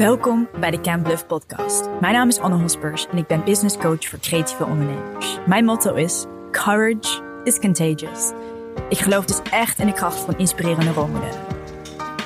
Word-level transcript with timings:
Welkom 0.00 0.48
bij 0.60 0.70
de 0.70 0.80
Camp 0.80 1.04
Bluff 1.04 1.26
podcast. 1.26 1.88
Mijn 2.00 2.14
naam 2.14 2.28
is 2.28 2.38
Anne 2.38 2.56
Hospers 2.56 3.06
en 3.06 3.18
ik 3.18 3.26
ben 3.26 3.44
business 3.44 3.76
coach 3.76 4.04
voor 4.08 4.18
creatieve 4.18 4.64
ondernemers. 4.64 5.38
Mijn 5.46 5.64
motto 5.64 5.94
is 5.94 6.24
courage 6.50 7.40
is 7.44 7.58
contagious. 7.58 8.32
Ik 8.88 8.98
geloof 8.98 9.24
dus 9.24 9.42
echt 9.50 9.78
in 9.78 9.86
de 9.86 9.92
kracht 9.92 10.18
van 10.18 10.38
inspirerende 10.38 10.92
rolmodellen. 10.92 11.40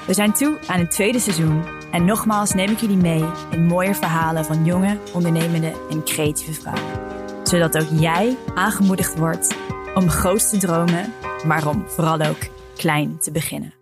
We 0.06 0.14
zijn 0.14 0.32
toe 0.32 0.58
aan 0.66 0.78
het 0.78 0.90
tweede 0.90 1.18
seizoen 1.18 1.64
en 1.92 2.04
nogmaals 2.04 2.52
neem 2.52 2.70
ik 2.70 2.78
jullie 2.78 2.96
mee 2.96 3.24
in 3.50 3.66
mooie 3.66 3.94
verhalen 3.94 4.44
van 4.44 4.64
jonge, 4.64 4.98
ondernemende 5.12 5.72
en 5.90 6.04
creatieve 6.04 6.52
vrouwen. 6.52 7.00
Zodat 7.42 7.78
ook 7.78 8.00
jij 8.00 8.36
aangemoedigd 8.54 9.18
wordt 9.18 9.56
om 9.94 10.08
groot 10.08 10.50
te 10.50 10.58
dromen, 10.58 11.12
maar 11.46 11.66
om 11.66 11.88
vooral 11.88 12.20
ook 12.20 12.48
klein 12.76 13.18
te 13.18 13.30
beginnen. 13.30 13.74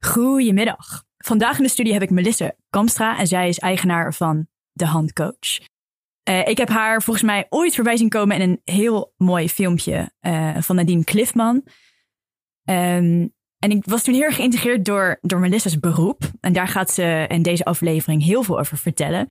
Goedemiddag. 0.00 1.05
Vandaag 1.26 1.56
in 1.56 1.62
de 1.62 1.70
studie 1.70 1.92
heb 1.92 2.02
ik 2.02 2.10
Melissa 2.10 2.52
Kamstra 2.70 3.18
en 3.18 3.26
zij 3.26 3.48
is 3.48 3.58
eigenaar 3.58 4.14
van 4.14 4.46
De 4.72 4.86
Handcoach. 4.86 5.58
Uh, 6.28 6.48
ik 6.48 6.58
heb 6.58 6.68
haar 6.68 7.02
volgens 7.02 7.26
mij 7.26 7.46
ooit 7.48 7.74
voorbij 7.74 7.96
zien 7.96 8.08
komen 8.08 8.40
in 8.40 8.50
een 8.50 8.74
heel 8.74 9.14
mooi 9.16 9.48
filmpje 9.48 10.12
uh, 10.20 10.56
van 10.60 10.76
Nadine 10.76 11.04
Cliffman. 11.04 11.54
Um, 12.64 13.34
en 13.58 13.70
ik 13.70 13.84
was 13.84 14.02
toen 14.02 14.14
heel 14.14 14.22
erg 14.22 14.34
geïntegreerd 14.34 14.84
door, 14.84 15.18
door 15.20 15.40
Melissa's 15.40 15.78
beroep. 15.78 16.30
En 16.40 16.52
daar 16.52 16.68
gaat 16.68 16.90
ze 16.90 17.24
in 17.28 17.42
deze 17.42 17.64
aflevering 17.64 18.22
heel 18.22 18.42
veel 18.42 18.58
over 18.58 18.78
vertellen. 18.78 19.30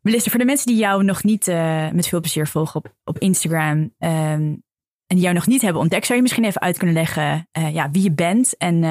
Melissa, 0.00 0.30
voor 0.30 0.38
de 0.38 0.44
mensen 0.44 0.66
die 0.66 0.76
jou 0.76 1.04
nog 1.04 1.22
niet 1.22 1.48
uh, 1.48 1.90
met 1.90 2.08
veel 2.08 2.20
plezier 2.20 2.46
volgen 2.46 2.84
op, 2.84 2.94
op 3.04 3.18
Instagram 3.18 3.78
um, 3.78 3.92
en 3.98 4.62
die 5.06 5.20
jou 5.20 5.34
nog 5.34 5.46
niet 5.46 5.62
hebben 5.62 5.82
ontdekt, 5.82 6.04
zou 6.04 6.16
je 6.16 6.22
misschien 6.22 6.44
even 6.44 6.60
uit 6.60 6.76
kunnen 6.76 6.96
leggen 6.96 7.48
ja, 7.52 7.90
wie 7.90 8.02
je 8.02 8.12
bent 8.12 8.56
en 8.56 8.82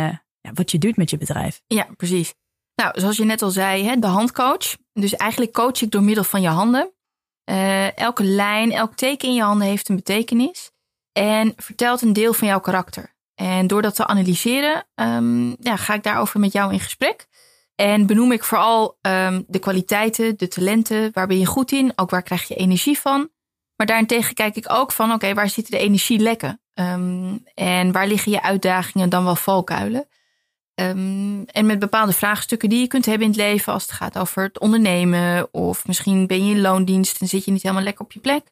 ja, 0.41 0.53
wat 0.53 0.71
je 0.71 0.77
doet 0.77 0.97
met 0.97 1.09
je 1.09 1.17
bedrijf? 1.17 1.61
Ja, 1.67 1.87
precies. 1.97 2.33
Nou, 2.75 2.99
zoals 2.99 3.17
je 3.17 3.23
net 3.23 3.41
al 3.41 3.49
zei, 3.49 3.83
hè, 3.83 3.95
de 3.95 4.07
handcoach. 4.07 4.75
Dus 4.93 5.15
eigenlijk 5.15 5.51
coach 5.51 5.81
ik 5.81 5.91
door 5.91 6.03
middel 6.03 6.23
van 6.23 6.41
je 6.41 6.47
handen. 6.47 6.93
Uh, 7.49 7.97
elke 7.97 8.23
lijn, 8.23 8.71
elk 8.71 8.95
teken 8.95 9.27
in 9.27 9.33
je 9.33 9.41
handen 9.41 9.67
heeft 9.67 9.89
een 9.89 9.95
betekenis. 9.95 10.71
En 11.11 11.53
vertelt 11.55 12.01
een 12.01 12.13
deel 12.13 12.33
van 12.33 12.47
jouw 12.47 12.59
karakter. 12.59 13.15
En 13.35 13.67
door 13.67 13.81
dat 13.81 13.95
te 13.95 14.07
analyseren, 14.07 14.87
um, 14.95 15.55
ja, 15.59 15.75
ga 15.75 15.93
ik 15.93 16.03
daarover 16.03 16.39
met 16.39 16.51
jou 16.51 16.73
in 16.73 16.79
gesprek. 16.79 17.27
En 17.75 18.05
benoem 18.05 18.31
ik 18.31 18.43
vooral 18.43 18.97
um, 19.01 19.43
de 19.47 19.59
kwaliteiten, 19.59 20.37
de 20.37 20.47
talenten. 20.47 21.09
Waar 21.13 21.27
ben 21.27 21.39
je 21.39 21.45
goed 21.45 21.71
in? 21.71 21.93
Ook 21.95 22.09
waar 22.09 22.23
krijg 22.23 22.47
je 22.47 22.55
energie 22.55 22.99
van? 22.99 23.29
Maar 23.75 23.87
daarentegen 23.87 24.33
kijk 24.33 24.55
ik 24.55 24.71
ook 24.71 24.91
van, 24.91 25.13
oké, 25.13 25.33
waar 25.33 25.49
zitten 25.49 25.73
de 25.73 25.79
energielekken? 25.79 26.61
Um, 26.73 27.43
en 27.53 27.91
waar 27.91 28.07
liggen 28.07 28.31
je 28.31 28.41
uitdagingen 28.41 29.09
dan 29.09 29.23
wel 29.23 29.35
valkuilen? 29.35 30.07
Um, 30.75 31.45
en 31.45 31.65
met 31.65 31.79
bepaalde 31.79 32.13
vraagstukken 32.13 32.69
die 32.69 32.79
je 32.79 32.87
kunt 32.87 33.05
hebben 33.05 33.27
in 33.27 33.33
het 33.33 33.41
leven 33.41 33.73
als 33.73 33.83
het 33.83 33.91
gaat 33.91 34.17
over 34.17 34.43
het 34.43 34.59
ondernemen 34.59 35.53
of 35.53 35.87
misschien 35.87 36.27
ben 36.27 36.45
je 36.45 36.55
in 36.55 36.61
loondienst 36.61 37.21
en 37.21 37.27
zit 37.27 37.45
je 37.45 37.51
niet 37.51 37.61
helemaal 37.61 37.83
lekker 37.83 38.05
op 38.05 38.11
je 38.11 38.19
plek. 38.19 38.43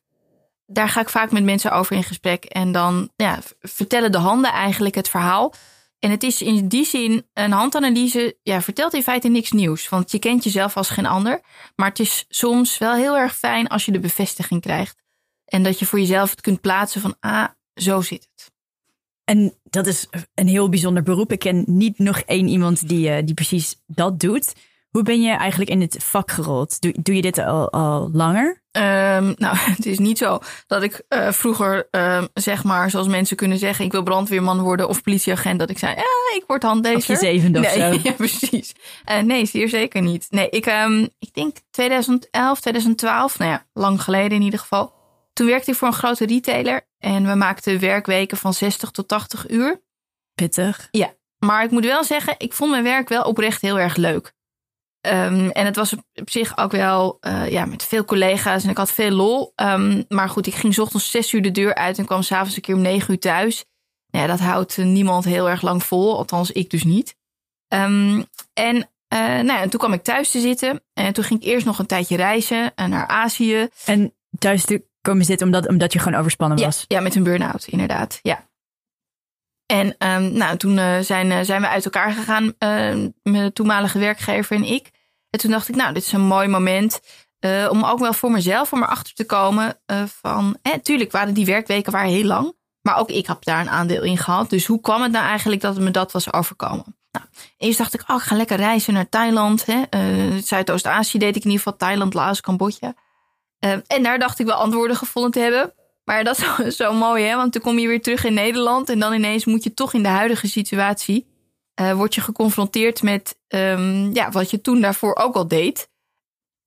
Daar 0.66 0.90
ga 0.90 1.02
ik 1.02 1.10
vaak 1.10 1.32
met 1.32 1.44
mensen 1.44 1.72
over 1.72 1.96
in 1.96 2.04
gesprek 2.04 2.46
en 2.46 2.72
dan 2.72 3.10
ja, 3.16 3.40
vertellen 3.60 4.12
de 4.12 4.18
handen 4.18 4.52
eigenlijk 4.52 4.96
het 4.96 5.10
verhaal. 5.10 5.54
En 6.00 6.12
het 6.12 6.24
is 6.24 6.42
in 6.42 6.68
die 6.68 6.86
zin 6.86 7.28
een 7.34 7.52
handanalyse, 7.52 8.38
ja, 8.44 8.62
vertelt 8.62 8.94
in 8.94 9.04
feite 9.04 9.28
niks 9.28 9.52
nieuws, 9.52 9.90
want 9.90 10.12
je 10.12 10.20
kent 10.20 10.44
jezelf 10.44 10.78
als 10.78 10.90
geen 10.90 11.06
ander. 11.06 11.42
Maar 11.76 11.90
het 11.90 12.00
is 12.00 12.26
soms 12.30 12.78
wel 12.78 12.94
heel 12.94 13.18
erg 13.18 13.38
fijn 13.38 13.68
als 13.68 13.86
je 13.86 13.92
de 13.92 14.00
bevestiging 14.00 14.62
krijgt 14.62 15.02
en 15.46 15.64
dat 15.64 15.80
je 15.80 15.86
voor 15.86 16.00
jezelf 16.00 16.30
het 16.30 16.42
kunt 16.42 16.62
plaatsen 16.62 17.02
van, 17.02 17.16
ah, 17.20 17.48
zo 17.74 18.02
zit 18.02 18.28
het. 18.34 18.52
En 19.24 19.61
dat 19.72 19.88
is 19.88 20.08
een 20.34 20.48
heel 20.48 20.70
bijzonder 20.70 21.04
beroep. 21.04 21.32
Ik 21.32 21.40
ken 21.40 21.64
niet 21.68 22.00
nog 22.00 22.20
één 22.20 22.48
iemand 22.48 22.88
die, 22.88 23.10
uh, 23.10 23.18
die 23.26 23.34
precies 23.34 23.76
dat 23.88 24.20
doet. 24.20 24.54
Hoe 24.90 25.04
ben 25.04 25.22
je 25.22 25.32
eigenlijk 25.32 25.70
in 25.70 25.82
het 25.82 26.04
vak 26.04 26.32
gerold? 26.32 26.82
Doe, 26.82 26.94
doe 27.02 27.16
je 27.16 27.22
dit 27.22 27.38
al, 27.38 27.72
al 27.72 28.10
langer? 28.14 28.62
Um, 28.72 29.34
nou, 29.38 29.58
het 29.76 29.86
is 29.86 30.00
niet 30.00 30.18
zo 30.18 30.40
dat 30.68 30.84
ik 30.84 31.04
uh, 31.10 31.32
vroeger, 31.32 31.88
uh, 31.92 32.24
zeg 32.34 32.64
maar, 32.64 32.90
zoals 32.90 33.08
mensen 33.08 33.38
kunnen 33.38 33.58
zeggen, 33.58 33.86
ik 33.86 33.92
wil 33.92 34.04
brandweerman 34.04 34.62
worden 34.62 34.88
of 34.88 35.04
politieagent, 35.04 35.60
dat 35.60 35.70
ik 35.70 35.78
zei, 35.78 35.96
ja, 35.96 36.36
ik 36.36 36.44
word 36.48 36.64
handlezer. 36.64 36.98
Of 36.98 37.08
je 37.08 37.16
zevende 37.16 37.60
nee, 37.60 37.70
of 37.70 37.74
zo. 37.74 38.00
Ja, 38.10 38.12
precies. 38.12 38.74
Uh, 39.12 39.20
nee, 39.20 39.46
zeer 39.46 39.70
zeker 39.70 40.02
niet. 40.02 40.28
Nee, 40.30 40.50
ik, 40.50 40.66
um, 40.66 41.10
ik 41.20 41.34
denk 41.34 41.56
2011, 41.72 42.60
2012, 42.60 43.38
nou 43.38 43.52
ja, 43.52 43.66
lang 43.74 44.04
geleden 44.04 44.38
in 44.38 44.42
ieder 44.44 44.60
geval. 44.60 44.94
Toen 45.34 45.48
werkte 45.48 45.72
ik 45.72 45.78
voor 45.78 45.88
een 45.88 45.94
grote 45.94 46.26
retailer 46.26 46.90
en 47.02 47.28
we 47.28 47.36
maakten 47.36 47.80
werkweken 47.80 48.38
van 48.38 48.54
60 48.54 48.92
tot 48.92 49.08
80 49.08 49.50
uur. 49.50 49.82
Pittig. 50.34 50.88
Ja, 50.92 51.14
maar 51.38 51.64
ik 51.64 51.72
moet 51.72 51.86
wel 51.86 52.04
zeggen, 52.04 52.36
ik 52.38 52.54
vond 52.54 52.72
mijn 52.72 52.84
werk 52.84 53.10
wel 53.10 53.24
oprecht 53.24 53.62
heel 53.62 53.80
erg 53.80 53.96
leuk. 53.96 54.34
Um, 55.08 55.50
en 55.50 55.66
het 55.66 55.76
was 55.76 55.94
op 55.94 56.30
zich 56.30 56.58
ook 56.58 56.72
wel 56.72 57.18
uh, 57.22 57.50
ja, 57.50 57.66
met 57.66 57.84
veel 57.84 58.06
collega's 58.06 58.64
en 58.64 58.70
ik 58.70 58.78
had 58.78 58.92
veel 58.92 59.10
lol. 59.10 59.54
Um, 59.56 60.06
maar 60.08 60.30
goed, 60.30 60.48
ik 60.48 60.54
ging 60.54 60.78
ochtends 60.78 61.12
zes 61.12 61.34
uur 61.34 61.42
de 61.42 61.52
deur 61.52 61.76
uit 61.76 61.98
en 61.98 62.06
kwam 62.06 62.22
s'avonds 62.22 62.56
een 62.56 62.62
keer 62.62 62.76
om 62.76 62.82
negen 62.82 63.12
uur 63.12 63.20
thuis. 63.20 63.66
Ja, 64.08 64.28
dat 64.28 64.40
houdt 64.40 64.78
niemand 64.78 65.26
heel 65.26 65.50
erg 65.50 65.62
lang 65.62 65.84
vol, 65.84 66.18
althans 66.18 66.52
ik 66.52 66.70
dus 66.70 66.84
niet. 66.84 67.16
Um, 67.68 68.26
en, 68.54 68.76
uh, 68.76 69.20
nou 69.20 69.46
ja, 69.46 69.62
en 69.62 69.70
toen 69.70 69.80
kwam 69.80 69.94
ik 69.94 70.04
thuis 70.04 70.32
te 70.32 70.40
zitten 70.40 70.84
en 70.94 71.14
toen 71.14 71.24
ging 71.24 71.42
ik 71.42 71.48
eerst 71.48 71.66
nog 71.66 71.80
een 71.80 71.86
tijdje 71.86 72.16
reizen 72.16 72.72
naar 72.76 73.08
Azië. 73.08 73.70
En 73.86 74.14
thuis 74.40 74.66
komen 75.02 75.26
zitten 75.26 75.46
omdat, 75.46 75.68
omdat 75.68 75.94
je 75.94 76.00
gewoon 76.00 76.20
overspannen 76.20 76.60
was? 76.60 76.86
Ja, 76.88 76.98
ja 76.98 77.04
met 77.04 77.16
een 77.16 77.24
burn-out, 77.24 77.66
inderdaad. 77.66 78.20
Ja. 78.22 78.50
En 79.66 79.88
um, 79.88 80.32
nou, 80.34 80.58
toen 80.58 80.78
uh, 80.78 81.00
zijn, 81.00 81.32
uh, 81.32 81.40
zijn 81.42 81.62
we 81.62 81.68
uit 81.68 81.86
elkaar 81.86 82.12
gegaan, 82.12 82.44
uh, 82.44 83.10
mijn 83.24 83.54
toenmalige 83.54 84.00
werkgever 84.00 84.56
en 84.56 84.64
ik. 84.64 84.90
En 85.30 85.40
toen 85.40 85.52
dacht 85.52 85.70
ik, 85.70 85.76
nou, 85.76 85.94
dit 85.94 86.04
is 86.04 86.12
een 86.12 86.22
mooi 86.22 86.48
moment 86.48 87.02
om 87.70 87.84
ook 87.84 88.00
wel 88.00 88.14
voor 88.14 88.32
mezelf 88.32 88.74
om 88.74 88.84
erachter 88.84 89.14
te 89.14 89.26
komen 89.26 89.80
van... 90.22 90.58
Eh, 90.62 90.74
tuurlijk 90.74 91.12
waren 91.12 91.34
die 91.34 91.46
werkweken 91.46 91.92
waren 91.92 92.12
heel 92.12 92.24
lang, 92.24 92.54
maar 92.82 92.98
ook 92.98 93.10
ik 93.10 93.28
heb 93.28 93.44
daar 93.44 93.60
een 93.60 93.70
aandeel 93.70 94.04
in 94.04 94.18
gehad. 94.18 94.50
Dus 94.50 94.66
hoe 94.66 94.82
kwam 94.82 95.02
het 95.02 95.12
nou 95.12 95.26
eigenlijk 95.26 95.62
dat 95.62 95.80
me 95.80 95.92
dat 95.92 96.12
was 96.12 96.34
overkomen? 96.34 96.98
Nou, 97.12 97.26
eerst 97.58 97.78
dacht 97.78 97.94
ik, 97.94 98.04
oh, 98.08 98.16
ik 98.16 98.22
ga 98.22 98.36
lekker 98.36 98.58
reizen 98.58 98.94
naar 98.94 99.10
Thailand. 99.10 99.66
Zuidoost-Azië 100.44 101.18
deed 101.18 101.36
ik 101.36 101.44
in 101.44 101.50
ieder 101.50 101.64
geval, 101.64 101.78
Thailand, 101.78 102.14
Laos, 102.14 102.42
Cambodja. 102.42 102.94
Uh, 103.66 103.72
en 103.88 104.04
daar 104.04 104.20
dacht 104.20 104.40
ik 104.40 104.46
wel 104.46 104.56
antwoorden 104.56 104.96
gevonden 104.96 105.32
te 105.32 105.40
hebben. 105.40 105.74
Maar 106.04 106.24
dat 106.24 106.44
is 106.64 106.76
zo 106.84 106.94
mooi, 106.94 107.24
hè? 107.24 107.36
Want 107.36 107.54
toen 107.54 107.62
kom 107.62 107.80
je 107.80 107.88
weer 107.88 108.02
terug 108.02 108.24
in 108.24 108.34
Nederland. 108.34 108.90
En 108.90 109.00
dan 109.00 109.14
ineens 109.14 109.46
moet 109.46 109.64
je 109.64 109.74
toch 109.74 109.94
in 109.94 110.04
de 110.04 110.10
huidige 110.10 110.48
situatie. 110.48 111.30
Uh, 111.82 111.94
word 111.94 112.16
je 112.16 112.22
geconfronteerd 112.22 113.02
met 113.02 113.38
um, 113.48 114.14
ja, 114.14 114.32
wat 114.32 114.52
je 114.52 114.62
toen 114.62 114.82
daarvoor 114.82 115.16
ook 115.16 115.36
al 115.36 115.48
deed. 115.48 115.90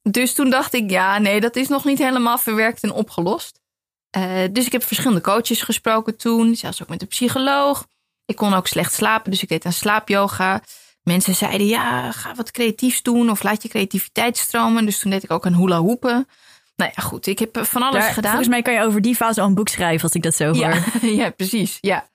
Dus 0.03 0.35
toen 0.35 0.51
dacht 0.51 0.75
ik, 0.75 0.91
ja, 0.91 1.19
nee, 1.19 1.41
dat 1.41 1.57
is 1.57 1.69
nog 1.69 1.85
niet 1.85 1.99
helemaal 1.99 2.39
verwerkt 2.39 2.83
en 2.83 2.93
opgelost. 2.93 3.61
Uh, 4.17 4.43
dus 4.53 4.67
ik 4.67 4.73
heb 4.73 4.83
verschillende 4.85 5.23
coaches 5.23 5.63
gesproken 5.63 6.17
toen. 6.17 6.57
Zelfs 6.57 6.83
ook 6.83 6.89
met 6.89 7.03
een 7.03 7.09
psycholoog. 7.09 7.87
Ik 8.25 8.37
kon 8.37 8.55
ook 8.55 8.67
slecht 8.67 8.93
slapen, 8.93 9.31
dus 9.31 9.43
ik 9.43 9.49
deed 9.49 9.65
aan 9.65 9.73
slaapyoga. 9.73 10.63
Mensen 11.03 11.35
zeiden, 11.35 11.67
ja, 11.67 12.13
ga 12.13 12.35
wat 12.35 12.51
creatiefs 12.51 13.03
doen. 13.03 13.31
Of 13.31 13.43
laat 13.43 13.63
je 13.63 13.69
creativiteit 13.69 14.37
stromen. 14.37 14.85
Dus 14.85 14.99
toen 14.99 15.11
deed 15.11 15.23
ik 15.23 15.31
ook 15.31 15.45
een 15.45 15.57
hula 15.57 15.81
hoepen. 15.81 16.29
Nou 16.77 16.91
ja, 16.95 17.03
goed. 17.03 17.27
Ik 17.27 17.39
heb 17.39 17.59
van 17.67 17.83
alles 17.83 18.05
Daar, 18.05 18.13
gedaan. 18.13 18.31
Volgens 18.31 18.51
mij 18.51 18.63
kan 18.63 18.75
je 18.75 18.83
over 18.83 19.01
die 19.01 19.15
fase 19.15 19.41
al 19.41 19.47
een 19.47 19.55
boek 19.55 19.69
schrijven 19.69 20.03
als 20.03 20.13
ik 20.13 20.23
dat 20.23 20.35
zo 20.35 20.45
hoor. 20.45 20.57
Ja, 20.57 20.83
ja 21.23 21.31
precies. 21.31 21.79
Ja. 21.81 22.09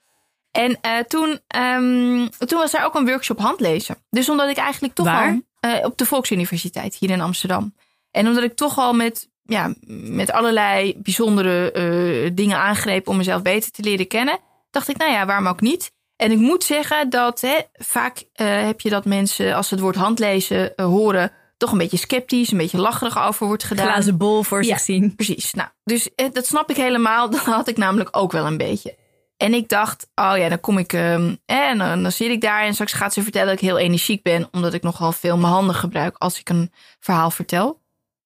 En 0.52 0.78
uh, 0.86 0.98
toen, 1.00 1.40
um, 1.56 2.30
toen 2.30 2.60
was 2.60 2.74
er 2.74 2.84
ook 2.84 2.96
een 2.96 3.06
workshop 3.06 3.40
handlezen. 3.40 3.96
Dus 4.10 4.30
omdat 4.30 4.50
ik 4.50 4.58
eigenlijk 4.58 4.94
toch 4.94 5.06
Waar? 5.06 5.40
al... 5.60 5.72
Uh, 5.72 5.86
op 5.86 5.98
de 5.98 6.06
Volksuniversiteit 6.06 6.96
hier 6.96 7.10
in 7.10 7.22
Amsterdam. 7.22 7.76
En 8.12 8.28
omdat 8.28 8.44
ik 8.44 8.56
toch 8.56 8.78
al 8.78 8.94
met, 8.94 9.30
ja, 9.44 9.74
met 9.88 10.32
allerlei 10.32 10.96
bijzondere 10.98 11.74
uh, 11.74 12.32
dingen 12.34 12.58
aangreep 12.58 13.08
om 13.08 13.18
mezelf 13.18 13.42
beter 13.42 13.72
te 13.72 13.84
leren 13.84 14.08
kennen, 14.08 14.40
dacht 14.72 14.88
ik, 14.88 14.98
nou 14.98 15.12
ja, 15.12 15.26
waarom 15.26 15.48
ook 15.48 15.62
niet? 15.62 15.92
En 16.16 16.32
ik 16.32 16.38
moet 16.38 16.64
zeggen 16.64 17.10
dat 17.10 17.42
hè, 17.42 17.58
vaak 17.74 18.24
heb 18.34 18.82
je 18.82 18.90
dat 18.90 19.06
mensen, 19.06 19.56
als 19.56 19.68
ze 19.68 19.74
het 19.74 19.84
woord 19.84 19.96
handlezen 19.96 20.74
horen, 20.76 21.32
toch 21.60 21.72
een 21.72 21.78
beetje 21.78 21.98
sceptisch, 21.98 22.52
een 22.52 22.58
beetje 22.58 22.78
lacherig 22.78 23.28
over 23.28 23.48
wordt 23.48 23.64
gedaan. 23.64 23.86
Glazen 23.86 24.18
bol 24.18 24.44
voor 24.44 24.64
zich 24.64 24.80
zien. 24.80 25.16
Precies. 25.16 25.54
Nou, 25.54 25.70
dus 25.84 26.10
dat 26.32 26.46
snap 26.46 26.70
ik 26.70 26.76
helemaal. 26.76 27.30
Dat 27.30 27.40
had 27.40 27.68
ik 27.68 27.78
namelijk 27.78 28.10
ook 28.12 28.32
wel 28.32 28.46
een 28.46 28.58
beetje. 28.58 28.98
En 29.38 29.54
ik 29.54 29.70
dacht, 29.70 30.08
oh 30.16 30.34
ja, 30.38 30.50
dan 30.50 30.60
kom 30.60 30.78
ik 30.78 30.94
um, 30.94 31.38
en 31.46 31.78
dan, 31.78 32.04
dan 32.04 32.12
zit 32.12 32.30
ik 32.30 32.42
daar 32.42 32.64
en 32.64 32.74
straks 32.74 32.94
gaat 32.94 33.14
ze 33.14 33.24
vertellen 33.24 33.48
dat 33.48 33.56
ik 33.56 33.68
heel 33.68 33.78
energiek 33.78 34.24
ben, 34.24 34.48
omdat 34.52 34.74
ik 34.74 34.82
nogal 34.82 35.12
veel 35.12 35.38
mijn 35.38 35.54
handen 35.54 35.76
gebruik 35.76 36.16
als 36.18 36.40
ik 36.40 36.50
een 36.50 36.72
verhaal 37.00 37.32
vertel. 37.32 37.82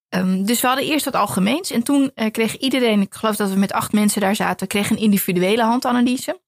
Um, 0.09 0.45
dus 0.45 0.61
we 0.61 0.67
hadden 0.67 0.85
eerst 0.85 1.05
wat 1.05 1.15
algemeens 1.15 1.71
en 1.71 1.83
toen 1.83 2.11
uh, 2.15 2.31
kreeg 2.31 2.57
iedereen, 2.57 3.01
ik 3.01 3.13
geloof 3.13 3.35
dat 3.35 3.49
we 3.49 3.55
met 3.55 3.71
acht 3.71 3.91
mensen 3.91 4.21
daar 4.21 4.35
zaten, 4.35 4.67
kreeg 4.67 4.89
een 4.89 4.97
individuele 4.97 5.63
handanalyse. 5.63 6.41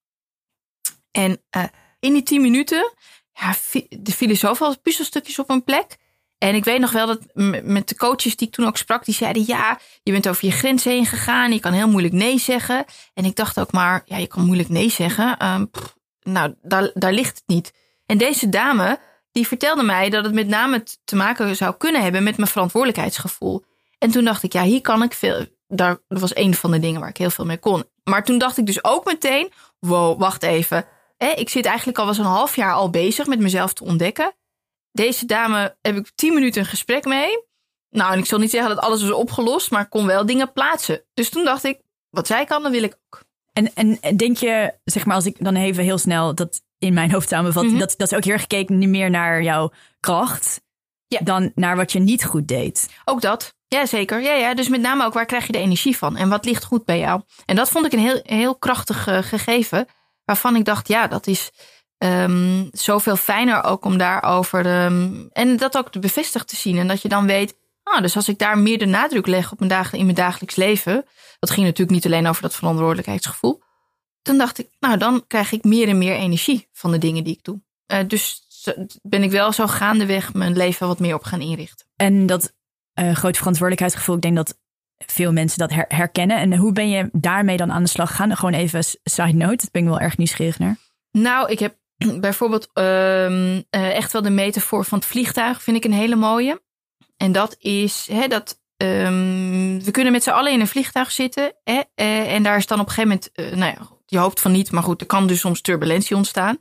En 1.11 1.41
uh, 1.57 1.63
in 1.99 2.13
die 2.13 2.23
tien 2.23 2.41
minuten, 2.41 2.93
ja, 3.33 3.55
de 3.89 4.11
vielen 4.11 4.37
zoveel 4.37 4.79
puzzelstukjes 4.79 5.39
op 5.39 5.49
een 5.49 5.63
plek. 5.63 5.97
En 6.45 6.55
ik 6.55 6.63
weet 6.63 6.79
nog 6.79 6.91
wel 6.91 7.07
dat 7.07 7.19
met 7.63 7.89
de 7.89 7.95
coaches 7.95 8.35
die 8.35 8.47
ik 8.47 8.53
toen 8.53 8.65
ook 8.65 8.77
sprak, 8.77 9.05
die 9.05 9.13
zeiden: 9.13 9.43
Ja, 9.45 9.79
je 10.03 10.11
bent 10.11 10.27
over 10.27 10.45
je 10.45 10.51
grens 10.51 10.83
heen 10.83 11.05
gegaan. 11.05 11.51
Je 11.51 11.59
kan 11.59 11.73
heel 11.73 11.87
moeilijk 11.87 12.13
nee 12.13 12.39
zeggen. 12.39 12.85
En 13.13 13.25
ik 13.25 13.35
dacht 13.35 13.59
ook 13.59 13.71
maar: 13.71 14.01
Ja, 14.05 14.17
je 14.17 14.27
kan 14.27 14.45
moeilijk 14.45 14.69
nee 14.69 14.89
zeggen. 14.89 15.37
Pff, 15.71 15.95
nou, 16.21 16.55
daar, 16.61 16.91
daar 16.93 17.13
ligt 17.13 17.35
het 17.35 17.47
niet. 17.47 17.73
En 18.05 18.17
deze 18.17 18.49
dame, 18.49 18.99
die 19.31 19.47
vertelde 19.47 19.83
mij 19.83 20.09
dat 20.09 20.23
het 20.23 20.33
met 20.33 20.47
name 20.47 20.83
te 21.03 21.15
maken 21.15 21.55
zou 21.55 21.75
kunnen 21.77 22.03
hebben 22.03 22.23
met 22.23 22.37
mijn 22.37 22.49
verantwoordelijkheidsgevoel. 22.49 23.65
En 23.97 24.11
toen 24.11 24.23
dacht 24.23 24.43
ik, 24.43 24.53
ja, 24.53 24.63
hier 24.63 24.81
kan 24.81 25.03
ik 25.03 25.13
veel. 25.13 25.45
Daar, 25.67 25.97
dat 26.07 26.19
was 26.19 26.35
een 26.35 26.55
van 26.55 26.71
de 26.71 26.79
dingen 26.79 26.99
waar 26.99 27.09
ik 27.09 27.17
heel 27.17 27.29
veel 27.29 27.45
mee 27.45 27.59
kon. 27.59 27.83
Maar 28.03 28.23
toen 28.23 28.37
dacht 28.37 28.57
ik 28.57 28.65
dus 28.65 28.83
ook 28.83 29.05
meteen: 29.05 29.51
wow, 29.79 30.19
wacht 30.19 30.43
even. 30.43 30.85
ik 31.35 31.49
zit 31.49 31.65
eigenlijk 31.65 31.97
al 31.97 32.05
was 32.05 32.17
een 32.17 32.25
half 32.25 32.55
jaar 32.55 32.73
al 32.73 32.89
bezig 32.89 33.25
met 33.25 33.39
mezelf 33.39 33.73
te 33.73 33.83
ontdekken. 33.83 34.33
Deze 34.95 35.25
dame 35.25 35.75
heb 35.81 35.95
ik 35.95 36.11
tien 36.15 36.33
minuten 36.33 36.61
een 36.61 36.67
gesprek 36.67 37.05
mee. 37.05 37.43
Nou, 37.89 38.13
en 38.13 38.19
ik 38.19 38.25
zal 38.25 38.39
niet 38.39 38.49
zeggen 38.49 38.75
dat 38.75 38.83
alles 38.83 39.01
was 39.01 39.11
opgelost, 39.11 39.71
maar 39.71 39.81
ik 39.81 39.89
kon 39.89 40.05
wel 40.05 40.25
dingen 40.25 40.53
plaatsen. 40.53 41.03
Dus 41.13 41.29
toen 41.29 41.43
dacht 41.43 41.63
ik, 41.63 41.79
wat 42.09 42.27
zij 42.27 42.45
kan, 42.45 42.63
dan 42.63 42.71
wil 42.71 42.83
ik 42.83 42.97
ook. 43.05 43.23
En, 43.53 43.73
en 43.73 44.17
denk 44.17 44.37
je, 44.37 44.73
zeg 44.83 45.05
maar, 45.05 45.15
als 45.15 45.25
ik 45.25 45.35
dan 45.39 45.55
even 45.55 45.83
heel 45.83 45.97
snel 45.97 46.35
dat 46.35 46.61
in 46.77 46.93
mijn 46.93 47.11
hoofd 47.11 47.29
samenvat, 47.29 47.63
mm 47.63 47.79
dat, 47.79 47.93
dat 47.97 48.11
is 48.11 48.17
ook 48.17 48.23
heel 48.23 48.33
erg 48.33 48.41
gekeken 48.41 48.77
niet 48.77 48.89
meer 48.89 49.09
naar 49.09 49.43
jouw 49.43 49.71
kracht 49.99 50.61
ja. 51.07 51.19
dan 51.23 51.51
naar 51.55 51.75
wat 51.75 51.91
je 51.91 51.99
niet 51.99 52.25
goed 52.25 52.47
deed. 52.47 52.89
Ook 53.05 53.21
dat. 53.21 53.55
Ja, 53.67 53.85
zeker. 53.85 54.21
Ja, 54.21 54.33
ja. 54.33 54.53
Dus 54.53 54.69
met 54.69 54.81
name 54.81 55.05
ook 55.05 55.13
waar 55.13 55.25
krijg 55.25 55.45
je 55.45 55.51
de 55.51 55.57
energie 55.57 55.97
van 55.97 56.15
en 56.15 56.29
wat 56.29 56.45
ligt 56.45 56.63
goed 56.63 56.85
bij 56.85 56.99
jou. 56.99 57.21
En 57.45 57.55
dat 57.55 57.69
vond 57.69 57.85
ik 57.85 57.93
een 57.93 57.99
heel, 57.99 58.19
heel 58.23 58.55
krachtig 58.55 59.07
uh, 59.07 59.17
gegeven, 59.17 59.87
waarvan 60.25 60.55
ik 60.55 60.65
dacht, 60.65 60.87
ja, 60.87 61.07
dat 61.07 61.27
is 61.27 61.51
um, 61.97 62.69
zoveel 62.71 63.15
fijner 63.15 63.63
ook 63.63 63.85
om 63.85 63.97
daarover. 63.97 64.83
Um, 64.85 65.29
en 65.31 65.57
dat 65.57 65.77
ook 65.77 66.01
bevestigd 66.01 66.47
te 66.47 66.55
zien. 66.55 66.77
En 66.77 66.87
dat 66.87 67.01
je 67.01 67.07
dan 67.07 67.25
weet, 67.25 67.57
ah, 67.83 68.01
dus 68.01 68.15
als 68.15 68.29
ik 68.29 68.39
daar 68.39 68.57
meer 68.57 68.77
de 68.77 68.85
nadruk 68.85 69.27
leg 69.27 69.51
op 69.51 69.59
mijn 69.59 69.71
dag, 69.71 69.93
in 69.93 70.03
mijn 70.03 70.15
dagelijks 70.15 70.55
leven. 70.55 71.05
Dat 71.39 71.49
ging 71.49 71.65
natuurlijk 71.65 71.95
niet 71.95 72.05
alleen 72.05 72.27
over 72.27 72.41
dat 72.41 72.55
verantwoordelijkheidsgevoel. 72.55 73.61
Dan 74.21 74.37
dacht 74.37 74.59
ik, 74.59 74.67
nou, 74.79 74.97
dan 74.97 75.23
krijg 75.27 75.51
ik 75.51 75.63
meer 75.63 75.87
en 75.87 75.97
meer 75.97 76.15
energie 76.15 76.67
van 76.71 76.91
de 76.91 76.97
dingen 76.97 77.23
die 77.23 77.33
ik 77.33 77.43
doe. 77.43 77.61
Uh, 77.87 77.99
dus 78.07 78.43
ben 79.01 79.23
ik 79.23 79.31
wel 79.31 79.51
zo 79.51 79.67
gaandeweg 79.67 80.33
mijn 80.33 80.57
leven 80.57 80.87
wat 80.87 80.99
meer 80.99 81.15
op 81.15 81.23
gaan 81.23 81.41
inrichten. 81.41 81.85
En 81.95 82.25
dat 82.25 82.53
uh, 82.99 83.15
grote 83.15 83.37
verantwoordelijkheidsgevoel, 83.37 84.15
ik 84.15 84.21
denk 84.21 84.35
dat 84.35 84.57
veel 84.97 85.31
mensen 85.31 85.59
dat 85.59 85.71
herkennen. 85.87 86.37
En 86.37 86.55
hoe 86.55 86.71
ben 86.71 86.89
je 86.89 87.09
daarmee 87.11 87.57
dan 87.57 87.71
aan 87.71 87.83
de 87.83 87.89
slag 87.89 88.09
gegaan? 88.09 88.35
Gewoon 88.35 88.53
even 88.53 88.83
side 89.03 89.33
note, 89.33 89.55
dat 89.55 89.71
ben 89.71 89.81
ik 89.81 89.87
wel 89.87 89.99
erg 89.99 90.17
nieuwsgierig 90.17 90.59
naar. 90.59 90.77
Nou, 91.11 91.51
ik 91.51 91.59
heb 91.59 91.75
bijvoorbeeld 92.19 92.69
uh, 92.73 93.55
echt 93.71 94.11
wel 94.11 94.21
de 94.21 94.29
metafoor 94.29 94.85
van 94.85 94.97
het 94.97 95.07
vliegtuig, 95.07 95.61
vind 95.61 95.77
ik 95.77 95.85
een 95.85 95.93
hele 95.93 96.15
mooie. 96.15 96.63
En 97.17 97.31
dat 97.31 97.55
is 97.59 98.07
hè, 98.11 98.27
dat 98.27 98.59
um, 98.77 99.83
we 99.83 99.91
kunnen 99.91 100.11
met 100.11 100.23
z'n 100.23 100.29
allen 100.29 100.51
in 100.51 100.59
een 100.59 100.67
vliegtuig 100.67 101.11
zitten. 101.11 101.53
Hè, 101.63 101.81
uh, 101.95 102.33
en 102.33 102.43
daar 102.43 102.57
is 102.57 102.67
dan 102.67 102.79
op 102.79 102.87
een 102.87 102.93
gegeven 102.93 103.19
moment, 103.35 103.53
uh, 103.53 103.59
nou 103.59 103.73
ja, 103.77 103.97
je 104.05 104.17
hoopt 104.17 104.41
van 104.41 104.51
niet, 104.51 104.71
maar 104.71 104.83
goed, 104.83 105.01
er 105.01 105.07
kan 105.07 105.27
dus 105.27 105.39
soms 105.39 105.61
turbulentie 105.61 106.15
ontstaan. 106.15 106.57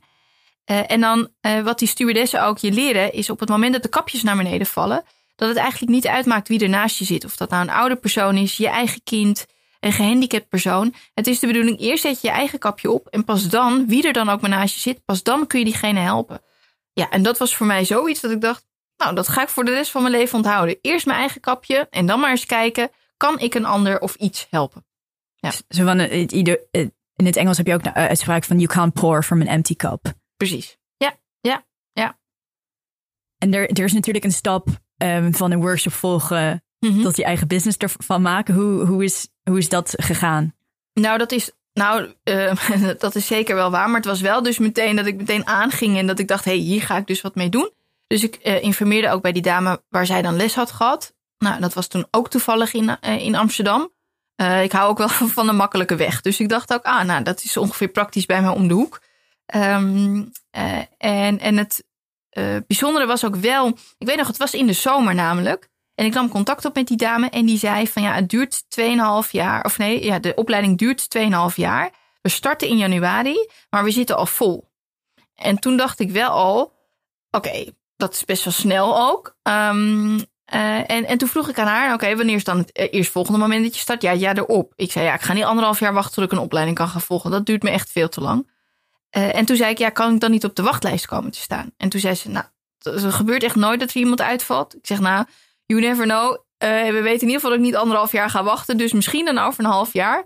En 0.65 1.01
dan 1.01 1.29
wat 1.63 1.79
die 1.79 1.87
stewardessen 1.87 2.43
ook 2.43 2.57
je 2.57 2.71
leren, 2.71 3.13
is 3.13 3.29
op 3.29 3.39
het 3.39 3.49
moment 3.49 3.73
dat 3.73 3.83
de 3.83 3.89
kapjes 3.89 4.23
naar 4.23 4.35
beneden 4.35 4.67
vallen, 4.67 5.03
dat 5.35 5.49
het 5.49 5.57
eigenlijk 5.57 5.91
niet 5.91 6.07
uitmaakt 6.07 6.47
wie 6.47 6.59
er 6.59 6.69
naast 6.69 6.97
je 6.97 7.05
zit. 7.05 7.25
Of 7.25 7.35
dat 7.35 7.49
nou 7.49 7.63
een 7.63 7.73
oude 7.73 7.95
persoon 7.95 8.37
is, 8.37 8.57
je 8.57 8.67
eigen 8.67 9.03
kind, 9.03 9.45
een 9.85 9.91
gehandicapt 9.91 10.49
persoon. 10.49 10.93
Het 11.13 11.27
is 11.27 11.39
de 11.39 11.47
bedoeling, 11.47 11.79
eerst 11.79 12.03
zet 12.03 12.21
je 12.21 12.27
je 12.27 12.33
eigen 12.33 12.59
kapje 12.59 12.91
op 12.91 13.07
en 13.07 13.23
pas 13.23 13.49
dan, 13.49 13.87
wie 13.87 14.07
er 14.07 14.13
dan 14.13 14.29
ook 14.29 14.41
maar 14.41 14.49
naast 14.49 14.73
je 14.75 14.79
zit, 14.79 15.05
pas 15.05 15.23
dan 15.23 15.47
kun 15.47 15.59
je 15.59 15.65
diegene 15.65 15.99
helpen. 15.99 16.41
Ja, 16.93 17.09
en 17.09 17.23
dat 17.23 17.37
was 17.37 17.55
voor 17.55 17.65
mij 17.65 17.85
zoiets 17.85 18.21
dat 18.21 18.31
ik 18.31 18.41
dacht, 18.41 18.65
nou, 18.97 19.15
dat 19.15 19.27
ga 19.27 19.41
ik 19.41 19.49
voor 19.49 19.65
de 19.65 19.71
rest 19.71 19.91
van 19.91 20.01
mijn 20.01 20.13
leven 20.13 20.37
onthouden. 20.37 20.77
Eerst 20.81 21.05
mijn 21.05 21.19
eigen 21.19 21.41
kapje 21.41 21.87
en 21.89 22.05
dan 22.05 22.19
maar 22.19 22.29
eens 22.29 22.45
kijken, 22.45 22.89
kan 23.17 23.39
ik 23.39 23.53
een 23.53 23.65
ander 23.65 23.99
of 23.99 24.15
iets 24.15 24.47
helpen? 24.49 24.85
Ja. 25.35 25.51
Zo 25.69 25.85
van, 25.85 25.99
in 25.99 27.25
het 27.25 27.35
Engels 27.35 27.57
heb 27.57 27.67
je 27.67 27.73
ook 27.73 27.85
een 27.85 27.93
uitspraak 27.93 28.43
van 28.43 28.59
you 28.59 28.67
can't 28.67 28.93
pour 28.93 29.23
from 29.23 29.41
an 29.41 29.47
empty 29.47 29.75
cup. 29.75 30.13
Precies. 30.37 30.77
Ja, 30.97 31.15
ja, 31.39 31.65
ja. 31.91 32.19
En 33.37 33.53
er, 33.53 33.69
er 33.69 33.83
is 33.83 33.93
natuurlijk 33.93 34.25
een 34.25 34.31
stap 34.31 34.67
um, 34.97 35.33
van 35.33 35.51
een 35.51 35.61
workshop 35.61 35.93
volgen 35.93 36.64
mm 36.79 37.01
tot 37.01 37.17
je 37.17 37.23
eigen 37.23 37.47
business 37.47 37.77
ervan 37.77 38.21
maken. 38.21 38.53
Hoe, 38.53 38.85
hoe, 38.85 39.03
is, 39.03 39.27
hoe 39.43 39.57
is 39.57 39.69
dat 39.69 39.93
gegaan? 39.97 40.53
Nou, 40.93 41.17
dat 41.17 41.31
is, 41.31 41.51
nou 41.73 42.13
uh, 42.23 42.51
dat 42.97 43.15
is 43.15 43.27
zeker 43.27 43.55
wel 43.55 43.71
waar. 43.71 43.87
Maar 43.87 43.95
het 43.95 44.05
was 44.05 44.21
wel 44.21 44.43
dus 44.43 44.57
meteen 44.57 44.95
dat 44.95 45.05
ik 45.05 45.15
meteen 45.15 45.47
aanging 45.47 45.97
en 45.97 46.07
dat 46.07 46.19
ik 46.19 46.27
dacht, 46.27 46.45
hé, 46.45 46.51
hey, 46.51 46.59
hier 46.59 46.81
ga 46.81 46.97
ik 46.97 47.07
dus 47.07 47.21
wat 47.21 47.35
mee 47.35 47.49
doen. 47.49 47.71
Dus 48.07 48.23
ik 48.23 48.39
uh, 48.43 48.63
informeerde 48.63 49.09
ook 49.09 49.21
bij 49.21 49.31
die 49.31 49.41
dame 49.41 49.81
waar 49.89 50.05
zij 50.05 50.21
dan 50.21 50.35
les 50.35 50.55
had 50.55 50.71
gehad. 50.71 51.13
Nou, 51.37 51.59
dat 51.59 51.73
was 51.73 51.87
toen 51.87 52.05
ook 52.11 52.29
toevallig 52.29 52.73
in, 52.73 52.97
uh, 53.01 53.25
in 53.25 53.35
Amsterdam. 53.35 53.91
ik 54.61 54.71
hou 54.71 54.89
ook 54.89 54.97
wel 54.97 55.09
van 55.37 55.49
een 55.49 55.55
makkelijke 55.55 55.95
weg. 55.95 56.21
Dus 56.21 56.39
ik 56.39 56.49
dacht 56.49 56.73
ook, 56.73 56.83
ah, 56.83 57.03
nou, 57.03 57.23
dat 57.23 57.43
is 57.43 57.57
ongeveer 57.57 57.87
praktisch 57.87 58.25
bij 58.25 58.41
mij 58.41 58.51
om 58.51 58.67
de 58.67 58.73
hoek. 58.73 59.01
Um, 59.55 60.31
en, 60.97 61.39
en 61.39 61.57
het 61.57 61.83
bijzondere 62.67 63.05
was 63.05 63.25
ook 63.25 63.35
wel, 63.35 63.67
ik 63.97 64.07
weet 64.07 64.17
nog, 64.17 64.27
het 64.27 64.37
was 64.37 64.53
in 64.53 64.67
de 64.67 64.73
zomer 64.73 65.15
namelijk. 65.15 65.69
En 65.95 66.05
ik 66.05 66.13
nam 66.13 66.29
contact 66.29 66.65
op 66.65 66.75
met 66.75 66.87
die 66.87 66.97
dame 66.97 67.29
en 67.29 67.45
die 67.45 67.57
zei 67.57 67.87
van 67.87 68.01
ja, 68.01 68.13
het 68.13 68.29
duurt 68.29 68.63
2,5 69.25 69.31
jaar. 69.31 69.65
Of 69.65 69.77
nee, 69.77 70.03
ja, 70.03 70.19
de 70.19 70.33
opleiding 70.35 70.77
duurt 70.77 71.17
2,5 71.17 71.55
jaar. 71.55 71.91
We 72.21 72.29
starten 72.29 72.67
in 72.67 72.77
januari, 72.77 73.47
maar 73.69 73.83
we 73.83 73.91
zitten 73.91 74.17
al 74.17 74.25
vol. 74.25 74.69
En 75.35 75.59
toen 75.59 75.77
dacht 75.77 75.99
ik 75.99 76.11
wel 76.11 76.29
al, 76.29 76.73
oké, 77.31 77.65
dat 77.97 78.13
is 78.13 78.25
best 78.25 78.43
wel 78.43 78.53
snel 78.53 79.09
ook. 79.09 79.35
Um, 79.43 80.15
uh, 80.53 80.89
en, 80.89 81.05
en 81.05 81.17
toen 81.17 81.27
vroeg 81.27 81.49
ik 81.49 81.59
aan 81.59 81.67
haar, 81.67 81.93
oké, 81.93 82.15
wanneer 82.15 82.35
is 82.35 82.43
dan 82.43 82.57
het 82.57 82.79
uh, 82.79 82.87
eerstvolgende 82.91 83.39
moment 83.39 83.63
dat 83.63 83.75
je 83.75 83.81
start? 83.81 84.01
Ja, 84.01 84.11
ja, 84.11 84.35
erop. 84.35 84.73
Ik 84.75 84.91
zei, 84.91 85.05
ja, 85.05 85.13
ik 85.13 85.21
ga 85.21 85.33
niet 85.33 85.43
anderhalf 85.43 85.79
jaar 85.79 85.93
wachten 85.93 86.13
tot 86.13 86.23
ik 86.23 86.31
een 86.31 86.43
opleiding 86.43 86.77
kan 86.77 86.87
gaan 86.87 87.01
volgen. 87.01 87.31
Dat 87.31 87.45
duurt 87.45 87.63
me 87.63 87.69
echt 87.69 87.91
veel 87.91 88.09
te 88.09 88.21
lang. 88.21 88.49
Uh, 89.17 89.35
en 89.35 89.45
toen 89.45 89.55
zei 89.55 89.71
ik, 89.71 89.77
ja, 89.77 89.89
kan 89.89 90.13
ik 90.13 90.19
dan 90.19 90.31
niet 90.31 90.45
op 90.45 90.55
de 90.55 90.61
wachtlijst 90.61 91.05
komen 91.05 91.31
te 91.31 91.39
staan? 91.39 91.71
En 91.77 91.89
toen 91.89 91.99
zei 91.99 92.15
ze, 92.15 92.29
nou, 92.29 92.45
er 92.79 93.11
gebeurt 93.11 93.43
echt 93.43 93.55
nooit 93.55 93.79
dat 93.79 93.89
er 93.89 93.95
iemand 93.95 94.21
uitvalt. 94.21 94.75
Ik 94.75 94.87
zeg, 94.87 94.99
nou, 94.99 95.25
you 95.65 95.81
never 95.81 96.05
know. 96.05 96.37
we 96.57 96.99
weten 97.01 97.21
in 97.21 97.27
ieder 97.27 97.33
geval 97.33 97.49
dat 97.49 97.59
ik 97.59 97.65
niet 97.65 97.75
anderhalf 97.75 98.11
jaar 98.11 98.29
ga 98.29 98.43
wachten. 98.43 98.77
Dus 98.77 98.93
misschien 98.93 99.25
dan 99.25 99.37
over 99.37 99.63
een 99.63 99.69
half 99.69 99.93
jaar. 99.93 100.25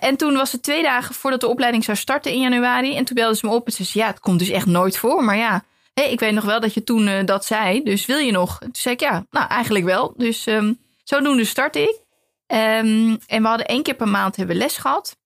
en 0.00 0.16
toen 0.16 0.34
was 0.34 0.52
het 0.52 0.62
twee 0.62 0.82
dagen 0.82 1.14
voordat 1.14 1.40
de 1.40 1.46
opleiding 1.46 1.84
zou 1.84 1.96
starten 1.96 2.32
in 2.32 2.40
januari. 2.40 2.96
En 2.96 3.04
toen 3.04 3.16
belde 3.16 3.36
ze 3.36 3.46
me 3.46 3.52
op 3.52 3.66
en 3.66 3.72
ze 3.72 3.84
zei, 3.84 4.04
ja, 4.04 4.10
het 4.10 4.20
komt 4.20 4.38
dus 4.38 4.48
echt 4.48 4.66
nooit 4.66 4.98
voor. 4.98 5.24
Maar 5.24 5.36
ja, 5.36 5.64
hey, 6.00 6.10
ik 6.10 6.20
weet 6.20 6.32
nog 6.32 6.44
wel 6.44 6.60
dat 6.60 6.74
je 6.74 6.84
toen 6.84 7.06
uh, 7.06 7.24
dat 7.24 7.44
zei, 7.44 7.82
dus 7.82 8.06
wil 8.06 8.18
je 8.18 8.32
nog? 8.32 8.58
Toen 8.58 8.70
zei 8.72 8.94
ik 8.94 9.00
ja, 9.00 9.26
nou 9.30 9.48
eigenlijk 9.48 9.84
wel. 9.84 10.14
Dus 10.16 10.46
um, 10.46 10.78
zodoende 11.04 11.44
startte 11.44 11.80
ik. 11.80 12.06
Um, 12.46 13.18
en 13.26 13.42
we 13.42 13.48
hadden 13.48 13.66
één 13.66 13.82
keer 13.82 13.94
per 13.94 14.08
maand 14.08 14.36
hebben 14.36 14.56
les 14.56 14.76
gehad. 14.76 15.16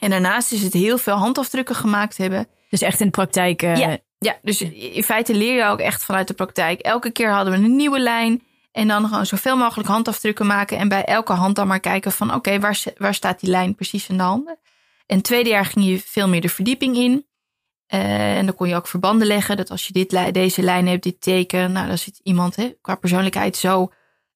En 0.00 0.10
daarnaast 0.10 0.52
is 0.52 0.62
het 0.62 0.72
heel 0.72 0.98
veel 0.98 1.14
handafdrukken 1.14 1.74
gemaakt 1.74 2.16
hebben. 2.16 2.48
Dus 2.70 2.82
echt 2.82 3.00
in 3.00 3.06
de 3.06 3.12
praktijk? 3.12 3.62
Uh... 3.62 3.76
Ja, 3.76 3.98
ja, 4.18 4.38
dus 4.42 4.62
in 4.62 5.02
feite 5.02 5.34
leer 5.34 5.54
je 5.54 5.64
ook 5.64 5.78
echt 5.78 6.04
vanuit 6.04 6.28
de 6.28 6.34
praktijk. 6.34 6.80
Elke 6.80 7.10
keer 7.10 7.30
hadden 7.30 7.52
we 7.52 7.64
een 7.64 7.76
nieuwe 7.76 7.98
lijn. 7.98 8.42
En 8.78 8.88
dan 8.88 9.08
gewoon 9.08 9.26
zoveel 9.26 9.56
mogelijk 9.56 9.88
handafdrukken 9.88 10.46
maken. 10.46 10.78
En 10.78 10.88
bij 10.88 11.04
elke 11.04 11.32
hand 11.32 11.56
dan 11.56 11.66
maar 11.66 11.80
kijken 11.80 12.12
van 12.12 12.34
oké, 12.34 12.58
waar, 12.58 12.82
waar 12.96 13.14
staat 13.14 13.40
die 13.40 13.50
lijn 13.50 13.74
precies 13.74 14.08
in 14.08 14.16
de 14.16 14.22
handen? 14.22 14.58
En 15.06 15.16
het 15.16 15.24
tweede 15.24 15.48
jaar 15.48 15.64
ging 15.64 15.84
je 15.84 16.00
veel 16.00 16.28
meer 16.28 16.40
de 16.40 16.48
verdieping 16.48 16.96
in. 16.96 17.26
Uh, 17.94 18.36
en 18.36 18.46
dan 18.46 18.54
kon 18.54 18.68
je 18.68 18.74
ook 18.74 18.86
verbanden 18.86 19.26
leggen. 19.26 19.56
Dat 19.56 19.70
als 19.70 19.86
je 19.86 19.92
dit, 19.92 20.34
deze 20.34 20.62
lijn 20.62 20.86
hebt, 20.86 21.02
dit 21.02 21.20
teken. 21.20 21.72
Nou, 21.72 21.86
dan 21.86 21.98
zit 21.98 22.20
iemand 22.22 22.56
hè, 22.56 22.74
qua 22.80 22.94
persoonlijkheid 22.94 23.56
zo 23.56 23.80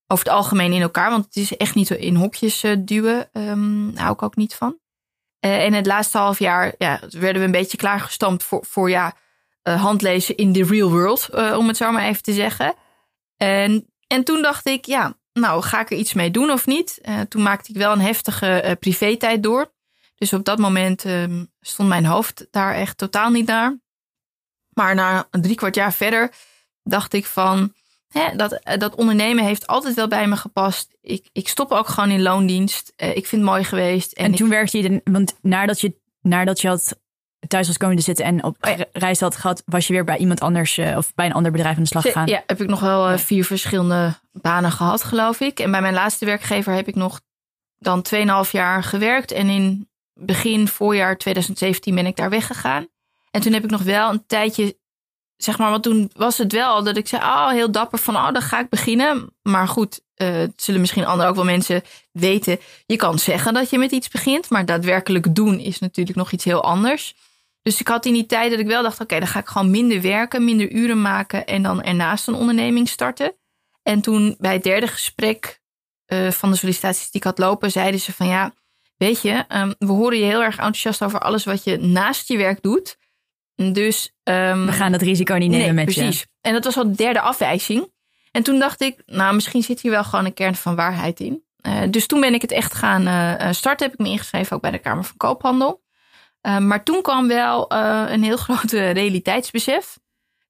over 0.07 0.25
het 0.25 0.35
algemeen 0.35 0.73
in 0.73 0.83
elkaar. 0.83 1.11
Want 1.11 1.25
het 1.25 1.37
is 1.37 1.57
echt 1.57 1.75
niet 1.75 1.91
in 1.91 2.15
hokjes 2.15 2.65
uh, 2.65 2.77
duwen. 2.79 3.29
Um, 3.33 3.93
hou 3.97 4.13
ik 4.13 4.23
ook 4.23 4.37
niet 4.37 4.55
van. 4.55 4.79
Uh, 5.45 5.65
en 5.65 5.73
het 5.73 5.87
laatste 5.87 6.19
half 6.19 6.39
jaar 6.39 6.75
ja, 6.79 7.01
werden 7.11 7.41
we 7.41 7.47
een 7.47 7.53
beetje 7.53 7.77
klaargestampt 7.77 8.45
voor, 8.45 8.65
voor 8.69 8.91
ja, 8.91 9.17
handlezen 9.63 10.37
in 10.37 10.53
the 10.53 10.65
real 10.65 10.91
world. 10.91 11.31
om 11.57 11.69
het 11.69 11.77
zo 11.77 11.93
maar 11.93 12.05
even 12.05 12.23
te 12.23 12.33
zeggen. 12.33 12.75
En, 13.37 13.92
en 14.12 14.25
toen 14.25 14.42
dacht 14.42 14.66
ik, 14.66 14.85
ja, 14.85 15.16
nou 15.33 15.62
ga 15.62 15.81
ik 15.81 15.90
er 15.90 15.97
iets 15.97 16.12
mee 16.12 16.31
doen 16.31 16.50
of 16.50 16.66
niet? 16.66 17.00
toen 17.28 17.42
maakte 17.42 17.71
ik 17.71 17.76
wel 17.76 17.92
een 17.92 18.00
heftige 18.00 18.76
privé-tijd 18.81 19.42
door. 19.42 19.73
Dus 20.16 20.33
op 20.33 20.45
dat 20.45 20.59
moment 20.59 21.04
um, 21.04 21.52
stond 21.61 21.88
mijn 21.88 22.04
hoofd 22.04 22.47
daar 22.50 22.75
echt 22.75 22.99
totaal 22.99 23.31
niet 23.31 23.47
naar. 23.47 23.78
Maar 24.69 24.95
na 24.95 25.28
drie 25.31 25.54
kwart 25.54 25.75
jaar 25.75 25.92
verder 25.92 26.33
dacht 26.83 27.12
ik 27.12 27.26
van, 27.26 27.73
hè, 28.09 28.37
dat, 28.37 28.52
eh, 28.52 28.78
dat 28.78 28.95
ondernemen 28.95 29.45
heeft 29.45 29.66
altijd 29.66 29.95
wel 29.95 30.09
bij 30.09 30.26
me 30.26 30.37
gepast. 30.37 30.97
Ik, 31.00 31.28
ik 31.33 31.49
stop 31.49 31.71
ook 31.71 31.88
gewoon 31.88 32.11
in 32.11 32.23
loondienst. 32.23 32.92
Uh, 32.97 33.09
ik 33.09 33.26
vind 33.26 33.42
het 33.42 33.50
mooi 33.50 33.64
geweest. 33.64 34.12
En, 34.12 34.25
en 34.25 34.35
toen 34.35 34.49
werkte 34.49 34.78
je, 34.78 35.00
want 35.04 35.35
nadat 35.40 35.81
je, 35.81 36.00
nadat 36.21 36.61
je 36.61 36.69
had 36.69 36.97
thuis 37.49 37.67
was 37.67 37.77
komen 37.77 37.97
te 37.97 38.03
zitten 38.03 38.25
en 38.25 38.45
op 38.45 38.57
oh 38.61 38.73
reis 38.93 39.21
had 39.21 39.37
gehad, 39.37 39.63
was 39.67 39.87
je 39.87 39.93
weer 39.93 40.05
bij 40.05 40.17
iemand 40.17 40.41
anders 40.41 40.79
uh, 40.79 40.97
of 40.97 41.15
bij 41.15 41.27
een 41.27 41.33
ander 41.33 41.53
bedrijf 41.53 41.77
aan 41.77 41.83
de 41.83 41.89
slag 41.89 42.03
gegaan? 42.03 42.27
Ja, 42.27 42.43
heb 42.47 42.61
ik 42.61 42.69
nog 42.69 42.81
wel 42.81 43.13
uh, 43.13 43.19
vier 43.19 43.45
verschillende 43.45 44.15
banen 44.33 44.73
gehad, 44.73 45.05
geloof 45.05 45.41
ik. 45.41 45.61
En 45.61 45.71
bij 45.71 45.81
mijn 45.81 45.95
laatste 45.95 46.25
werkgever 46.25 46.73
heb 46.73 46.89
ik 46.89 46.95
nog 46.95 47.21
dan 47.79 48.05
2,5 48.15 48.51
jaar 48.51 48.83
gewerkt. 48.83 49.33
En 49.33 49.49
in 49.49 49.89
begin 50.15 50.69
voorjaar 50.69 51.19
2017 51.19 51.95
ben 51.95 52.07
ik 52.07 52.17
daar 52.17 52.31
weggegaan. 52.31 52.87
En 53.31 53.41
toen 53.41 53.53
heb 53.53 53.65
ik 53.65 53.71
nog 53.71 53.83
wel 53.83 54.11
een 54.11 54.27
tijdje, 54.27 54.79
zeg 55.37 55.59
maar, 55.59 55.71
want 55.71 55.83
toen 55.83 56.11
was 56.17 56.39
het 56.39 56.53
wel 56.53 56.83
dat 56.83 56.97
ik 56.97 57.09
zei, 57.09 57.23
oh, 57.23 57.49
heel 57.49 57.71
dapper 57.71 57.99
van, 57.99 58.17
oh, 58.17 58.33
dan 58.33 58.43
ga 58.43 58.61
ik 58.61 58.69
beginnen. 58.69 59.37
Maar 59.43 59.69
goed, 59.69 60.01
uh, 60.17 60.43
zullen 60.57 60.81
misschien 60.81 61.05
anderen 61.05 61.31
ook 61.31 61.37
wel 61.37 61.45
mensen 61.45 61.83
weten. 62.13 62.59
Je 62.87 62.97
kan 62.97 63.19
zeggen 63.19 63.55
dat 63.55 63.71
je 63.71 63.79
met 63.79 63.91
iets 63.91 64.09
begint, 64.09 64.51
maar 64.51 64.67
daadwerkelijk 64.67 65.35
doen 65.35 65.59
is 65.59 65.79
natuurlijk 65.79 66.17
nog 66.17 66.33
iets 66.33 66.45
heel 66.45 66.63
anders. 66.63 67.15
Dus 67.62 67.81
ik 67.81 67.88
had 67.88 68.07
in 68.07 68.12
die 68.12 68.26
tijd 68.26 68.50
dat 68.50 68.61
ik 68.61 68.66
wel 68.66 68.83
dacht, 68.83 69.00
oké, 69.00 69.19
dan 69.19 69.28
ga 69.28 69.38
ik 69.38 69.49
gewoon 69.49 69.71
minder 69.71 70.00
werken, 70.00 70.45
minder 70.45 70.73
uren 70.73 71.02
maken 71.02 71.47
en 71.47 71.62
dan 71.62 71.83
ernaast 71.83 72.28
een 72.28 72.35
onderneming 72.35 72.88
starten. 72.88 73.35
En 73.83 74.00
toen 74.00 74.37
bij 74.38 74.52
het 74.52 74.62
derde 74.62 74.87
gesprek 74.87 75.61
uh, 76.07 76.31
van 76.31 76.50
de 76.50 76.57
sollicitaties 76.57 77.11
die 77.11 77.21
ik 77.21 77.26
had 77.26 77.38
lopen, 77.38 77.71
zeiden 77.71 78.00
ze 78.00 78.12
van 78.12 78.26
ja, 78.26 78.52
weet 78.97 79.23
je, 79.23 79.45
um, 79.49 79.75
we 79.78 79.92
horen 79.92 80.19
je 80.19 80.25
heel 80.25 80.42
erg 80.42 80.57
enthousiast 80.57 81.02
over 81.02 81.21
alles 81.21 81.45
wat 81.45 81.64
je 81.64 81.78
naast 81.78 82.28
je 82.28 82.37
werk 82.37 82.62
doet. 82.62 82.97
Dus 83.54 84.12
um, 84.25 84.66
we 84.66 84.73
gaan 84.73 84.92
dat 84.92 85.02
risico 85.02 85.35
niet 85.35 85.50
nemen 85.50 85.75
nee, 85.75 85.85
met 85.85 85.95
precies. 85.95 86.21
je. 86.21 86.26
En 86.40 86.52
dat 86.52 86.64
was 86.64 86.76
al 86.76 86.85
de 86.85 86.97
derde 86.97 87.21
afwijzing. 87.21 87.92
En 88.31 88.42
toen 88.42 88.59
dacht 88.59 88.81
ik, 88.81 89.02
nou, 89.07 89.35
misschien 89.35 89.62
zit 89.62 89.81
hier 89.81 89.90
wel 89.90 90.04
gewoon 90.04 90.25
een 90.25 90.35
kern 90.35 90.54
van 90.54 90.76
waarheid 90.76 91.21
in. 91.21 91.45
Uh, 91.66 91.81
dus 91.90 92.07
toen 92.07 92.21
ben 92.21 92.35
ik 92.35 92.42
het 92.42 92.52
echt 92.52 92.75
gaan 92.75 93.07
uh, 93.07 93.52
starten. 93.52 93.87
Heb 93.87 93.99
ik 93.99 94.07
me 94.07 94.12
ingeschreven 94.12 94.57
ook 94.57 94.62
bij 94.62 94.71
de 94.71 94.78
Kamer 94.78 95.04
van 95.04 95.16
Koophandel. 95.16 95.82
Uh, 96.43 96.59
maar 96.59 96.83
toen 96.83 97.03
kwam 97.03 97.29
wel 97.29 97.73
een 97.73 98.23
heel 98.23 98.37
groot 98.47 98.71
realiteitsbesef. 98.71 99.99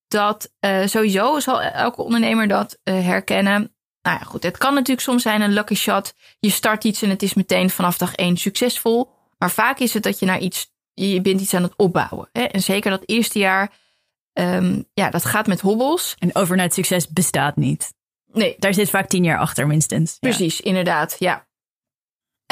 Dat 0.08 0.52
sowieso 0.84 1.40
zal 1.40 1.62
elke 1.62 2.02
ondernemer 2.02 2.48
dat 2.48 2.78
herkennen. 2.82 3.74
Nou 4.02 4.18
ja, 4.18 4.24
goed. 4.24 4.42
Het 4.42 4.58
kan 4.58 4.74
natuurlijk 4.74 5.00
soms 5.00 5.22
zijn 5.22 5.40
een 5.40 5.52
lucky 5.52 5.74
shot. 5.74 6.14
Je 6.40 6.50
start 6.50 6.84
iets 6.84 7.02
en 7.02 7.10
het 7.10 7.22
is 7.22 7.34
meteen 7.34 7.70
vanaf 7.70 7.98
dag 7.98 8.14
één 8.14 8.36
succesvol. 8.36 9.10
Maar 9.38 9.50
vaak 9.50 9.78
is 9.78 9.94
het 9.94 10.02
dat 10.02 10.18
je 10.18 10.26
naar 10.26 10.38
iets, 10.38 10.72
je 10.92 11.20
bent 11.20 11.40
iets 11.40 11.54
aan 11.54 11.62
het 11.62 11.76
opbouwen. 11.76 12.28
Hè? 12.32 12.42
En 12.42 12.62
zeker 12.62 12.90
dat 12.90 13.02
eerste 13.06 13.38
jaar, 13.38 13.72
um, 14.32 14.88
ja, 14.94 15.10
dat 15.10 15.24
gaat 15.24 15.46
met 15.46 15.60
hobbels. 15.60 16.14
En 16.18 16.34
overnight 16.34 16.74
succes 16.74 17.08
bestaat 17.08 17.56
niet. 17.56 17.92
Nee. 18.32 18.54
Daar 18.58 18.74
zit 18.74 18.90
vaak 18.90 19.08
tien 19.08 19.24
jaar 19.24 19.38
achter 19.38 19.66
minstens. 19.66 20.16
Precies, 20.18 20.56
ja. 20.56 20.64
inderdaad, 20.64 21.16
ja. 21.18 21.46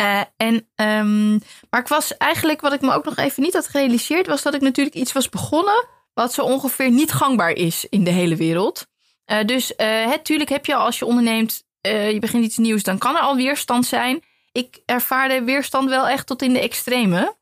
Uh, 0.00 0.20
en, 0.36 0.54
um, 0.74 1.42
maar 1.70 1.80
ik 1.80 1.88
was 1.88 2.16
eigenlijk, 2.16 2.60
wat 2.60 2.72
ik 2.72 2.80
me 2.80 2.92
ook 2.92 3.04
nog 3.04 3.16
even 3.16 3.42
niet 3.42 3.54
had 3.54 3.68
gerealiseerd, 3.68 4.26
was 4.26 4.42
dat 4.42 4.54
ik 4.54 4.60
natuurlijk 4.60 4.96
iets 4.96 5.12
was 5.12 5.28
begonnen 5.28 5.88
wat 6.14 6.32
zo 6.32 6.42
ongeveer 6.42 6.90
niet 6.90 7.12
gangbaar 7.12 7.50
is 7.50 7.86
in 7.88 8.04
de 8.04 8.10
hele 8.10 8.36
wereld. 8.36 8.86
Uh, 9.26 9.44
dus 9.44 9.72
uh, 9.76 10.10
heb 10.44 10.66
je 10.66 10.74
als 10.74 10.98
je 10.98 11.04
onderneemt, 11.04 11.64
je 11.80 12.16
begint 12.20 12.44
iets 12.44 12.56
nieuws, 12.56 12.82
dan 12.82 12.98
kan 12.98 13.16
er 13.16 13.22
al 13.22 13.36
weerstand 13.36 13.86
zijn. 13.86 14.22
Ik 14.52 14.82
ervaarde 14.84 15.44
weerstand 15.44 15.88
wel 15.88 16.08
echt 16.08 16.26
tot 16.26 16.42
in 16.42 16.52
de 16.52 16.60
extreme. 16.60 17.36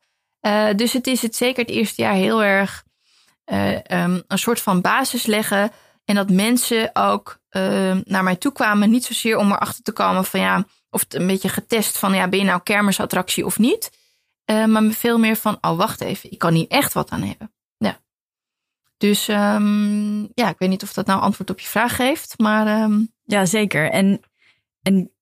dus 0.77 0.93
het 0.93 1.07
is 1.07 1.23
het 1.23 1.37
zeker 1.37 1.65
het 1.65 1.75
eerste 1.75 2.03
jaar 2.03 2.15
heel 2.15 2.43
erg 2.43 2.85
um, 3.45 4.23
een 4.27 4.39
soort 4.39 4.61
van 4.61 4.81
basis 4.81 5.27
leggen. 5.27 5.71
En 6.05 6.15
dat 6.15 6.31
mensen 6.31 6.91
ook 6.93 7.39
naar 8.05 8.25
mij 8.25 8.37
toe 8.37 8.53
kwamen, 8.53 8.91
niet 8.91 9.05
zozeer 9.05 9.37
om 9.37 9.53
erachter 9.53 9.83
te 9.83 9.93
komen 9.93 10.25
van 10.25 10.41
ja, 10.41 10.67
of 10.91 11.05
een 11.09 11.27
beetje 11.27 11.49
getest 11.49 11.99
van 11.99 12.15
ja, 12.15 12.29
ben 12.29 12.39
je 12.39 12.45
nou 12.45 12.61
kermisattractie 12.63 13.47
of 13.47 13.59
niet. 13.59 13.91
maar 14.45 14.83
veel 14.83 15.19
meer 15.19 15.37
van, 15.37 15.59
oh 15.61 15.77
wacht 15.77 16.01
even, 16.01 16.33
ik 16.33 16.39
kan 16.39 16.55
hier 16.55 16.69
echt 16.69 16.93
wat 16.93 17.11
aan 17.11 17.23
hebben. 17.23 17.53
Dus 18.99 19.29
um, 19.29 20.29
ja, 20.35 20.49
ik 20.49 20.59
weet 20.59 20.69
niet 20.69 20.83
of 20.83 20.93
dat 20.93 21.07
nou 21.07 21.21
antwoord 21.21 21.51
op 21.51 21.61
je 21.61 21.69
vraag 21.69 21.97
geeft, 21.97 22.39
maar. 22.39 22.83
Um... 22.83 23.13
Ja, 23.25 23.47
zeker. 23.47 23.91
En, 23.91 24.21
en, 24.83 25.13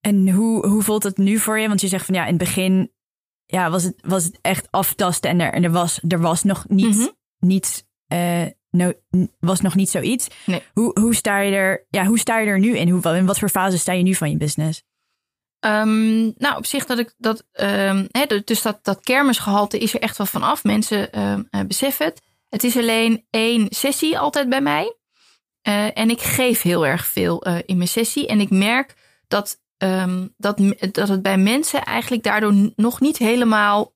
en 0.00 0.30
hoe, 0.30 0.66
hoe 0.66 0.82
voelt 0.82 1.02
het 1.02 1.16
nu 1.16 1.38
voor 1.38 1.58
je? 1.58 1.68
Want 1.68 1.80
je 1.80 1.88
zegt 1.88 2.04
van 2.04 2.14
ja, 2.14 2.22
in 2.22 2.28
het 2.28 2.38
begin 2.38 2.92
ja, 3.46 3.70
was, 3.70 3.82
het, 3.82 3.94
was 4.00 4.24
het 4.24 4.38
echt 4.40 4.70
aftasten 4.70 5.30
en 5.30 5.40
er, 5.40 5.52
en 5.52 5.64
er, 5.64 5.70
was, 5.70 6.00
er 6.08 6.20
was 6.20 6.42
nog 6.42 6.68
niet, 6.68 6.96
mm 6.96 7.00
-hmm. 7.00 7.16
niets. 7.38 7.84
Uh, 8.12 8.46
no, 8.78 8.92
was 9.40 9.60
nog 9.60 9.74
niet 9.74 9.90
zoiets. 9.90 10.26
Nee. 10.46 10.62
Hoe, 10.72 11.00
hoe, 11.00 11.14
sta 11.14 11.38
je 11.38 11.54
er, 11.54 11.86
ja, 11.90 12.04
hoe 12.04 12.18
sta 12.18 12.38
je 12.38 12.46
er 12.46 12.58
nu 12.58 12.76
in? 12.76 12.88
Hoe, 12.88 13.16
in 13.16 13.26
wat 13.26 13.38
voor 13.38 13.50
fase 13.50 13.78
sta 13.78 13.92
je 13.92 14.02
nu 14.02 14.14
van 14.14 14.30
je 14.30 14.36
business? 14.36 14.82
Um, 15.60 16.32
nou, 16.36 16.56
op 16.56 16.66
zich 16.66 16.86
dat 16.86 16.98
ik 16.98 17.14
dat. 17.16 17.44
Um, 17.52 18.08
he, 18.10 18.42
dus 18.44 18.62
dat, 18.62 18.78
dat 18.82 19.00
kermisgehalte 19.00 19.78
is 19.78 19.94
er 19.94 20.00
echt 20.00 20.16
wel 20.16 20.26
vanaf. 20.26 20.64
Mensen 20.64 21.20
um, 21.20 21.48
uh, 21.50 21.60
beseffen 21.66 22.06
het. 22.06 22.20
Het 22.48 22.64
is 22.64 22.76
alleen 22.76 23.26
één 23.30 23.66
sessie 23.70 24.18
altijd 24.18 24.48
bij 24.48 24.60
mij. 24.60 24.96
Uh, 25.68 25.98
en 25.98 26.10
ik 26.10 26.20
geef 26.20 26.62
heel 26.62 26.86
erg 26.86 27.06
veel 27.06 27.46
uh, 27.46 27.58
in 27.66 27.76
mijn 27.76 27.88
sessie. 27.88 28.26
En 28.26 28.40
ik 28.40 28.50
merk 28.50 28.94
dat, 29.28 29.60
dat, 30.36 30.60
dat 30.92 31.08
het 31.08 31.22
bij 31.22 31.38
mensen 31.38 31.84
eigenlijk 31.84 32.22
daardoor 32.22 32.72
nog 32.76 33.00
niet 33.00 33.16
helemaal 33.16 33.94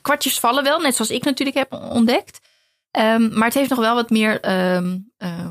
kwartjes 0.00 0.40
vallen. 0.40 0.64
Wel, 0.64 0.80
net 0.80 0.94
zoals 0.94 1.10
ik 1.10 1.24
natuurlijk 1.24 1.56
heb 1.56 1.72
ontdekt. 1.72 2.38
Maar 3.30 3.44
het 3.44 3.54
heeft 3.54 3.70
nog 3.70 3.78
wel 3.78 3.94
wat 3.94 4.10
meer 4.10 4.40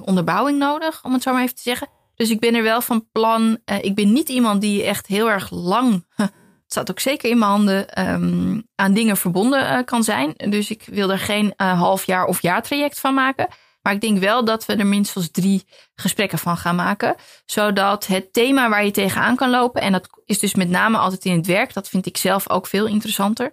onderbouwing 0.02 0.58
nodig, 0.58 1.04
om 1.04 1.14
het 1.14 1.24
zo 1.24 1.34
maar 1.34 1.44
even 1.44 1.56
te 1.56 1.62
zeggen. 1.62 1.88
Dus 2.20 2.30
ik 2.30 2.40
ben 2.40 2.56
er 2.56 2.64
wel 2.64 2.82
van 2.82 3.08
plan. 3.12 3.58
Uh, 3.66 3.84
ik 3.84 3.96
ben 3.96 4.14
niet 4.14 4.30
iemand 4.30 4.62
die 4.62 4.84
echt 4.84 5.08
heel 5.08 5.30
erg 5.30 5.50
lang. 5.52 6.06
Het 6.16 6.78
staat 6.78 6.90
ook 6.90 7.00
zeker 7.00 7.30
in 7.30 7.38
mijn 7.38 7.52
handen. 7.52 8.08
Um, 8.10 8.68
aan 8.76 8.94
dingen 8.94 9.18
verbonden 9.18 9.62
uh, 9.62 9.84
kan 9.86 10.04
zijn. 10.04 10.34
Dus 10.36 10.70
ik 10.70 10.84
wil 10.86 11.12
er 11.12 11.20
geen 11.20 11.54
half 11.58 12.06
jaar 12.06 12.26
of 12.26 12.42
jaar 12.42 12.64
traject 12.64 13.00
van 13.00 13.14
maken. 13.14 13.48
Maar 13.82 13.94
ik 13.94 14.02
denk 14.02 14.20
wel 14.20 14.46
dat 14.46 14.66
we 14.66 14.76
er 14.76 14.86
minstens 14.86 15.32
drie 15.32 15.64
gesprekken 15.96 16.38
van 16.38 16.58
gaan 16.58 16.76
maken. 16.76 17.16
Zodat 17.46 18.08
het 18.08 18.34
thema 18.34 18.70
waar 18.70 18.86
je 18.86 18.92
tegenaan 18.92 19.36
kan 19.36 19.50
lopen. 19.50 19.82
En 19.82 19.92
dat 19.92 20.10
is 20.26 20.40
dus 20.40 20.56
met 20.56 20.70
name 20.70 20.98
altijd 20.98 21.26
in 21.26 21.36
het 21.36 21.48
werk. 21.48 21.74
Dat 21.74 21.90
vind 21.90 22.06
ik 22.06 22.18
zelf 22.18 22.50
ook 22.50 22.68
veel 22.68 22.86
interessanter. 22.86 23.52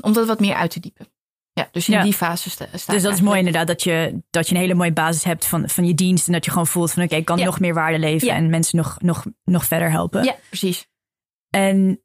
Om 0.00 0.12
dat 0.12 0.26
wat 0.26 0.40
meer 0.40 0.54
uit 0.54 0.70
te 0.70 0.80
diepen. 0.80 1.09
Ja, 1.60 1.68
dus 1.72 1.88
in 1.88 1.94
ja. 1.94 2.02
die 2.02 2.12
fase 2.12 2.50
sta, 2.50 2.66
sta 2.74 2.92
Dus 2.92 3.02
dat 3.02 3.12
is 3.12 3.20
mooi 3.20 3.38
inderdaad, 3.38 3.66
dat 3.66 3.82
je, 3.82 4.22
dat 4.30 4.48
je 4.48 4.54
een 4.54 4.60
hele 4.60 4.74
mooie 4.74 4.92
basis 4.92 5.24
hebt 5.24 5.46
van, 5.46 5.68
van 5.68 5.86
je 5.86 5.94
dienst. 5.94 6.26
En 6.26 6.32
dat 6.32 6.44
je 6.44 6.50
gewoon 6.50 6.66
voelt 6.66 6.92
van 6.92 7.02
oké, 7.02 7.06
okay, 7.06 7.18
ik 7.18 7.26
kan 7.26 7.38
ja. 7.38 7.44
nog 7.44 7.60
meer 7.60 7.74
waarde 7.74 7.98
leven 7.98 8.26
ja. 8.26 8.34
en 8.34 8.50
mensen 8.50 8.76
nog, 8.76 8.96
nog, 9.00 9.24
nog 9.44 9.64
verder 9.64 9.90
helpen. 9.90 10.24
Ja, 10.24 10.36
precies. 10.48 10.88
En, 11.50 12.02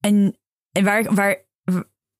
en, 0.00 0.38
en 0.72 0.84
waar, 0.84 1.14
waar, 1.14 1.46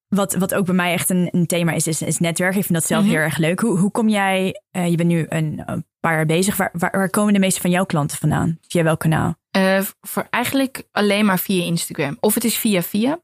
wat, 0.09 0.35
wat 0.35 0.55
ook 0.55 0.67
bij 0.67 0.75
mij 0.75 0.93
echt 0.93 1.11
een, 1.11 1.29
een 1.31 1.47
thema 1.47 1.73
is, 1.73 1.87
is, 1.87 2.03
is 2.03 2.19
netwerk. 2.19 2.55
Ik 2.55 2.65
vind 2.65 2.75
dat 2.75 2.87
zelf 2.87 3.03
mm 3.03 3.09
-hmm. 3.09 3.17
heel 3.17 3.27
erg 3.27 3.39
leuk. 3.39 3.61
Hoe, 3.61 3.79
hoe 3.79 3.91
kom 3.91 4.09
jij, 4.09 4.63
uh, 4.77 4.89
je 4.89 4.97
bent 4.97 5.09
nu 5.09 5.27
een, 5.29 5.63
een, 5.67 5.87
paar 6.01 6.15
jaar 6.15 6.27
bezig. 6.27 6.57
Waar, 6.57 6.71
waar, 6.73 6.91
waar, 6.91 7.11
komen 7.11 7.33
de 7.33 7.39
meeste 7.39 7.61
van 7.61 7.71
jouw 7.71 7.85
klanten 7.85 8.19
vandaan? 8.19 8.59
Via 8.69 8.83
welk 8.83 9.01
kanaal? 9.01 9.35
Uh, 9.57 9.81
voor 10.01 10.27
eigenlijk 10.31 10.89
alleen 10.93 11.25
maar 11.25 11.39
via 11.39 11.65
Instagram. 11.65 12.17
Of 12.21 12.35
het 12.35 12.45
is 12.45 12.59
via 12.59 12.83
via. 12.83 13.21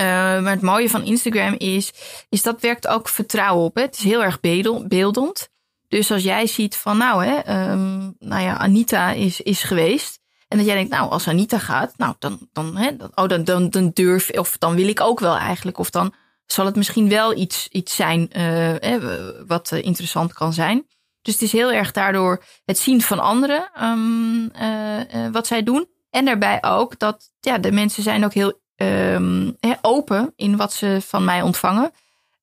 Uh, 0.00 0.06
maar 0.42 0.52
het 0.52 0.62
mooie 0.62 0.90
van 0.90 1.04
Instagram 1.04 1.54
is, 1.58 1.92
is 2.28 2.42
dat 2.42 2.60
werkt 2.60 2.86
ook 2.86 3.08
vertrouwen 3.08 3.64
op. 3.64 3.74
Het 3.74 3.96
is 3.96 4.04
heel 4.04 4.22
erg 4.22 4.40
beeldend. 4.88 5.48
Dus 5.88 6.10
als 6.10 6.22
jij 6.22 6.46
ziet 6.46 6.76
van 6.76 6.96
nou, 6.96 7.24
hè, 7.24 7.70
um, 7.70 8.14
nou 8.18 8.42
ja, 8.42 8.56
Anita 8.56 9.12
is, 9.12 9.40
is 9.40 9.62
geweest. 9.62 10.20
En 10.48 10.58
dat 10.58 10.66
jij 10.66 10.74
denkt, 10.74 10.90
nou, 10.90 11.10
als 11.10 11.28
Anita 11.28 11.58
gaat, 11.58 11.92
nou, 11.96 12.14
dan, 12.18 12.48
dan, 12.52 12.76
hè, 12.76 12.96
dan, 12.96 13.10
oh, 13.14 13.28
dan, 13.28 13.44
dan, 13.44 13.70
dan 13.70 13.90
durf 13.94 14.30
of 14.30 14.58
dan 14.58 14.74
wil 14.74 14.88
ik 14.88 15.00
ook 15.00 15.20
wel 15.20 15.36
eigenlijk. 15.36 15.78
Of 15.78 15.90
dan 15.90 16.14
zal 16.46 16.66
het 16.66 16.76
misschien 16.76 17.08
wel 17.08 17.36
iets, 17.36 17.68
iets 17.68 17.96
zijn 17.96 18.28
hè, 18.32 18.98
wat 19.46 19.70
uh, 19.72 19.82
interessant 19.84 20.32
kan 20.32 20.52
zijn. 20.52 20.86
Dus 21.22 21.34
het 21.34 21.42
is 21.42 21.52
heel 21.52 21.72
erg 21.72 21.92
daardoor 21.92 22.44
het 22.64 22.78
zien 22.78 23.02
van 23.02 23.18
anderen, 23.18 23.70
uh, 23.80 25.28
wat 25.32 25.46
zij 25.46 25.62
doen. 25.62 25.88
En 26.10 26.24
daarbij 26.24 26.62
ook 26.62 26.98
dat 26.98 27.30
ja, 27.40 27.58
de 27.58 27.72
mensen 27.72 28.02
zijn 28.02 28.24
ook 28.24 28.34
heel 28.34 28.60
um, 28.76 29.56
open 29.80 30.32
in 30.36 30.56
wat 30.56 30.72
ze 30.72 30.98
van 31.06 31.24
mij 31.24 31.42
ontvangen. 31.42 31.90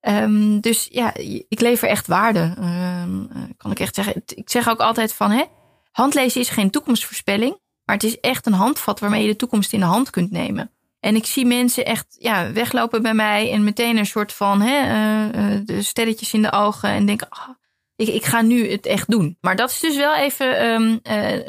Um, 0.07 0.59
dus 0.59 0.87
ja, 0.91 1.13
ik 1.47 1.59
lever 1.59 1.87
echt 1.87 2.07
waarde, 2.07 2.55
um, 2.59 3.29
kan 3.57 3.71
ik 3.71 3.79
echt 3.79 3.95
zeggen. 3.95 4.23
Ik 4.35 4.49
zeg 4.49 4.69
ook 4.69 4.79
altijd 4.79 5.13
van, 5.13 5.31
hè, 5.31 5.43
handlezen 5.91 6.41
is 6.41 6.49
geen 6.49 6.69
toekomstvoorspelling, 6.69 7.59
maar 7.85 7.95
het 7.95 8.05
is 8.05 8.19
echt 8.19 8.45
een 8.45 8.53
handvat 8.53 8.99
waarmee 8.99 9.21
je 9.21 9.27
de 9.27 9.35
toekomst 9.35 9.73
in 9.73 9.79
de 9.79 9.85
hand 9.85 10.09
kunt 10.09 10.31
nemen. 10.31 10.71
En 10.99 11.15
ik 11.15 11.25
zie 11.25 11.45
mensen 11.45 11.85
echt 11.85 12.15
ja, 12.19 12.51
weglopen 12.51 13.01
bij 13.01 13.13
mij 13.13 13.51
en 13.51 13.63
meteen 13.63 13.97
een 13.97 14.05
soort 14.05 14.33
van 14.33 14.61
hè, 14.61 14.79
uh, 15.25 15.61
de 15.65 15.81
sterretjes 15.81 16.33
in 16.33 16.41
de 16.41 16.51
ogen 16.51 16.89
en 16.89 17.05
denken, 17.05 17.27
oh, 17.31 17.49
ik, 17.95 18.07
ik 18.07 18.25
ga 18.25 18.41
nu 18.41 18.71
het 18.71 18.85
echt 18.85 19.09
doen. 19.09 19.37
Maar 19.41 19.55
dat 19.55 19.69
is 19.69 19.79
dus 19.79 19.95
wel 19.95 20.15
even 20.15 21.01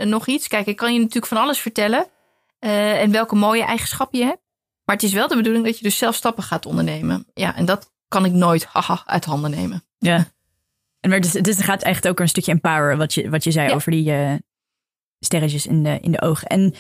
nog 0.09 0.27
iets. 0.27 0.49
Kijk, 0.49 0.67
ik 0.67 0.77
kan 0.77 0.93
je 0.93 0.99
natuurlijk 0.99 1.27
van 1.27 1.43
alles 1.43 1.59
vertellen 1.59 2.07
en 2.59 3.11
welke 3.11 3.35
mooie 3.35 3.65
eigenschappen 3.65 4.19
je 4.19 4.25
hebt. 4.25 4.43
Maar 4.85 4.97
het 4.97 5.05
is 5.05 5.13
wel 5.13 5.29
de 5.29 5.37
bedoeling 5.37 5.65
dat 5.65 5.79
je 5.79 5.85
dus 5.85 5.99
zelf 5.99 6.15
stappen 6.15 6.43
gaat 6.43 6.67
ondernemen. 6.67 7.27
Ja, 7.35 7.57
en 7.57 7.65
dat 7.65 7.93
kan 8.09 8.25
ik 8.25 8.33
nooit 8.33 8.65
haha, 8.65 9.03
uit 9.07 9.25
handen 9.25 9.51
nemen. 9.51 9.85
Ja. 9.99 10.27
En 11.01 11.11
maar 11.11 11.21
dus, 11.21 11.33
dus 11.33 11.57
het 11.57 11.65
gaat 11.65 11.83
echt 11.83 12.09
ook 12.09 12.21
een 12.21 12.29
stukje 12.29 12.53
empower, 12.53 12.97
wat 12.97 13.15
je, 13.15 13.31
wat 13.31 13.45
je 13.45 13.51
zei 13.51 13.69
ja. 13.69 13.75
over 13.75 13.91
die 13.91 14.11
uh, 14.11 14.35
sterretjes 15.19 15.67
in 15.67 15.83
de, 15.83 15.99
in 16.01 16.13
de 16.13 16.21
ogen. 16.21 16.49
En 16.49 16.75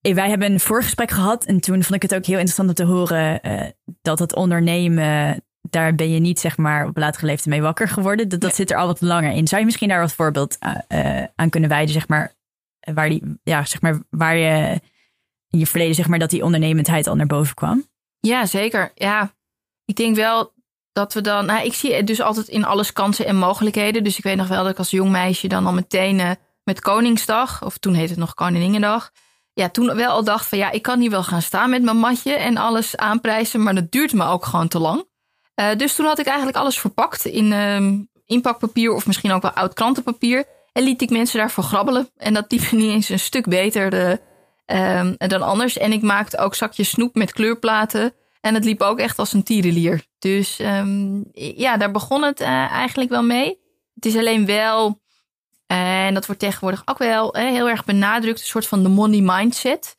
wij 0.00 0.28
hebben 0.28 0.52
een 0.52 0.60
voorgesprek 0.60 1.10
gehad 1.10 1.44
en 1.44 1.60
toen 1.60 1.82
vond 1.82 1.94
ik 1.94 2.10
het 2.10 2.14
ook 2.14 2.26
heel 2.26 2.38
interessant 2.38 2.68
om 2.68 2.74
te 2.74 2.84
horen 2.84 3.46
uh, 3.46 3.68
dat 4.02 4.18
het 4.18 4.34
ondernemen, 4.34 5.42
daar 5.60 5.94
ben 5.94 6.10
je 6.10 6.20
niet 6.20 6.40
zeg 6.40 6.56
maar 6.56 6.86
op 6.86 6.96
latere 6.96 7.26
leeftijd 7.26 7.48
mee 7.48 7.62
wakker 7.62 7.88
geworden. 7.88 8.28
Dat, 8.28 8.40
dat 8.40 8.50
ja. 8.50 8.56
zit 8.56 8.70
er 8.70 8.76
al 8.76 8.86
wat 8.86 9.00
langer 9.00 9.32
in. 9.32 9.48
Zou 9.48 9.60
je 9.60 9.66
misschien 9.66 9.88
daar 9.88 10.00
wat 10.00 10.12
voorbeeld 10.12 10.56
uh, 10.88 11.24
aan 11.34 11.50
kunnen 11.50 11.70
wijden, 11.70 11.92
zeg 11.92 12.08
maar, 12.08 12.34
waar, 12.94 13.08
die, 13.08 13.38
ja, 13.42 13.64
zeg 13.64 13.80
maar, 13.80 14.02
waar 14.10 14.36
je 14.36 14.80
in 15.52 15.58
je 15.58 15.66
verleden, 15.66 15.94
zeg 15.94 16.08
maar, 16.08 16.18
dat 16.18 16.30
die 16.30 16.44
ondernemendheid 16.44 17.06
al 17.06 17.14
naar 17.14 17.26
boven 17.26 17.54
kwam? 17.54 17.86
Ja, 18.20 18.46
zeker. 18.46 18.92
Ja, 18.94 19.34
ik 19.84 19.96
denk 19.96 20.16
wel 20.16 20.52
dat 20.92 21.14
we 21.14 21.20
dan. 21.20 21.46
Nou, 21.46 21.64
ik 21.64 21.74
zie 21.74 22.04
dus 22.04 22.20
altijd 22.20 22.48
in 22.48 22.64
alles 22.64 22.92
kansen 22.92 23.26
en 23.26 23.36
mogelijkheden. 23.36 24.04
Dus 24.04 24.18
ik 24.18 24.24
weet 24.24 24.36
nog 24.36 24.48
wel 24.48 24.62
dat 24.62 24.72
ik 24.72 24.78
als 24.78 24.90
jong 24.90 25.10
meisje 25.10 25.48
dan 25.48 25.66
al 25.66 25.72
meteen 25.72 26.18
uh, 26.18 26.30
met 26.64 26.80
Koningsdag, 26.80 27.64
of 27.64 27.78
toen 27.78 27.94
heette 27.94 28.10
het 28.10 28.18
nog 28.18 28.34
Koninginnedag, 28.34 29.10
ja, 29.52 29.68
toen 29.68 29.94
wel 29.94 30.10
al 30.10 30.24
dacht 30.24 30.46
van 30.46 30.58
ja, 30.58 30.70
ik 30.70 30.82
kan 30.82 31.00
hier 31.00 31.10
wel 31.10 31.22
gaan 31.22 31.42
staan 31.42 31.70
met 31.70 31.82
mijn 31.82 31.96
matje 31.96 32.32
en 32.32 32.56
alles 32.56 32.96
aanprijzen, 32.96 33.62
maar 33.62 33.74
dat 33.74 33.92
duurt 33.92 34.12
me 34.12 34.24
ook 34.24 34.44
gewoon 34.44 34.68
te 34.68 34.78
lang. 34.78 35.04
Uh, 35.60 35.76
dus 35.76 35.94
toen 35.94 36.06
had 36.06 36.18
ik 36.18 36.26
eigenlijk 36.26 36.56
alles 36.56 36.78
verpakt 36.78 37.24
in 37.24 37.52
uh, 37.52 37.98
inpakpapier 38.26 38.92
of 38.92 39.06
misschien 39.06 39.32
ook 39.32 39.42
wel 39.42 39.50
oud 39.50 39.74
krantenpapier. 39.74 40.44
En 40.72 40.82
liet 40.82 41.02
ik 41.02 41.10
mensen 41.10 41.38
daarvoor 41.38 41.64
grabbelen. 41.64 42.08
En 42.16 42.34
dat 42.34 42.52
liep 42.52 42.70
niet 42.70 42.90
eens 42.90 43.08
een 43.08 43.18
stuk 43.18 43.48
beter 43.48 43.90
de, 43.90 44.20
uh, 44.66 45.10
dan 45.18 45.42
anders. 45.42 45.78
En 45.78 45.92
ik 45.92 46.02
maakte 46.02 46.38
ook 46.38 46.54
zakjes 46.54 46.90
snoep 46.90 47.14
met 47.14 47.32
kleurplaten. 47.32 48.14
En 48.40 48.54
het 48.54 48.64
liep 48.64 48.80
ook 48.80 48.98
echt 48.98 49.18
als 49.18 49.32
een 49.32 49.42
tierenlier. 49.42 50.06
Dus 50.18 50.58
um, 50.58 51.24
ja, 51.32 51.76
daar 51.76 51.90
begon 51.90 52.22
het 52.22 52.40
uh, 52.40 52.48
eigenlijk 52.48 53.10
wel 53.10 53.22
mee. 53.22 53.58
Het 53.94 54.06
is 54.06 54.16
alleen 54.16 54.46
wel, 54.46 55.00
uh, 55.72 56.06
en 56.06 56.14
dat 56.14 56.26
wordt 56.26 56.40
tegenwoordig 56.40 56.82
ook 56.84 56.98
wel 56.98 57.36
uh, 57.36 57.42
heel 57.42 57.68
erg 57.68 57.84
benadrukt, 57.84 58.40
een 58.40 58.46
soort 58.46 58.66
van 58.66 58.82
de 58.82 58.88
money 58.88 59.20
mindset. 59.20 59.96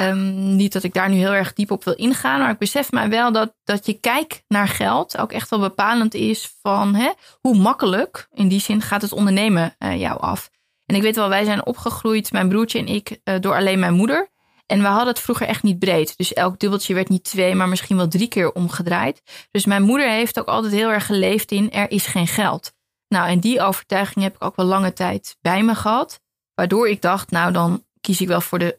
Um, 0.00 0.56
niet 0.56 0.72
dat 0.72 0.82
ik 0.82 0.92
daar 0.92 1.08
nu 1.08 1.16
heel 1.16 1.32
erg 1.32 1.52
diep 1.52 1.70
op 1.70 1.84
wil 1.84 1.94
ingaan, 1.94 2.40
maar 2.40 2.50
ik 2.50 2.58
besef 2.58 2.90
mij 2.90 3.08
wel 3.08 3.32
dat, 3.32 3.54
dat 3.64 3.86
je 3.86 3.92
kijk 3.92 4.42
naar 4.48 4.68
geld 4.68 5.18
ook 5.18 5.32
echt 5.32 5.50
wel 5.50 5.60
bepalend 5.60 6.14
is 6.14 6.56
van 6.62 6.94
hè, 6.94 7.10
hoe 7.40 7.56
makkelijk, 7.56 8.28
in 8.32 8.48
die 8.48 8.60
zin, 8.60 8.80
gaat 8.80 9.02
het 9.02 9.12
ondernemen 9.12 9.74
jou 9.78 10.20
af. 10.20 10.50
En 10.86 10.94
ik 10.94 11.02
weet 11.02 11.16
wel, 11.16 11.28
wij 11.28 11.44
zijn 11.44 11.66
opgegroeid, 11.66 12.32
mijn 12.32 12.48
broertje 12.48 12.78
en 12.78 12.86
ik, 12.86 13.20
uh, 13.24 13.34
door 13.40 13.54
alleen 13.54 13.78
mijn 13.78 13.94
moeder. 13.94 14.28
En 14.66 14.80
we 14.80 14.86
hadden 14.86 15.08
het 15.08 15.20
vroeger 15.20 15.46
echt 15.46 15.62
niet 15.62 15.78
breed. 15.78 16.16
Dus 16.16 16.32
elk 16.32 16.58
dubbeltje 16.58 16.94
werd 16.94 17.08
niet 17.08 17.24
twee, 17.24 17.54
maar 17.54 17.68
misschien 17.68 17.96
wel 17.96 18.08
drie 18.08 18.28
keer 18.28 18.52
omgedraaid. 18.52 19.22
Dus 19.50 19.64
mijn 19.64 19.82
moeder 19.82 20.08
heeft 20.08 20.38
ook 20.38 20.46
altijd 20.46 20.72
heel 20.72 20.90
erg 20.90 21.06
geleefd 21.06 21.52
in 21.52 21.72
er 21.72 21.90
is 21.90 22.06
geen 22.06 22.26
geld. 22.26 22.72
Nou, 23.08 23.28
en 23.28 23.40
die 23.40 23.60
overtuiging 23.60 24.24
heb 24.24 24.34
ik 24.34 24.44
ook 24.44 24.56
wel 24.56 24.66
lange 24.66 24.92
tijd 24.92 25.36
bij 25.40 25.62
me 25.62 25.74
gehad. 25.74 26.20
Waardoor 26.54 26.88
ik 26.88 27.02
dacht, 27.02 27.30
nou 27.30 27.52
dan 27.52 27.84
kies 28.00 28.20
ik 28.20 28.28
wel 28.28 28.40
voor 28.40 28.58
de 28.58 28.76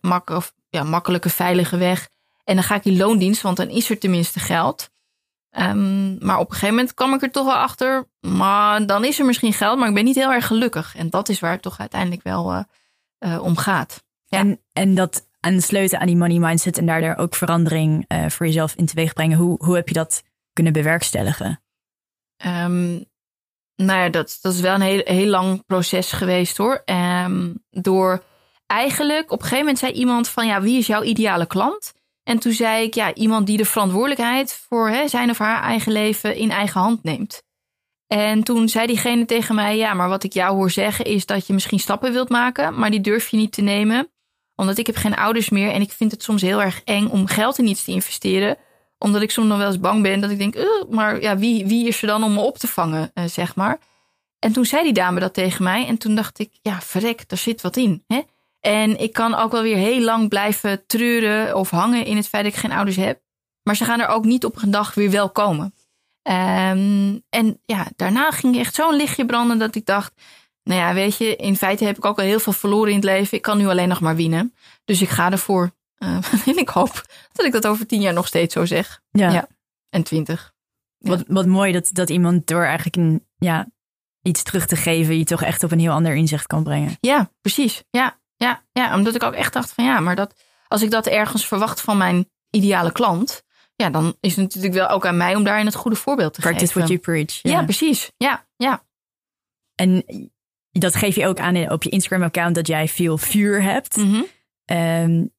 ja, 0.70 0.84
makkelijke, 0.84 1.30
veilige 1.30 1.78
weg. 1.78 2.10
En 2.44 2.56
dan 2.56 2.64
ga 2.64 2.76
ik 2.76 2.84
die 2.84 2.98
loondienst, 2.98 3.42
want 3.42 3.58
dan 3.58 3.70
is 3.70 3.90
er 3.90 4.00
tenminste 4.00 4.40
geld. 4.40 4.90
Um, 5.60 6.18
maar 6.26 6.40
op 6.40 6.48
een 6.48 6.54
gegeven 6.54 6.76
moment 6.76 6.94
kwam 6.94 7.14
ik 7.14 7.22
er 7.22 7.32
toch 7.32 7.46
wel 7.46 7.56
achter. 7.56 8.08
Maar 8.20 8.86
dan 8.86 9.04
is 9.04 9.20
er 9.20 9.26
misschien 9.26 9.54
geld, 9.54 9.80
maar 9.80 9.88
ik 9.88 9.94
ben 9.94 10.04
niet 10.04 10.16
heel 10.16 10.32
erg 10.32 10.48
gelukkig. 10.48 10.96
En 10.96 11.10
dat 11.10 11.30
is 11.30 11.40
waar 11.40 11.52
het 11.52 11.62
toch 11.62 11.80
uiteindelijk 11.80 12.24
wel 12.24 12.54
uh, 12.54 12.60
uh, 13.20 13.44
om 13.44 13.58
gaat. 13.58 14.04
Ja. 14.26 14.38
En, 14.38 14.62
en 14.74 14.96
dat 14.96 15.28
aan 15.40 15.62
sleutelen 15.62 16.02
aan 16.02 16.08
die 16.08 16.16
money 16.16 16.40
mindset 16.40 16.78
en 16.78 16.86
daardoor 16.86 17.16
ook 17.16 17.36
verandering 17.36 18.06
uh, 18.08 18.30
voor 18.30 18.46
jezelf 18.46 18.74
in 18.76 18.86
teweeg 18.86 19.14
brengen. 19.14 19.38
Hoe, 19.38 19.66
hoe 19.66 19.76
heb 19.76 19.88
je 19.88 19.94
dat 19.94 20.24
kunnen 20.54 20.74
bewerkstelligen? 20.74 21.62
Um, 22.46 23.06
nou 23.76 24.00
ja, 24.00 24.10
dat, 24.10 24.38
dat 24.42 24.54
is 24.54 24.60
wel 24.60 24.76
een 24.76 24.82
heel, 24.82 25.02
heel 25.04 25.28
lang 25.28 25.66
proces 25.66 26.12
geweest 26.12 26.58
hoor. 26.58 26.84
Um, 26.86 27.64
door 27.70 28.24
eigenlijk, 28.66 29.32
op 29.32 29.38
een 29.38 29.44
gegeven 29.44 29.58
moment 29.58 29.80
zei 29.80 29.92
iemand 29.92 30.30
van 30.30 30.48
ja, 30.48 30.62
wie 30.62 30.78
is 30.78 30.88
jouw 30.88 31.04
ideale 31.04 31.46
klant? 31.46 31.94
En 32.28 32.40
toen 32.40 32.54
zei 32.54 32.84
ik 32.84 32.94
ja, 32.94 33.14
iemand 33.14 33.48
die 33.48 33.58
de 33.58 33.66
verantwoordelijkheid 33.66 34.66
voor 34.68 34.90
hè, 34.90 35.08
zijn 35.08 35.30
of 35.30 35.38
haar 35.38 35.62
eigen 35.62 35.92
leven 35.92 36.36
in 36.36 36.52
eigen 36.52 36.82
hand 36.82 37.04
neemt. 37.04 37.44
En 38.08 38.44
toen 38.44 38.70
zei 38.70 38.88
diegene 38.88 39.26
tegen 39.26 39.56
mij: 39.56 39.78
Ja, 39.78 39.94
maar 39.94 40.10
wat 40.10 40.24
ik 40.24 40.34
jou 40.34 40.56
hoor 40.56 40.72
zeggen 40.72 41.06
is 41.06 41.26
dat 41.26 41.48
je 41.48 41.54
misschien 41.54 41.80
stappen 41.80 42.12
wilt 42.12 42.30
maken, 42.30 42.80
maar 42.80 42.92
die 42.92 43.02
durf 43.02 43.28
je 43.30 43.38
niet 43.38 43.52
te 43.52 43.62
nemen 43.62 44.12
omdat 44.58 44.78
ik 44.78 44.86
heb 44.86 44.96
geen 44.96 45.16
ouders 45.16 45.50
meer 45.50 45.72
en 45.72 45.82
ik 45.82 45.92
vind 45.92 46.12
het 46.12 46.24
soms 46.24 46.42
heel 46.42 46.62
erg 46.62 46.82
eng 46.84 47.08
om 47.08 47.28
geld 47.28 47.58
in 47.58 47.68
iets 47.68 47.84
te 47.84 47.92
investeren. 47.92 48.58
Omdat 48.98 49.22
ik 49.22 49.32
soms 49.32 49.48
nog 49.48 49.58
wel 49.58 49.68
eens 49.68 49.80
bang 49.80 50.02
ben 50.02 50.20
dat 50.22 50.30
ik 50.30 50.38
denk, 50.38 50.56
maar 50.90 51.22
ja, 51.22 51.38
wie, 51.38 51.66
wie 51.66 51.88
is 51.88 52.02
er 52.02 52.08
dan 52.08 52.24
om 52.24 52.34
me 52.34 52.40
op 52.40 52.58
te 52.58 52.68
vangen, 52.68 53.12
uh, 53.14 53.24
zeg 53.26 53.56
maar. 53.56 53.80
En 54.40 54.52
toen 54.52 54.66
zei 54.66 54.84
die 54.84 54.94
dame 54.94 55.20
dat 55.20 55.34
tegen 55.34 55.64
mij 55.64 55.88
en 55.88 55.98
toen 55.98 56.16
dacht 56.16 56.40
ik, 56.40 56.50
ja, 56.62 56.82
verrek, 56.82 57.30
daar 57.30 57.38
zit 57.38 57.62
wat 57.62 57.78
in. 57.78 58.04
Hè? 58.08 58.22
En 58.68 59.00
ik 59.00 59.14
kan 59.14 59.36
ook 59.36 59.52
wel 59.52 59.62
weer 59.62 59.78
heel 59.78 60.02
lang 60.02 60.30
blijven 60.30 60.86
treuren 60.86 61.56
of 61.56 61.70
hangen 61.70 62.06
in 62.06 62.16
het 62.16 62.28
feit 62.28 62.44
dat 62.44 62.54
ik 62.54 62.60
geen 62.60 62.72
ouders 62.72 62.96
heb. 62.96 63.22
Maar 63.64 63.76
ze 63.76 63.86
gaan 63.86 64.00
er 64.00 64.08
ook 64.08 64.26
niet 64.26 64.46
op 64.46 64.62
een 64.62 64.72
dag 64.72 64.94
weer 64.94 65.12
wel 65.12 65.30
komen. 65.30 65.74
Um, 66.24 67.24
en 67.30 67.62
ja, 67.66 67.88
daarna 67.96 68.32
ging 68.32 68.58
echt 68.58 68.76
zo'n 68.76 68.96
lichtje 68.96 69.26
branden 69.26 69.60
dat 69.60 69.76
ik 69.76 69.86
dacht, 69.86 70.14
nou 70.64 70.80
ja, 70.80 70.94
weet 70.94 71.18
je, 71.18 71.36
in 71.36 71.56
feite 71.56 71.86
heb 71.86 71.98
ik 71.98 72.06
ook 72.06 72.18
al 72.18 72.24
heel 72.24 72.40
veel 72.40 72.54
verloren 72.54 72.90
in 72.90 72.96
het 72.96 73.04
leven. 73.04 73.38
Ik 73.38 73.44
kan 73.44 73.58
nu 73.58 73.68
alleen 73.68 73.88
nog 73.88 74.00
maar 74.00 74.16
winnen. 74.16 74.54
Dus 74.86 75.02
ik 75.02 75.10
ga 75.10 75.32
ervoor. 75.32 75.72
Uh, 75.98 76.18
en 76.46 76.58
ik 76.58 76.70
hoop 76.70 77.06
dat 77.32 77.46
ik 77.46 77.52
dat 77.52 77.68
over 77.68 77.88
tien 77.88 78.02
jaar 78.02 78.14
nog 78.14 78.28
steeds 78.28 78.54
zo 78.54 78.66
zeg. 78.66 79.02
Ja. 79.12 79.30
ja. 79.32 79.48
En 79.90 80.04
twintig. 80.04 80.54
Ja. 80.98 81.10
Wat, 81.10 81.24
wat 81.28 81.46
mooi 81.46 81.72
dat, 81.72 81.90
dat 81.94 82.10
iemand 82.10 82.48
door 82.48 82.64
eigenlijk 82.64 82.96
een, 82.96 83.26
ja, 83.38 83.68
iets 84.22 84.44
terug 84.44 84.66
te 84.66 84.76
geven, 84.76 85.18
je 85.18 85.24
toch 85.24 85.44
echt 85.44 85.64
op 85.64 85.72
een 85.72 85.80
heel 85.80 85.92
ander 85.92 86.16
inzicht 86.16 86.48
kan 86.48 86.64
brengen. 86.64 86.98
Ja, 87.00 87.32
precies. 87.42 87.84
Ja, 87.90 88.20
ja, 88.38 88.64
ja, 88.72 88.96
omdat 88.96 89.16
ik 89.16 89.24
ook 89.24 89.34
echt 89.34 89.54
dacht 89.54 89.74
van 89.74 89.84
ja, 89.84 90.00
maar 90.00 90.16
dat, 90.16 90.34
als 90.68 90.82
ik 90.82 90.92
dat 90.92 91.08
ergens 91.08 91.48
verwacht 91.48 91.82
van 91.82 91.98
mijn 91.98 92.30
ideale 92.50 92.92
klant, 92.92 93.44
ja, 93.76 93.90
dan 93.90 94.16
is 94.20 94.36
het 94.36 94.44
natuurlijk 94.44 94.74
wel 94.74 94.90
ook 94.90 95.06
aan 95.06 95.18
mij 95.18 95.36
om 95.36 95.44
daarin 95.44 95.66
het 95.66 95.76
goede 95.76 95.98
voorbeeld 95.98 96.34
te 96.34 96.42
Practice 96.42 96.66
geven. 96.66 96.80
Practice 96.80 97.12
what 97.12 97.16
you 97.16 97.26
preach. 97.26 97.54
Ja. 97.54 97.60
ja, 97.60 97.66
precies. 97.66 98.12
Ja, 98.18 98.48
ja. 98.56 98.86
En 99.76 100.06
dat 100.72 100.96
geef 100.96 101.16
je 101.16 101.28
ook 101.28 101.40
aan 101.40 101.72
op 101.72 101.84
je 101.84 101.90
Instagram-account 101.90 102.56
dat 102.56 102.68
jij 102.68 102.88
veel 102.88 103.18
vuur 103.18 103.64
hebt. 103.64 103.98
Mm 103.98 104.14
-hmm. 104.14 104.26
um, 104.78 105.36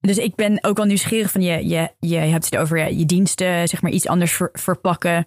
dus 0.00 0.18
ik 0.18 0.34
ben 0.34 0.64
ook 0.64 0.76
wel 0.76 0.86
nieuwsgierig 0.86 1.30
van 1.30 1.42
je, 1.42 1.68
je, 1.68 1.94
je 1.98 2.16
hebt 2.16 2.44
het 2.44 2.56
over 2.56 2.78
ja, 2.78 2.86
je 2.86 3.06
diensten, 3.06 3.68
zeg 3.68 3.82
maar 3.82 3.90
iets 3.90 4.06
anders 4.06 4.32
ver, 4.32 4.48
verpakken. 4.52 5.26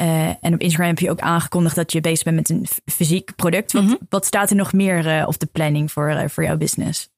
Uh, 0.00 0.28
en 0.28 0.54
op 0.54 0.60
Instagram 0.60 0.88
heb 0.88 0.98
je 0.98 1.10
ook 1.10 1.20
aangekondigd 1.20 1.76
dat 1.76 1.92
je 1.92 2.00
bezig 2.00 2.24
bent 2.24 2.36
met 2.36 2.48
een 2.48 2.66
fysiek 2.84 3.36
product. 3.36 3.72
Wat, 3.72 3.82
mm 3.82 3.88
-hmm. 3.88 3.98
wat 4.08 4.26
staat 4.26 4.50
er 4.50 4.56
nog 4.56 4.72
meer 4.72 5.06
uh, 5.06 5.26
op 5.26 5.38
de 5.38 5.46
planning 5.46 5.92
voor, 5.92 6.10
uh, 6.10 6.24
voor 6.28 6.44
jouw 6.44 6.56
business? 6.56 7.08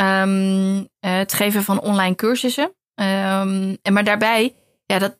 Um, 0.00 0.88
het 1.00 1.32
geven 1.32 1.62
van 1.62 1.80
online 1.80 2.14
cursussen. 2.14 2.64
Um, 2.94 3.76
en 3.82 3.92
maar 3.92 4.04
daarbij, 4.04 4.54
ja, 4.86 4.98
dat, 4.98 5.18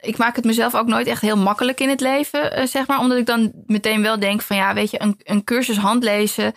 ik 0.00 0.16
maak 0.16 0.36
het 0.36 0.44
mezelf 0.44 0.74
ook 0.74 0.86
nooit 0.86 1.06
echt 1.06 1.20
heel 1.20 1.36
makkelijk 1.36 1.80
in 1.80 1.88
het 1.88 2.00
leven, 2.00 2.68
zeg 2.68 2.86
maar. 2.86 2.98
Omdat 2.98 3.18
ik 3.18 3.26
dan 3.26 3.52
meteen 3.66 4.02
wel 4.02 4.18
denk 4.18 4.42
van 4.42 4.56
ja, 4.56 4.74
weet 4.74 4.90
je, 4.90 5.02
een, 5.02 5.20
een 5.22 5.44
cursus 5.44 5.76
handlezen. 5.76 6.52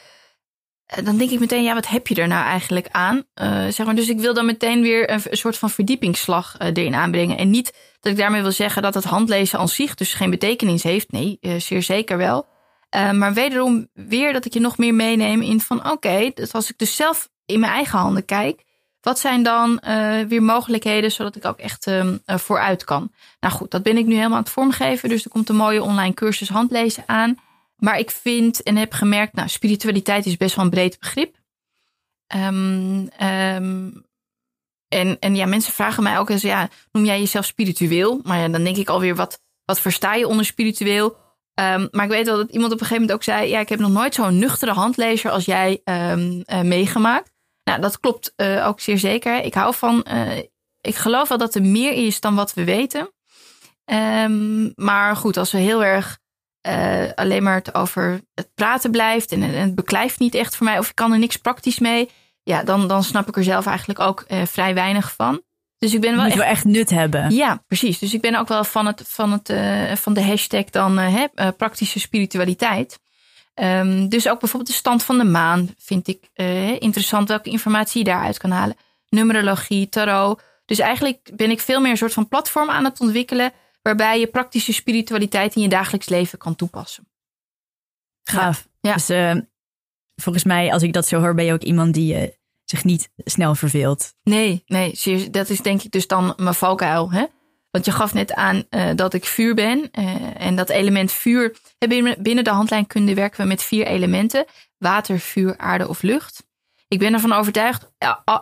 Uh, 0.97 1.05
dan 1.05 1.17
denk 1.17 1.31
ik 1.31 1.39
meteen, 1.39 1.63
ja, 1.63 1.73
wat 1.73 1.87
heb 1.87 2.07
je 2.07 2.15
er 2.15 2.27
nou 2.27 2.45
eigenlijk 2.45 2.87
aan? 2.91 3.23
zeg 3.69 3.85
maar. 3.85 3.95
Dus 3.95 4.09
ik 4.09 4.19
wil 4.19 4.33
dan 4.33 4.45
meteen 4.45 4.81
weer 4.81 5.11
een, 5.11 5.21
soort 5.31 5.57
van 5.57 5.69
verdiepingsslag 5.69 6.55
erin 6.59 6.95
aanbrengen. 6.95 7.37
En 7.37 7.49
niet 7.49 7.73
dat 7.99 8.11
ik 8.11 8.17
daarmee 8.17 8.41
wil 8.41 8.51
zeggen 8.51 8.81
dat 8.81 8.93
het 8.93 9.03
handlezen 9.03 9.59
aan 9.59 9.69
zich 9.69 9.95
dus 9.95 10.13
geen 10.13 10.29
betekenis 10.29 10.83
heeft. 10.83 11.11
Nee, 11.11 11.39
zeer 11.57 11.83
zeker 11.83 12.17
wel. 12.17 12.47
maar 12.89 13.33
wederom 13.33 13.87
weer 13.93 14.33
dat 14.33 14.45
ik 14.45 14.53
je 14.53 14.59
nog 14.59 14.77
meer 14.77 14.93
meeneem 14.93 15.41
in 15.41 15.61
van 15.61 15.79
oké, 15.79 15.89
okay, 15.89 16.33
als 16.51 16.69
ik 16.69 16.77
dus 16.77 16.95
zelf 16.95 17.29
in 17.45 17.59
mijn 17.59 17.71
eigen 17.71 17.99
handen 17.99 18.25
kijk 18.25 18.65
wat 19.07 19.19
zijn 19.19 19.43
dan 19.43 19.81
uh, 19.87 20.19
weer 20.21 20.43
mogelijkheden 20.43 21.11
zodat 21.11 21.35
ik 21.35 21.45
ook 21.45 21.57
echt 21.57 21.87
uh, 21.87 22.05
vooruit 22.25 22.83
kan? 22.83 23.11
Nou 23.39 23.53
goed, 23.53 23.71
dat 23.71 23.83
ben 23.83 23.97
ik 23.97 24.05
nu 24.05 24.15
helemaal 24.15 24.37
aan 24.37 24.43
het 24.43 24.51
vormgeven. 24.51 25.09
Dus 25.09 25.23
er 25.23 25.29
komt 25.29 25.49
een 25.49 25.55
mooie 25.55 25.83
online 25.83 26.13
cursus 26.13 26.49
handlezen 26.49 27.03
aan. 27.05 27.37
Maar 27.77 27.99
ik 27.99 28.11
vind 28.11 28.63
en 28.63 28.75
heb 28.75 28.93
gemerkt, 28.93 29.33
nou, 29.33 29.47
spiritualiteit 29.47 30.25
is 30.25 30.37
best 30.37 30.55
wel 30.55 30.65
een 30.65 30.71
breed 30.71 30.99
begrip. 30.99 31.35
Um, 32.35 33.09
um, 33.21 34.05
en, 34.87 35.19
en 35.19 35.35
ja, 35.35 35.45
mensen 35.45 35.73
vragen 35.73 36.03
mij 36.03 36.19
ook 36.19 36.29
eens, 36.29 36.41
ja, 36.41 36.69
noem 36.91 37.05
jij 37.05 37.19
jezelf 37.19 37.45
spiritueel? 37.45 38.19
Maar 38.23 38.39
ja, 38.39 38.47
dan 38.47 38.63
denk 38.63 38.77
ik 38.77 38.89
alweer, 38.89 39.15
wat, 39.15 39.41
wat 39.65 39.79
versta 39.79 40.13
je 40.13 40.27
onder 40.27 40.45
spiritueel? 40.45 41.17
Um, 41.59 41.87
maar 41.91 42.05
ik 42.05 42.11
weet 42.11 42.25
wel 42.25 42.37
dat 42.37 42.49
iemand 42.49 42.73
op 42.73 42.79
een 42.79 42.85
gegeven 42.85 43.01
moment 43.01 43.11
ook 43.11 43.23
zei, 43.23 43.49
ja, 43.49 43.59
ik 43.59 43.69
heb 43.69 43.79
nog 43.79 43.91
nooit 43.91 44.13
zo'n 44.13 44.39
nuchtere 44.39 44.71
handlezer 44.73 45.31
als 45.31 45.45
jij 45.45 45.81
uh, 45.85 46.61
meegemaakt. 46.61 47.31
Nou, 47.63 47.81
dat 47.81 47.99
klopt 47.99 48.33
uh, 48.35 48.67
ook 48.67 48.79
zeer 48.79 48.97
zeker. 48.97 49.43
Ik 49.43 49.53
hou 49.53 49.75
van, 49.75 50.05
uh, 50.11 50.37
ik 50.81 50.95
geloof 50.95 51.27
wel 51.27 51.37
dat 51.37 51.55
er 51.55 51.61
meer 51.61 51.91
is 51.91 52.19
dan 52.19 52.35
wat 52.35 52.53
we 52.53 52.63
weten. 52.63 53.11
Maar 54.75 55.15
goed, 55.15 55.37
als 55.37 55.51
we 55.51 55.57
heel 55.57 55.83
erg 55.83 56.19
uh, 56.67 57.03
alleen 57.15 57.43
maar 57.43 57.55
het 57.55 57.73
over 57.75 58.21
het 58.33 58.49
praten 58.55 58.91
blijft 58.91 59.31
en, 59.31 59.43
en, 59.43 59.53
het 59.53 59.75
beklijft 59.75 60.19
niet 60.19 60.35
echt 60.35 60.55
voor 60.55 60.65
mij, 60.65 60.79
of 60.79 60.89
ik 60.89 60.95
kan 60.95 61.11
er 61.11 61.19
niks 61.19 61.37
praktisch 61.37 61.79
mee, 61.79 62.09
ja, 62.43 62.63
dan, 62.63 62.87
dan 62.87 63.03
snap 63.03 63.27
ik 63.27 63.37
er 63.37 63.43
zelf 63.43 63.65
eigenlijk 63.65 63.99
ook 63.99 64.25
vrij 64.45 64.73
weinig 64.73 65.13
van. 65.15 65.41
Dus 65.77 65.93
ik 65.93 66.01
ben 66.01 66.11
wel 66.11 66.19
Moet 66.19 66.29
echt, 66.31 66.39
wel 66.39 66.49
echt 66.49 66.65
nut 66.65 66.89
hebben. 66.89 67.31
Ja, 67.31 67.63
precies. 67.67 67.99
Dus 67.99 68.13
ik 68.13 68.21
ben 68.21 68.35
ook 68.35 68.47
wel 68.47 68.63
van, 68.63 68.85
het, 68.85 69.03
van, 69.05 69.31
het, 69.31 69.53
van 69.99 70.13
de 70.13 70.23
hashtag 70.23 70.63
dan 70.63 70.97
hè, 70.97 71.51
praktische 71.57 71.99
spiritualiteit. 71.99 72.99
Um, 73.55 74.09
dus 74.09 74.29
ook 74.29 74.39
bijvoorbeeld 74.39 74.71
de 74.71 74.77
stand 74.77 75.03
van 75.03 75.17
de 75.17 75.23
maan 75.23 75.69
vind 75.77 76.07
ik 76.07 76.29
interessant 76.79 77.27
welke 77.27 77.49
informatie 77.49 77.99
je 77.99 78.09
daaruit 78.09 78.37
kan 78.37 78.51
halen. 78.51 78.75
Numerologie, 79.09 79.89
tarot. 79.89 80.41
Dus 80.65 80.79
eigenlijk 80.79 81.29
ben 81.35 81.51
ik 81.51 81.59
veel 81.59 81.81
meer 81.81 81.91
een 81.91 81.97
soort 81.97 82.13
van 82.13 82.27
platform 82.27 82.69
aan 82.69 82.83
het 82.83 82.99
ontwikkelen 82.99 83.51
waarbij 83.87 84.19
je 84.19 84.27
praktische 84.27 84.73
spiritualiteit 84.73 85.55
in 85.55 85.61
je 85.61 85.69
dagelijks 85.69 86.09
leven 86.09 86.37
kan 86.37 86.55
toepassen. 86.55 87.07
Gaaf. 88.23 88.67
Ja. 88.79 88.93
Dus 88.93 89.09
uh, 89.09 89.35
volgens 90.15 90.43
mij, 90.43 90.71
als 90.71 90.83
ik 90.83 90.93
dat 90.93 91.07
zo 91.07 91.19
hoor, 91.19 91.33
ben 91.33 91.45
je 91.45 91.53
ook 91.53 91.63
iemand 91.63 91.93
die 91.93 92.21
uh, 92.21 92.27
zich 92.63 92.83
niet 92.83 93.09
snel 93.15 93.55
verveelt. 93.55 94.13
Nee, 94.23 94.63
nee, 94.65 95.29
dat 95.31 95.49
is 95.49 95.61
denk 95.61 95.81
ik 95.83 95.91
dus 95.91 96.07
dan 96.07 96.33
mijn 96.37 96.55
valkuil. 96.55 97.11
Hè? 97.11 97.25
Want 97.71 97.85
je 97.85 97.91
gaf 97.91 98.13
net 98.13 98.33
aan 98.33 98.63
uh, 98.69 98.89
dat 98.95 99.13
ik 99.13 99.25
vuur 99.25 99.55
ben. 99.55 99.91
En 100.37 100.55
dat 100.55 100.69
element 100.69 101.11
vuur. 101.11 101.57
Binnen 102.17 102.43
de 102.43 102.49
handlijnkunde 102.49 103.13
werken 103.13 103.41
we 103.41 103.47
met 103.47 103.63
vier 103.63 103.85
elementen: 103.85 104.45
water, 104.77 105.19
vuur, 105.19 105.57
aarde 105.57 105.87
of 105.87 106.01
lucht. 106.01 106.45
Ik 106.87 106.99
ben 106.99 107.13
ervan 107.13 107.33
overtuigd, 107.33 107.91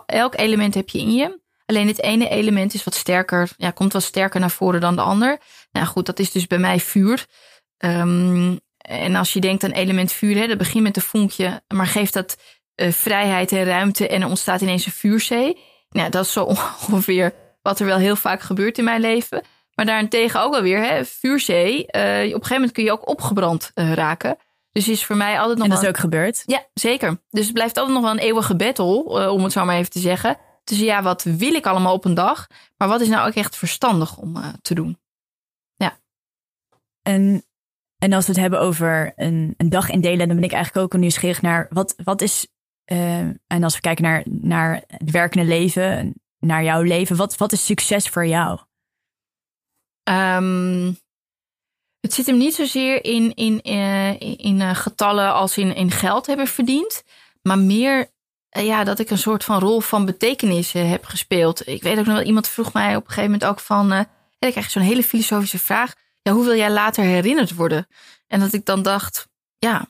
elk 0.06 0.36
element 0.36 0.74
heb 0.74 0.88
je 0.88 0.98
in 0.98 1.12
je. 1.12 1.40
Alleen 1.66 1.86
het 1.86 2.02
ene 2.02 2.28
element 2.28 2.74
is 2.74 2.84
wat 2.84 2.94
sterker, 2.94 3.50
ja, 3.56 3.70
komt 3.70 3.92
wat 3.92 4.02
sterker 4.02 4.40
naar 4.40 4.50
voren 4.50 4.80
dan 4.80 4.96
de 4.96 5.02
ander. 5.02 5.38
Nou 5.72 5.86
goed, 5.86 6.06
dat 6.06 6.18
is 6.18 6.32
dus 6.32 6.46
bij 6.46 6.58
mij 6.58 6.80
vuur. 6.80 7.26
Um, 7.78 8.60
en 8.76 9.14
als 9.14 9.32
je 9.32 9.40
denkt 9.40 9.64
aan 9.64 9.70
element 9.70 10.12
vuur, 10.12 10.36
hè, 10.36 10.46
dat 10.46 10.58
begint 10.58 10.84
met 10.84 10.96
een 10.96 11.02
vonkje, 11.02 11.62
maar 11.74 11.86
geeft 11.86 12.12
dat 12.12 12.36
uh, 12.76 12.92
vrijheid 12.92 13.52
en 13.52 13.64
ruimte 13.64 14.08
en 14.08 14.22
er 14.22 14.28
ontstaat 14.28 14.60
ineens 14.60 14.86
een 14.86 14.92
vuurzee. 14.92 15.58
Nou, 15.90 16.10
dat 16.10 16.24
is 16.24 16.32
zo 16.32 16.44
ongeveer 16.90 17.34
wat 17.62 17.80
er 17.80 17.86
wel 17.86 17.98
heel 17.98 18.16
vaak 18.16 18.40
gebeurt 18.40 18.78
in 18.78 18.84
mijn 18.84 19.00
leven. 19.00 19.42
Maar 19.74 19.86
daarentegen 19.86 20.40
ook 20.40 20.54
alweer, 20.54 20.84
hè, 20.84 21.04
vuurzee. 21.04 21.72
Uh, 21.72 21.80
op 21.80 21.88
een 21.92 22.30
gegeven 22.30 22.54
moment 22.54 22.72
kun 22.72 22.84
je 22.84 22.92
ook 22.92 23.08
opgebrand 23.08 23.70
uh, 23.74 23.92
raken. 23.92 24.36
Dus 24.72 24.88
is 24.88 25.04
voor 25.04 25.16
mij 25.16 25.38
altijd 25.38 25.58
nog. 25.58 25.66
En 25.66 25.72
dat 25.72 25.82
is 25.82 25.88
ook 25.88 25.98
gebeurd? 25.98 26.42
Ja, 26.46 26.66
zeker. 26.74 27.20
Dus 27.30 27.44
het 27.44 27.54
blijft 27.54 27.76
altijd 27.76 27.94
nog 27.94 28.04
wel 28.04 28.12
een 28.12 28.26
eeuwige 28.26 28.56
battle, 28.56 29.30
om 29.30 29.42
het 29.42 29.52
zo 29.52 29.64
maar 29.64 29.76
even 29.76 29.90
te 29.90 29.98
zeggen. 29.98 30.36
Dus 30.66 30.78
ja, 30.78 31.02
wat 31.02 31.22
wil 31.22 31.54
ik 31.54 31.66
allemaal 31.66 31.94
op 31.94 32.04
een 32.04 32.14
dag? 32.14 32.46
Maar 32.76 32.88
wat 32.88 33.00
is 33.00 33.08
nou 33.08 33.28
ook 33.28 33.34
echt 33.34 33.56
verstandig 33.56 34.16
om 34.16 34.36
te 34.62 34.74
doen? 34.74 34.98
Ja. 35.74 35.98
En 37.02 37.44
en 37.98 38.12
als 38.12 38.26
we 38.26 38.32
het 38.32 38.40
hebben 38.40 38.60
over 38.60 39.12
een, 39.16 39.54
een 39.56 39.68
dag 39.68 39.90
indelen, 39.90 40.26
dan 40.26 40.36
ben 40.36 40.44
ik 40.44 40.52
eigenlijk 40.52 40.94
ook 40.94 41.00
nieuwsgierig 41.00 41.42
naar 41.42 41.66
wat, 41.70 41.94
wat 42.04 42.20
is. 42.20 42.46
Uh, 42.92 43.18
en 43.46 43.62
als 43.62 43.74
we 43.74 43.80
kijken 43.80 44.04
naar, 44.04 44.22
naar 44.24 44.82
het 44.86 45.10
werkende 45.10 45.46
leven, 45.46 46.14
naar 46.38 46.64
jouw 46.64 46.82
leven, 46.82 47.16
wat, 47.16 47.36
wat 47.36 47.52
is 47.52 47.64
succes 47.64 48.08
voor 48.08 48.26
jou? 48.26 48.60
Um, 50.08 50.98
het 52.00 52.14
zit 52.14 52.26
hem 52.26 52.36
niet 52.36 52.54
zozeer 52.54 53.04
in, 53.04 53.34
in, 53.34 53.60
uh, 53.64 54.10
in, 54.10 54.36
in 54.36 54.60
uh, 54.60 54.74
getallen 54.74 55.34
als 55.34 55.58
in, 55.58 55.74
in 55.74 55.90
geld 55.90 56.26
hebben 56.26 56.46
verdiend, 56.46 57.02
maar 57.42 57.58
meer 57.58 58.10
ja, 58.64 58.84
dat 58.84 58.98
ik 58.98 59.10
een 59.10 59.18
soort 59.18 59.44
van 59.44 59.60
rol 59.60 59.80
van 59.80 60.04
betekenis 60.04 60.72
heb 60.72 61.04
gespeeld. 61.04 61.68
Ik 61.68 61.82
weet 61.82 61.98
ook 61.98 62.06
nog 62.06 62.14
wel, 62.14 62.24
iemand 62.24 62.48
vroeg 62.48 62.72
mij 62.72 62.96
op 62.96 63.02
een 63.02 63.08
gegeven 63.08 63.30
moment 63.30 63.44
ook 63.44 63.60
van. 63.60 63.92
Uh, 63.92 64.00
ik 64.38 64.50
krijg 64.50 64.70
zo'n 64.70 64.82
hele 64.82 65.02
filosofische 65.02 65.58
vraag 65.58 65.92
ja, 66.26 66.32
hoe 66.32 66.44
wil 66.44 66.56
jij 66.56 66.70
later 66.70 67.04
herinnerd 67.04 67.54
worden? 67.54 67.86
En 68.26 68.40
dat 68.40 68.52
ik 68.52 68.64
dan 68.64 68.82
dacht, 68.82 69.28
ja, 69.58 69.86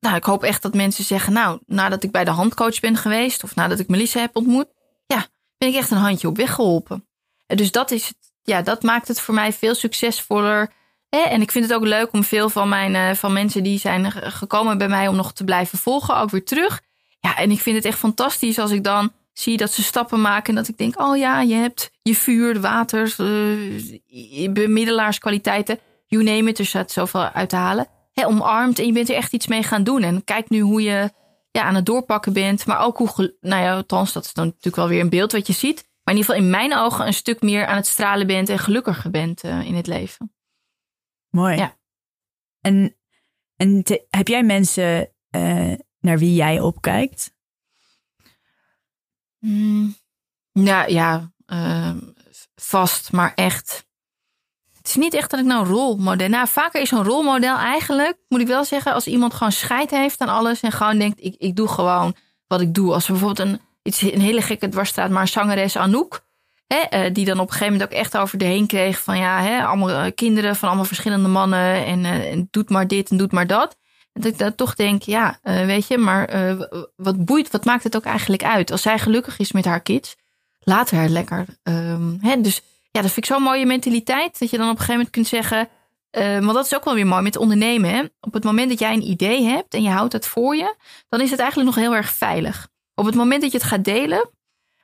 nou, 0.00 0.16
ik 0.16 0.24
hoop 0.24 0.42
echt 0.42 0.62
dat 0.62 0.74
mensen 0.74 1.04
zeggen, 1.04 1.32
nou, 1.32 1.60
nadat 1.66 2.02
ik 2.02 2.10
bij 2.10 2.24
de 2.24 2.30
handcoach 2.30 2.80
ben 2.80 2.96
geweest 2.96 3.44
of 3.44 3.54
nadat 3.54 3.78
ik 3.78 3.88
Melissa 3.88 4.20
heb 4.20 4.36
ontmoet, 4.36 4.66
ja, 5.06 5.26
ben 5.58 5.68
ik 5.68 5.74
echt 5.74 5.90
een 5.90 5.96
handje 5.96 6.28
op 6.28 6.36
weg 6.36 6.54
geholpen. 6.54 7.08
En 7.46 7.56
dus 7.56 7.72
dat 7.72 7.90
is 7.90 8.12
ja, 8.42 8.62
dat 8.62 8.82
maakt 8.82 9.08
het 9.08 9.20
voor 9.20 9.34
mij 9.34 9.52
veel 9.52 9.74
succesvoller. 9.74 10.72
En 11.08 11.40
ik 11.40 11.50
vind 11.50 11.64
het 11.64 11.74
ook 11.74 11.84
leuk 11.84 12.12
om 12.12 12.24
veel 12.24 12.48
van 12.48 12.68
mijn 12.68 12.94
eh, 12.94 13.14
van 13.14 13.32
mensen 13.32 13.62
die 13.62 13.78
zijn 13.78 14.12
gekomen 14.12 14.78
bij 14.78 14.88
mij 14.88 15.08
om 15.08 15.16
nog 15.16 15.32
te 15.32 15.44
blijven 15.44 15.78
volgen, 15.78 16.16
ook 16.16 16.30
weer 16.30 16.44
terug. 16.44 16.82
Ja, 17.24 17.36
en 17.36 17.50
ik 17.50 17.60
vind 17.60 17.76
het 17.76 17.84
echt 17.84 17.98
fantastisch 17.98 18.58
als 18.58 18.70
ik 18.70 18.84
dan 18.84 19.12
zie 19.32 19.56
dat 19.56 19.72
ze 19.72 19.82
stappen 19.82 20.20
maken. 20.20 20.48
En 20.48 20.54
dat 20.54 20.68
ik 20.68 20.78
denk, 20.78 21.00
oh 21.00 21.16
ja, 21.16 21.40
je 21.40 21.54
hebt 21.54 21.90
je 22.02 22.14
vuur, 22.14 22.60
water, 22.60 23.14
uh, 23.20 24.52
bemiddelaarskwaliteiten. 24.52 25.78
You 26.06 26.24
name 26.24 26.50
it, 26.50 26.58
er 26.58 26.66
staat 26.66 26.90
zoveel 26.90 27.22
uit 27.22 27.48
te 27.48 27.56
halen. 27.56 27.86
He, 28.12 28.26
omarmd 28.26 28.78
en 28.78 28.86
je 28.86 28.92
bent 28.92 29.08
er 29.08 29.14
echt 29.14 29.32
iets 29.32 29.46
mee 29.46 29.62
gaan 29.62 29.84
doen. 29.84 30.02
En 30.02 30.24
kijk 30.24 30.48
nu 30.48 30.60
hoe 30.60 30.82
je 30.82 31.10
ja, 31.50 31.62
aan 31.62 31.74
het 31.74 31.86
doorpakken 31.86 32.32
bent. 32.32 32.66
Maar 32.66 32.80
ook 32.80 32.96
hoe, 32.98 33.36
nou 33.40 33.62
ja, 33.62 33.74
althans, 33.74 34.12
dat 34.12 34.24
is 34.24 34.32
dan 34.32 34.46
natuurlijk 34.46 34.76
wel 34.76 34.88
weer 34.88 35.00
een 35.00 35.08
beeld 35.08 35.32
wat 35.32 35.46
je 35.46 35.52
ziet. 35.52 35.88
Maar 36.02 36.14
in 36.14 36.20
ieder 36.20 36.34
geval 36.34 36.44
in 36.44 36.50
mijn 36.50 36.76
ogen 36.76 37.06
een 37.06 37.14
stuk 37.14 37.42
meer 37.42 37.66
aan 37.66 37.76
het 37.76 37.86
stralen 37.86 38.26
bent 38.26 38.48
en 38.48 38.58
gelukkiger 38.58 39.10
bent 39.10 39.44
uh, 39.44 39.66
in 39.66 39.74
het 39.74 39.86
leven. 39.86 40.34
Mooi. 41.30 41.56
Ja. 41.56 41.76
En, 42.60 42.96
en 43.56 43.82
te, 43.82 44.06
heb 44.10 44.28
jij 44.28 44.42
mensen 44.42 45.10
uh, 45.30 45.74
naar 46.04 46.18
wie 46.18 46.34
jij 46.34 46.60
opkijkt? 46.60 47.34
Mm, 49.38 49.96
ja, 50.52 51.30
uh, 51.46 51.90
vast, 52.54 53.12
maar 53.12 53.32
echt. 53.34 53.86
Het 54.76 54.88
is 54.88 54.94
niet 54.94 55.14
echt 55.14 55.30
dat 55.30 55.40
ik 55.40 55.46
nou 55.46 55.60
een 55.64 55.72
rolmodel. 55.72 56.28
Nou, 56.28 56.48
vaker 56.48 56.80
is 56.80 56.88
zo'n 56.88 57.04
rolmodel 57.04 57.56
eigenlijk, 57.56 58.16
moet 58.28 58.40
ik 58.40 58.46
wel 58.46 58.64
zeggen, 58.64 58.92
als 58.92 59.06
iemand 59.06 59.34
gewoon 59.34 59.52
scheid 59.52 59.90
heeft 59.90 60.20
aan 60.20 60.28
alles 60.28 60.60
en 60.60 60.72
gewoon 60.72 60.98
denkt: 60.98 61.24
ik, 61.24 61.34
ik 61.38 61.56
doe 61.56 61.68
gewoon 61.68 62.14
wat 62.46 62.60
ik 62.60 62.74
doe. 62.74 62.92
Als 62.92 63.06
bijvoorbeeld 63.06 63.48
een, 63.48 63.60
iets, 63.82 64.00
een 64.00 64.20
hele 64.20 64.42
gekke 64.42 64.68
dwarsstraat, 64.68 65.10
maar 65.10 65.28
zangeres 65.28 65.76
Anouk. 65.76 66.22
Hè, 66.66 67.06
uh, 67.06 67.14
die 67.14 67.24
dan 67.24 67.38
op 67.38 67.46
een 67.46 67.52
gegeven 67.52 67.72
moment 67.72 67.92
ook 67.92 67.98
echt 67.98 68.16
over 68.16 68.38
de 68.38 68.44
heen 68.44 68.66
kreeg 68.66 69.02
van 69.02 69.18
ja, 69.18 69.40
hè, 69.40 69.64
allemaal 69.64 69.90
uh, 69.90 70.10
kinderen 70.14 70.56
van 70.56 70.68
allemaal 70.68 70.86
verschillende 70.86 71.28
mannen 71.28 71.84
en, 71.84 72.04
uh, 72.04 72.32
en 72.32 72.48
doet 72.50 72.70
maar 72.70 72.86
dit 72.86 73.10
en 73.10 73.16
doet 73.16 73.32
maar 73.32 73.46
dat. 73.46 73.76
Dat 74.20 74.32
ik 74.32 74.38
dan 74.38 74.54
toch 74.54 74.74
denk, 74.74 75.02
ja, 75.02 75.38
uh, 75.42 75.64
weet 75.64 75.86
je, 75.86 75.98
maar 75.98 76.34
uh, 76.34 76.60
wat 76.96 77.24
boeit, 77.24 77.50
wat 77.50 77.64
maakt 77.64 77.84
het 77.84 77.96
ook 77.96 78.04
eigenlijk 78.04 78.44
uit? 78.44 78.70
Als 78.70 78.82
zij 78.82 78.98
gelukkig 78.98 79.38
is 79.38 79.52
met 79.52 79.64
haar 79.64 79.80
kids, 79.80 80.16
laat 80.60 80.90
haar 80.90 81.08
lekker. 81.08 81.46
Um, 81.62 82.18
hè, 82.20 82.40
dus 82.40 82.62
ja, 82.90 83.00
dat 83.02 83.10
vind 83.10 83.16
ik 83.16 83.32
zo'n 83.32 83.42
mooie 83.42 83.66
mentaliteit. 83.66 84.38
Dat 84.38 84.50
je 84.50 84.56
dan 84.56 84.66
op 84.66 84.72
een 84.72 84.78
gegeven 84.78 84.94
moment 84.94 85.10
kunt 85.10 85.26
zeggen. 85.26 85.68
Uh, 86.18 86.38
want 86.38 86.54
dat 86.54 86.64
is 86.64 86.74
ook 86.74 86.84
wel 86.84 86.94
weer 86.94 87.06
mooi 87.06 87.22
met 87.22 87.36
ondernemen. 87.36 88.12
Op 88.20 88.32
het 88.32 88.44
moment 88.44 88.68
dat 88.68 88.78
jij 88.78 88.92
een 88.92 89.08
idee 89.08 89.42
hebt 89.42 89.74
en 89.74 89.82
je 89.82 89.88
houdt 89.88 90.12
het 90.12 90.26
voor 90.26 90.56
je, 90.56 90.74
dan 91.08 91.20
is 91.20 91.30
het 91.30 91.40
eigenlijk 91.40 91.68
nog 91.74 91.84
heel 91.84 91.94
erg 91.94 92.10
veilig. 92.10 92.68
Op 92.94 93.04
het 93.04 93.14
moment 93.14 93.42
dat 93.42 93.52
je 93.52 93.58
het 93.58 93.66
gaat 93.66 93.84
delen, 93.84 94.30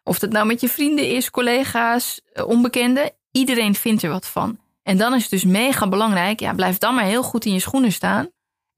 of 0.03 0.19
dat 0.19 0.31
nou 0.31 0.47
met 0.47 0.61
je 0.61 0.69
vrienden 0.69 1.09
is, 1.09 1.31
collega's, 1.31 2.21
onbekenden, 2.47 3.11
iedereen 3.31 3.75
vindt 3.75 4.03
er 4.03 4.11
wat 4.11 4.27
van. 4.27 4.59
En 4.83 4.97
dan 4.97 5.15
is 5.15 5.23
het 5.23 5.31
dus 5.31 5.45
mega 5.45 5.89
belangrijk, 5.89 6.41
ja, 6.41 6.53
blijf 6.53 6.79
dan 6.79 6.95
maar 6.95 7.05
heel 7.05 7.23
goed 7.23 7.45
in 7.45 7.53
je 7.53 7.61
schoenen 7.61 7.93
staan. 7.93 8.31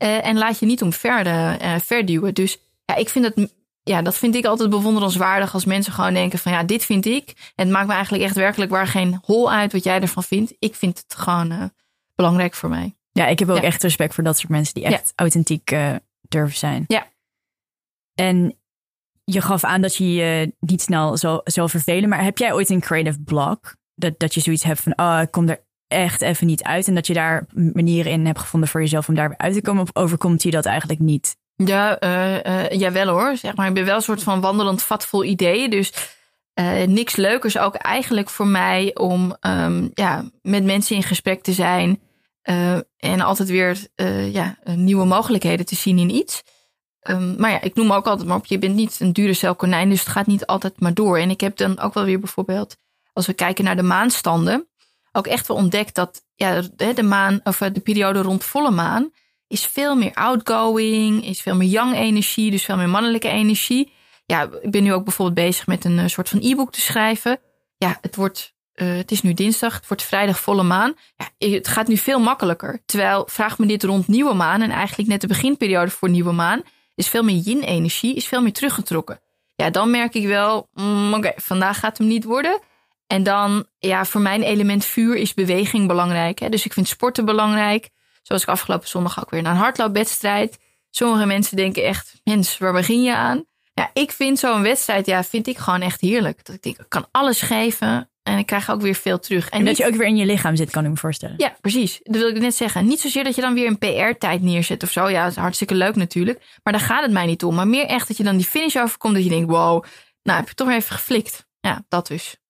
Uh, 0.02 0.26
en 0.26 0.38
laat 0.38 0.58
je 0.58 0.66
niet 0.66 0.82
om 0.82 0.92
verder, 0.92 1.62
uh, 1.62 1.78
verduwen. 1.78 2.34
Dus 2.34 2.58
ja, 2.84 2.94
ik 2.94 3.08
vind 3.08 3.24
het, 3.24 3.52
ja, 3.82 4.02
dat 4.02 4.16
vind 4.16 4.34
ik 4.34 4.44
altijd 4.44 4.70
bewonderenswaardig 4.70 5.54
als 5.54 5.64
mensen 5.64 5.92
gewoon 5.92 6.14
denken 6.14 6.38
van 6.38 6.52
ja, 6.52 6.62
dit 6.62 6.84
vind 6.84 7.06
ik. 7.06 7.52
En 7.54 7.64
het 7.64 7.70
maakt 7.74 7.86
me 7.86 7.92
eigenlijk 7.92 8.24
echt 8.24 8.34
werkelijk 8.34 8.70
waar 8.70 8.86
geen 8.86 9.20
hol 9.24 9.52
uit 9.52 9.72
wat 9.72 9.84
jij 9.84 10.00
ervan 10.00 10.22
vindt. 10.22 10.54
Ik 10.58 10.74
vind 10.74 10.98
het 10.98 11.14
gewoon 11.14 11.52
uh, 11.52 11.64
belangrijk 12.14 12.54
voor 12.54 12.68
mij. 12.68 12.96
Ja, 13.12 13.26
ik 13.26 13.38
heb 13.38 13.48
ook 13.48 13.56
ja. 13.56 13.62
echt 13.62 13.82
respect 13.82 14.14
voor 14.14 14.24
dat 14.24 14.38
soort 14.38 14.50
mensen 14.50 14.74
die 14.74 14.84
echt 14.84 15.06
ja. 15.06 15.12
authentiek 15.14 15.76
durven 16.28 16.58
zijn. 16.58 16.84
Ja. 16.86 17.06
En 18.14 18.56
je 19.24 19.40
gaf 19.40 19.64
aan 19.64 19.80
dat 19.80 19.96
je 19.96 20.12
je 20.12 20.54
niet 20.60 20.82
snel 20.82 21.16
zal, 21.16 21.40
zal 21.44 21.68
vervelen. 21.68 22.08
Maar 22.08 22.24
heb 22.24 22.38
jij 22.38 22.52
ooit 22.52 22.70
een 22.70 22.80
creative 22.80 23.20
block? 23.20 23.76
Dat, 23.94 24.18
dat 24.18 24.34
je 24.34 24.40
zoiets 24.40 24.62
hebt 24.62 24.80
van, 24.80 24.98
oh, 24.98 25.18
ik 25.22 25.30
kom 25.30 25.48
er 25.48 25.64
echt 25.92 26.22
even 26.22 26.46
niet 26.46 26.62
uit. 26.62 26.88
En 26.88 26.94
dat 26.94 27.06
je 27.06 27.14
daar 27.14 27.46
manieren 27.52 28.12
in 28.12 28.26
hebt 28.26 28.38
gevonden 28.38 28.68
voor 28.68 28.80
jezelf 28.80 29.08
om 29.08 29.14
daar 29.14 29.34
uit 29.36 29.54
te 29.54 29.62
komen. 29.62 29.82
Of 29.82 29.90
overkomt 29.92 30.42
je 30.42 30.50
dat 30.50 30.64
eigenlijk 30.64 31.00
niet? 31.00 31.36
Ja, 31.54 32.02
uh, 32.02 32.34
uh, 32.44 32.70
jawel 32.70 33.08
hoor. 33.08 33.36
Zeg 33.36 33.54
maar, 33.54 33.68
ik 33.68 33.74
ben 33.74 33.84
wel 33.84 33.96
een 33.96 34.02
soort 34.02 34.22
van 34.22 34.40
wandelend 34.40 34.82
vat 34.82 35.06
vol 35.06 35.24
ideeën. 35.24 35.70
Dus 35.70 35.92
uh, 36.54 36.82
niks 36.86 37.16
leukers 37.16 37.58
ook 37.58 37.74
eigenlijk 37.74 38.30
voor 38.30 38.46
mij 38.46 38.94
om 38.94 39.36
um, 39.40 39.90
ja, 39.94 40.24
met 40.42 40.64
mensen 40.64 40.96
in 40.96 41.02
gesprek 41.02 41.42
te 41.42 41.52
zijn. 41.52 42.00
en 42.96 43.20
altijd 43.20 43.48
weer 43.48 43.86
ja, 44.32 44.56
nieuwe 44.64 45.04
mogelijkheden 45.04 45.66
te 45.66 45.74
zien 45.74 45.98
in 45.98 46.10
iets. 46.10 46.42
Um, 47.08 47.34
maar 47.38 47.50
ja, 47.50 47.60
ik 47.60 47.74
noem 47.74 47.92
ook 47.92 48.06
altijd 48.06 48.28
maar 48.28 48.36
op, 48.36 48.46
je 48.46 48.58
bent 48.58 48.74
niet 48.74 49.00
een 49.00 49.12
dure 49.12 49.34
celkonijn, 49.34 49.88
dus 49.88 50.00
het 50.00 50.08
gaat 50.08 50.26
niet 50.26 50.46
altijd 50.46 50.80
maar 50.80 50.94
door. 50.94 51.18
En 51.18 51.30
ik 51.30 51.40
heb 51.40 51.56
dan 51.56 51.80
ook 51.80 51.94
wel 51.94 52.04
weer 52.04 52.18
bijvoorbeeld, 52.18 52.76
als 53.12 53.26
we 53.26 53.32
kijken 53.32 53.64
naar 53.64 53.76
de 53.76 53.82
maanstanden, 53.82 54.68
ook 55.12 55.26
echt 55.26 55.46
wel 55.46 55.56
ontdekt 55.56 55.94
dat 55.94 56.24
ja, 56.34 56.62
de 56.76 57.02
maan, 57.02 57.40
of 57.44 57.58
de 57.58 57.80
periode 57.80 58.22
rond 58.22 58.44
volle 58.44 58.70
maan, 58.70 59.12
is 59.52 59.66
veel 59.66 59.96
meer 59.96 60.14
outgoing, 60.14 61.26
is 61.26 61.40
veel 61.40 61.54
meer 61.54 61.68
young 61.68 61.94
energie, 61.94 62.50
dus 62.50 62.64
veel 62.64 62.76
meer 62.76 62.88
mannelijke 62.88 63.28
energie. 63.28 63.92
Ja, 64.26 64.48
ik 64.60 64.70
ben 64.70 64.82
nu 64.82 64.92
ook 64.92 65.04
bijvoorbeeld 65.04 65.46
bezig 65.46 65.66
met 65.66 65.84
een 65.84 66.10
soort 66.10 66.28
van 66.28 66.38
e-book 66.42 66.72
te 66.72 66.80
schrijven. 66.80 67.40
Ja, 67.76 67.98
het 68.00 68.16
wordt, 68.16 68.54
uh, 68.74 68.96
het 68.96 69.10
is 69.10 69.22
nu 69.22 69.34
dinsdag, 69.34 69.74
het 69.74 69.86
wordt 69.88 70.02
vrijdag 70.02 70.40
volle 70.40 70.62
maan. 70.62 70.94
Ja, 71.16 71.48
het 71.48 71.68
gaat 71.68 71.88
nu 71.88 71.96
veel 71.96 72.20
makkelijker. 72.20 72.82
Terwijl, 72.84 73.28
vraag 73.30 73.58
me 73.58 73.66
dit 73.66 73.84
rond 73.84 74.08
nieuwe 74.08 74.34
maan 74.34 74.62
en 74.62 74.70
eigenlijk 74.70 75.08
net 75.08 75.20
de 75.20 75.26
beginperiode 75.26 75.90
voor 75.90 76.08
nieuwe 76.08 76.32
maan, 76.32 76.62
is 76.94 77.08
veel 77.08 77.22
meer 77.22 77.36
yin-energie, 77.36 78.14
is 78.14 78.26
veel 78.26 78.42
meer 78.42 78.52
teruggetrokken. 78.52 79.20
Ja, 79.54 79.70
dan 79.70 79.90
merk 79.90 80.14
ik 80.14 80.26
wel, 80.26 80.68
mm, 80.72 81.14
oké, 81.14 81.32
vandaag 81.36 81.78
gaat 81.78 81.98
hem 81.98 82.06
niet 82.06 82.24
worden. 82.24 82.60
En 83.12 83.22
dan, 83.22 83.66
ja, 83.78 84.04
voor 84.04 84.20
mijn 84.20 84.42
element 84.42 84.84
vuur 84.84 85.16
is 85.16 85.34
beweging 85.34 85.86
belangrijk. 85.86 86.38
Hè? 86.38 86.48
Dus 86.48 86.64
ik 86.64 86.72
vind 86.72 86.88
sporten 86.88 87.24
belangrijk. 87.24 87.88
Zoals 88.22 88.42
ik 88.42 88.48
afgelopen 88.48 88.88
zondag 88.88 89.20
ook 89.20 89.30
weer 89.30 89.42
naar 89.42 89.52
een 89.52 89.58
hardloopwedstrijd. 89.58 90.58
Sommige 90.90 91.26
mensen 91.26 91.56
denken 91.56 91.84
echt, 91.84 92.20
mens, 92.24 92.58
waar 92.58 92.72
begin 92.72 93.02
je 93.02 93.14
aan? 93.14 93.44
Ja, 93.74 93.90
ik 93.92 94.10
vind 94.10 94.38
zo'n 94.38 94.62
wedstrijd, 94.62 95.06
ja, 95.06 95.24
vind 95.24 95.46
ik 95.46 95.58
gewoon 95.58 95.80
echt 95.80 96.00
heerlijk. 96.00 96.44
Dat 96.44 96.54
ik 96.54 96.62
denk, 96.62 96.78
ik 96.78 96.88
kan 96.88 97.06
alles 97.10 97.40
geven 97.40 98.10
en 98.22 98.38
ik 98.38 98.46
krijg 98.46 98.70
ook 98.70 98.80
weer 98.80 98.94
veel 98.94 99.18
terug. 99.18 99.48
En, 99.48 99.58
en 99.58 99.64
dat 99.64 99.76
je 99.76 99.86
ook 99.86 99.94
weer 99.94 100.06
in 100.06 100.16
je 100.16 100.26
lichaam 100.26 100.56
zit, 100.56 100.70
kan 100.70 100.84
ik 100.84 100.90
me 100.90 100.96
voorstellen. 100.96 101.34
Ja, 101.38 101.56
precies. 101.60 102.00
Dat 102.02 102.16
wil 102.16 102.28
ik 102.28 102.38
net 102.38 102.54
zeggen. 102.54 102.86
Niet 102.86 103.00
zozeer 103.00 103.24
dat 103.24 103.34
je 103.34 103.40
dan 103.40 103.54
weer 103.54 103.66
een 103.66 103.78
PR-tijd 103.78 104.42
neerzet 104.42 104.82
of 104.82 104.90
zo. 104.90 105.08
Ja, 105.08 105.22
dat 105.22 105.30
is 105.30 105.38
hartstikke 105.38 105.74
leuk 105.74 105.96
natuurlijk. 105.96 106.42
Maar 106.62 106.72
daar 106.72 106.82
gaat 106.82 107.02
het 107.02 107.12
mij 107.12 107.26
niet 107.26 107.44
om. 107.44 107.54
Maar 107.54 107.68
meer 107.68 107.86
echt 107.86 108.08
dat 108.08 108.16
je 108.16 108.24
dan 108.24 108.36
die 108.36 108.46
finish 108.46 108.76
overkomt. 108.76 109.14
Dat 109.14 109.24
je 109.24 109.30
denkt, 109.30 109.50
wow, 109.50 109.84
nou 110.22 110.38
heb 110.38 110.48
je 110.48 110.54
toch 110.54 110.70
even 110.70 110.96
geflikt. 110.96 111.46
Ja, 111.60 111.84
dat 111.88 112.06
dus. 112.06 112.40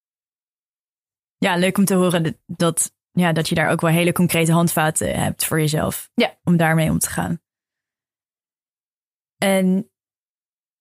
Ja, 1.43 1.57
leuk 1.57 1.79
om 1.79 1.85
te 1.85 1.95
horen 1.95 2.37
dat, 2.47 2.95
ja, 3.13 3.33
dat 3.33 3.49
je 3.49 3.55
daar 3.55 3.71
ook 3.71 3.81
wel 3.81 3.91
hele 3.91 4.13
concrete 4.13 4.53
handvaten 4.53 5.21
hebt 5.21 5.45
voor 5.45 5.61
jezelf. 5.61 6.11
Ja. 6.15 6.39
Om 6.45 6.57
daarmee 6.57 6.91
om 6.91 6.99
te 6.99 7.11
gaan. 7.11 7.41
En 9.39 9.91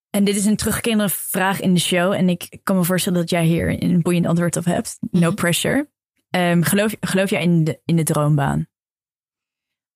En 0.10 0.24
dit 0.24 0.36
is 0.36 0.46
een 0.46 0.56
terugkerende 0.56 1.10
vraag 1.10 1.60
in 1.60 1.74
de 1.74 1.80
show. 1.80 2.14
En 2.14 2.30
ik 2.30 2.60
kan 2.64 2.76
me 2.76 2.84
voorstellen 2.84 3.20
dat 3.20 3.30
jij 3.30 3.46
hier 3.46 3.84
een 3.84 4.02
boeiend 4.02 4.26
antwoord 4.26 4.56
op 4.58 4.66
hebt. 4.66 4.98
No 5.12 5.28
Mhm. 5.28 5.36
pressure. 5.36 5.90
Ehm, 6.30 6.62
geloof, 6.62 6.96
geloof 7.00 7.30
jij 7.30 7.42
in 7.42 7.64
de, 7.64 7.82
in 7.86 7.96
de 7.96 8.04
droombaan? 8.04 8.68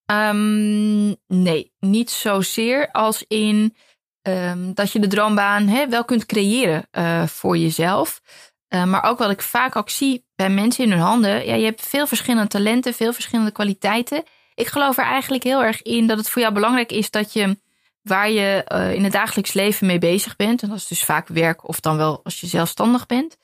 Ehm, 0.06 1.08
nee, 1.28 1.74
niet 1.80 2.10
zozeer 2.10 2.92
als 2.92 3.26
in 3.28 3.76
ehm, 4.22 4.74
dat 4.74 4.92
je 4.92 5.00
de 5.00 5.08
droombaan 5.08 5.68
hè, 5.68 5.90
wel 5.90 6.06
kunt 6.06 6.26
creëren 6.26 6.88
eh, 6.92 7.28
voor 7.28 7.58
jezelf. 7.58 8.22
Eh, 8.68 8.84
maar 8.84 9.04
ook 9.04 9.18
wat 9.18 9.30
ik 9.30 9.42
vaak 9.42 9.76
ook 9.76 9.90
zie 9.90 10.26
bij 10.36 10.50
mensen 10.50 10.84
in 10.84 10.92
hun 10.92 11.00
handen. 11.00 11.46
Ja, 11.46 11.56
je 11.56 11.66
hebt 11.66 11.82
veel 11.82 12.08
verschillende 12.08 12.48
talenten, 12.48 12.94
veel 12.94 13.14
verschillende 13.14 13.52
kwaliteiten. 13.52 14.24
Ik 14.54 14.68
geloof 14.68 14.98
er 14.98 15.04
eigenlijk 15.04 15.44
heel 15.44 15.64
erg 15.64 15.82
in 15.82 16.08
dat 16.08 16.18
het 16.18 16.30
voor 16.30 16.42
jou 16.42 16.54
belangrijk 16.54 16.92
is 16.92 17.12
dat 17.12 17.34
je 17.34 17.58
waar 18.02 18.30
je 18.30 18.64
eh, 18.64 18.94
in 18.94 19.04
het 19.04 19.12
dagelijks 19.12 19.54
leven 19.54 19.88
mee 19.88 20.00
bezig 20.00 20.36
bent, 20.36 20.62
en 20.62 20.70
dat 20.70 20.78
is 20.78 20.88
dus 20.88 21.04
vaak 21.04 21.28
werk 21.28 21.68
of 21.68 21.80
dan 21.80 21.98
wel 21.98 22.20
als 22.24 22.40
je 22.40 22.48
zelfstandig 22.48 23.06
bent, 23.06 23.38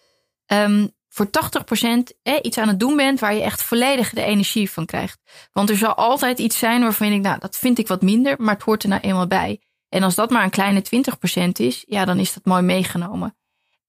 ehm, 0.45 0.88
voor 1.10 1.29
80% 1.29 2.13
eh, 2.23 2.36
iets 2.41 2.57
aan 2.57 2.67
het 2.67 2.79
doen 2.79 2.95
bent 2.95 3.19
waar 3.19 3.34
je 3.34 3.41
echt 3.41 3.63
volledig 3.63 4.10
de 4.10 4.23
energie 4.23 4.71
van 4.71 4.86
krijgt. 4.86 5.19
Want 5.51 5.69
er 5.69 5.77
zal 5.77 5.93
altijd 5.93 6.39
iets 6.39 6.57
zijn 6.57 6.81
waarvan 6.81 7.10
denkt, 7.10 7.27
nou, 7.27 7.39
dat 7.39 7.57
vind 7.57 7.77
ik 7.77 7.88
wat 7.88 8.01
minder, 8.01 8.36
maar 8.38 8.53
het 8.53 8.63
hoort 8.63 8.84
er 8.84 8.89
nou 8.89 9.01
eenmaal 9.01 9.27
bij. 9.27 9.62
En 9.89 10.03
als 10.03 10.15
dat 10.15 10.29
maar 10.29 10.43
een 10.43 10.49
kleine 10.49 10.81
20% 10.81 11.60
is, 11.60 11.84
ja, 11.88 12.05
dan 12.05 12.19
is 12.19 12.34
dat 12.34 12.45
mooi 12.45 12.62
meegenomen. 12.62 13.36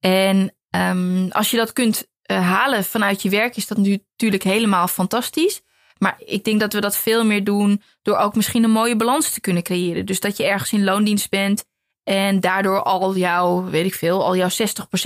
En 0.01 0.55
ehm, 0.73 1.29
als 1.31 1.51
je 1.51 1.57
dat 1.57 1.73
kunt 1.73 2.07
eh, 2.23 2.49
halen 2.49 2.85
vanuit 2.85 3.23
je 3.23 3.31
werk, 3.31 3.57
is 3.57 3.67
dat 3.67 3.79
natuurlijk 3.79 4.43
helemaal 4.43 4.89
fantastisch. 4.89 5.63
Maar 5.99 6.17
ik 6.19 6.45
denk 6.45 6.61
dat 6.61 6.73
we 6.73 6.81
dat 6.81 6.97
veel 6.97 7.25
meer 7.25 7.45
doen 7.45 7.83
door 8.03 8.17
ook 8.17 8.35
misschien 8.35 8.65
een 8.65 8.71
mooie 8.71 8.97
balans 8.97 9.31
te 9.31 9.41
kunnen 9.41 9.63
creëren. 9.63 10.07
Dus 10.07 10.21
dat 10.21 10.37
je 10.37 10.45
ergens 10.45 10.73
in 10.73 10.85
loondienst 10.85 11.31
bent 11.31 11.65
en 12.05 12.41
daardoor 12.41 12.83
al 12.83 13.17
jouw, 13.17 13.65
weet 13.65 13.87
ik 13.87 13.95
veel, 13.95 14.25
al 14.25 14.37
jouw 14.37 14.49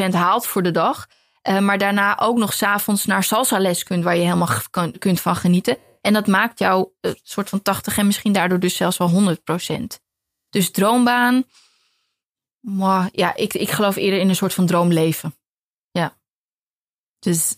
60% 0.08 0.10
haalt 0.10 0.46
voor 0.46 0.62
de 0.62 0.70
dag. 0.70 1.06
Uh, 1.48 1.58
maar 1.58 1.78
daarna 1.78 2.18
ook 2.18 2.38
nog 2.38 2.52
s'avonds 2.52 3.04
naar 3.04 3.24
salsa 3.24 3.58
les 3.58 3.82
kunt, 3.82 4.04
waar 4.04 4.16
je 4.16 4.22
helemaal 4.22 4.48
kan, 4.70 4.98
kunt 4.98 5.20
van 5.20 5.36
genieten. 5.36 5.76
En 6.00 6.12
dat 6.12 6.26
maakt 6.26 6.58
jou 6.58 6.88
een 7.00 7.18
soort 7.22 7.48
van 7.48 7.62
80 7.62 7.98
en 7.98 8.06
misschien 8.06 8.32
daardoor 8.32 8.60
dus 8.60 8.76
zelfs 8.76 8.96
wel 8.96 9.36
100%. 9.70 9.82
Dus 10.50 10.70
droombaan, 10.70 11.44
maar 12.60 13.08
ja, 13.12 13.36
ik, 13.36 13.54
ik 13.54 13.70
geloof 13.70 13.96
eerder 13.96 14.20
in 14.20 14.28
een 14.28 14.36
soort 14.36 14.54
van 14.54 14.66
droomleven. 14.66 15.35
Dus 17.18 17.56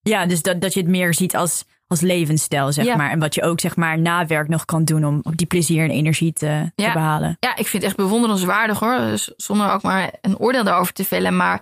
ja, 0.00 0.26
dus 0.26 0.42
dat, 0.42 0.60
dat 0.60 0.74
je 0.74 0.80
het 0.80 0.88
meer 0.88 1.14
ziet 1.14 1.36
als, 1.36 1.64
als 1.86 2.00
levensstijl, 2.00 2.72
zeg 2.72 2.84
Ja. 2.84 2.96
maar. 2.96 3.10
En 3.10 3.18
wat 3.18 3.34
je 3.34 3.42
ook, 3.42 3.60
zeg 3.60 3.76
maar, 3.76 3.98
na 3.98 4.26
werk 4.26 4.48
nog 4.48 4.64
kan 4.64 4.84
doen 4.84 5.04
om 5.04 5.22
die 5.34 5.46
plezier 5.46 5.84
en 5.84 5.90
energie 5.90 6.32
te, 6.32 6.72
behalen. 6.74 7.36
Ja, 7.40 7.50
ik 7.50 7.66
vind 7.66 7.72
het 7.72 7.82
echt 7.82 7.96
bewonderenswaardig 7.96 8.78
hoor. 8.78 8.96
Dus 8.98 9.32
Zonder 9.36 9.72
ook 9.72 9.82
maar 9.82 10.12
een 10.20 10.38
oordeel 10.38 10.64
daarover 10.64 10.92
te 10.92 11.04
vellen. 11.04 11.36
Maar 11.36 11.60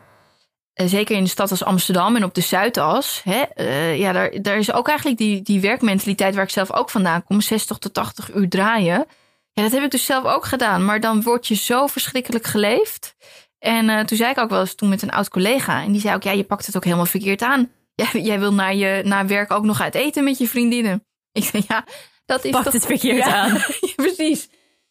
eh, 0.72 0.86
zeker 0.86 1.16
in 1.16 1.22
een 1.22 1.28
stad 1.28 1.50
als 1.50 1.64
Amsterdam 1.64 2.16
en 2.16 2.24
op 2.24 2.34
de 2.34 2.40
Zuidas. 2.40 3.20
Hè, 3.24 3.40
eh, 3.40 3.98
ja, 3.98 4.12
daar, 4.12 4.42
daar 4.42 4.58
is 4.58 4.72
ook 4.72 4.88
eigenlijk 4.88 5.18
die, 5.18 5.42
die 5.42 5.60
werkmentaliteit 5.60 6.34
waar 6.34 6.44
ik 6.44 6.50
zelf 6.50 6.72
ook 6.72 6.90
vandaan 6.90 7.24
kom. 7.24 7.40
60 7.40 7.78
tot 7.78 7.94
80 7.94 8.34
uur 8.34 8.48
draaien. 8.48 9.06
Ja, 9.52 9.62
dat 9.62 9.72
heb 9.72 9.82
ik 9.82 9.90
dus 9.90 10.04
zelf 10.04 10.24
ook 10.24 10.44
gedaan. 10.44 10.84
Maar 10.84 11.00
dan 11.00 11.22
word 11.22 11.46
je 11.46 11.54
zo 11.54 11.86
verschrikkelijk 11.86 12.46
geleefd. 12.46 13.14
En 13.60 13.88
eh, 13.88 14.00
toen 14.04 14.16
zei 14.16 14.30
ik 14.30 14.38
ook 14.38 14.50
wel 14.50 14.60
eens 14.60 14.74
toen 14.74 14.88
met 14.88 15.02
een 15.02 15.10
oud 15.10 15.28
collega. 15.28 15.82
En 15.82 15.92
die 15.92 16.00
zei 16.00 16.14
ook, 16.14 16.22
ja, 16.22 16.30
je 16.32 16.44
pakt 16.44 16.66
het 16.66 16.76
ook 16.76 16.84
helemaal 16.84 17.06
verkeerd 17.06 17.42
aan. 17.42 17.70
Jij, 17.94 18.22
jij 18.22 18.38
wil 18.38 18.54
na 18.54 18.68
je 18.68 19.00
na 19.04 19.26
werk 19.26 19.52
ook 19.52 19.64
nog 19.64 19.80
uit 19.80 19.94
eten 19.94 20.24
met 20.24 20.38
je 20.38 20.48
vriendinnen. 20.48 21.04
Ik 21.32 21.44
zei, 21.44 21.64
ja, 21.68 21.84
dat 22.26 22.44
is 22.44 22.50
Pakt 22.50 22.64
toch... 22.64 22.72
het 22.72 22.86
verkeerd 22.86 23.24
Ja, 23.26 23.32
aan. 23.32 23.54
ja, 23.54 23.92
precies. 23.96 24.48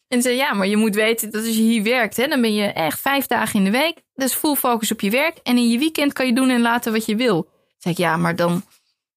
En 0.08 0.22
zei, 0.22 0.36
ja, 0.36 0.52
maar 0.54 0.66
je 0.66 0.76
moet 0.76 0.94
weten 0.94 1.30
dat 1.30 1.44
als 1.46 1.56
je 1.56 1.62
hier 1.62 1.82
werkt, 1.82 2.16
hè, 2.16 2.26
dan 2.26 2.40
ben 2.40 2.54
je 2.54 2.64
echt 2.66 3.00
vijf 3.00 3.26
dagen 3.26 3.58
in 3.58 3.64
de 3.64 3.70
week. 3.78 4.02
Dus 4.14 4.34
full 4.34 4.54
focus 4.54 4.92
op 4.92 5.00
je 5.00 5.10
werk. 5.10 5.36
En 5.42 5.56
in 5.56 5.68
je 5.68 5.78
weekend 5.78 6.12
kan 6.12 6.26
je 6.26 6.32
doen 6.34 6.50
en 6.50 6.60
laten 6.60 6.92
wat 6.92 7.06
je 7.06 7.16
wil. 7.16 7.48
Zei 7.78 7.94
ik, 7.94 8.00
ja, 8.00 8.16
maar 8.16 8.36
dan... 8.36 8.64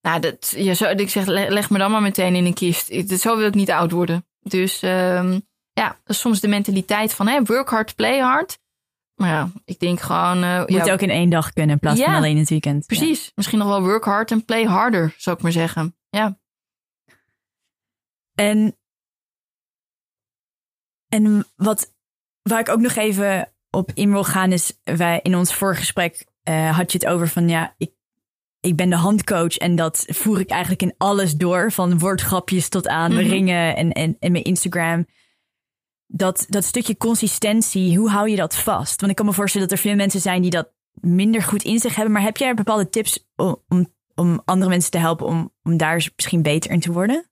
Nou, 0.02 0.20
dat, 0.20 0.54
ja, 0.58 0.74
zo, 0.74 0.86
ik 0.90 1.10
zeg, 1.10 1.26
le- 1.26 1.50
leg 1.50 1.70
me 1.70 1.78
dan 1.78 1.92
maar 1.92 2.02
meteen 2.02 2.36
in 2.36 2.46
een 2.46 2.54
kist. 2.54 2.92
Zo 3.22 3.38
wil 3.38 3.48
ik 3.48 3.54
niet 3.54 3.72
oud 3.72 3.92
worden. 3.92 4.26
Dus 4.40 4.82
ehm, 4.82 5.40
ja, 5.74 5.88
dat 5.88 6.16
is 6.16 6.20
soms 6.20 6.40
de 6.40 6.48
mentaliteit 6.48 7.14
van 7.14 7.28
hè, 7.28 7.44
work 7.44 7.70
hard, 7.70 7.96
play 7.96 8.20
hard. 8.20 8.60
Maar 9.16 9.30
ja, 9.30 9.52
ik 9.66 9.80
denk 9.80 10.00
gewoon... 10.00 10.44
eh, 10.44 10.60
Moet 10.60 10.86
ja, 10.86 10.94
ook 10.94 11.02
in 11.02 11.10
één 11.10 11.30
dag 11.30 11.54
kunnen 11.54 11.72
in 11.74 11.80
plaats 11.80 12.02
van 12.02 12.14
alleen 12.14 12.32
in 12.32 12.38
het 12.38 12.50
weekend. 12.50 12.86
Ja. 12.88 12.98
Precies. 12.98 13.32
Misschien 13.36 13.60
nog 13.60 13.68
wel 13.68 13.82
work 13.82 14.04
hard 14.04 14.32
en 14.32 14.46
play 14.46 14.64
harder, 14.64 15.14
zou 15.18 15.36
ik 15.36 15.42
maar 15.42 15.52
zeggen. 15.52 15.98
Ja. 16.10 16.40
En, 18.36 18.78
en 21.10 21.46
wat, 21.56 21.94
waar 22.42 22.60
ik 22.60 22.70
ook 22.70 22.80
nog 22.80 22.96
even 22.96 23.54
op 23.70 23.92
in 23.94 24.12
wil 24.12 24.24
gaan 24.24 24.52
is, 24.52 24.80
wij 24.84 25.20
in 25.24 25.36
ons 25.36 25.54
vorige 25.54 25.80
gesprek 25.80 26.26
eh, 26.44 26.78
had 26.78 26.92
je 26.92 26.98
het 26.98 27.08
over 27.08 27.28
van 27.28 27.50
ja, 27.50 27.74
ik, 27.78 27.92
ik 28.60 28.76
ben 28.76 28.90
de 28.90 28.96
handcoach 28.96 29.58
en 29.58 29.76
dat 29.76 30.04
voer 30.08 30.40
ik 30.40 30.50
eigenlijk 30.50 30.82
in 30.82 30.94
alles 30.98 31.34
door, 31.36 31.72
van 31.72 32.00
woordgrapjes 32.00 32.70
tot 32.70 32.88
aan 32.88 33.12
Mhm. 33.14 33.20
ringen 33.22 33.76
en, 33.76 33.92
en, 33.92 34.16
en 34.20 34.32
mijn 34.32 34.44
Instagram. 34.44 35.06
Dat, 36.16 36.46
dat 36.50 36.64
stukje 36.64 36.98
consistentie, 36.98 37.98
hoe 37.98 38.10
hou 38.10 38.30
je 38.30 38.36
dat 38.36 38.56
vast? 38.56 39.00
Want 39.00 39.12
ik 39.12 39.18
kan 39.18 39.26
me 39.26 39.34
voorstellen 39.34 39.68
dat 39.68 39.78
er 39.78 39.84
veel 39.84 39.96
mensen 39.96 40.22
zijn 40.22 40.42
die 40.42 40.52
dat 40.52 40.72
minder 40.94 41.44
goed 41.44 41.64
in 41.64 41.80
zich 41.80 41.96
hebben, 41.96 42.14
maar 42.14 42.22
heb 42.22 42.38
jij 42.38 42.54
bepaalde 42.54 42.90
tips 42.90 43.28
om, 43.36 43.94
om, 44.16 44.42
andere 44.46 44.70
mensen 44.70 44.92
te 44.92 44.98
helpen 44.98 45.26
om, 45.26 45.52
om 45.64 45.78
daar 45.78 46.10
misschien 46.16 46.42
beter 46.42 46.72
in 46.72 46.80
te 46.80 46.92
worden? 46.92 47.26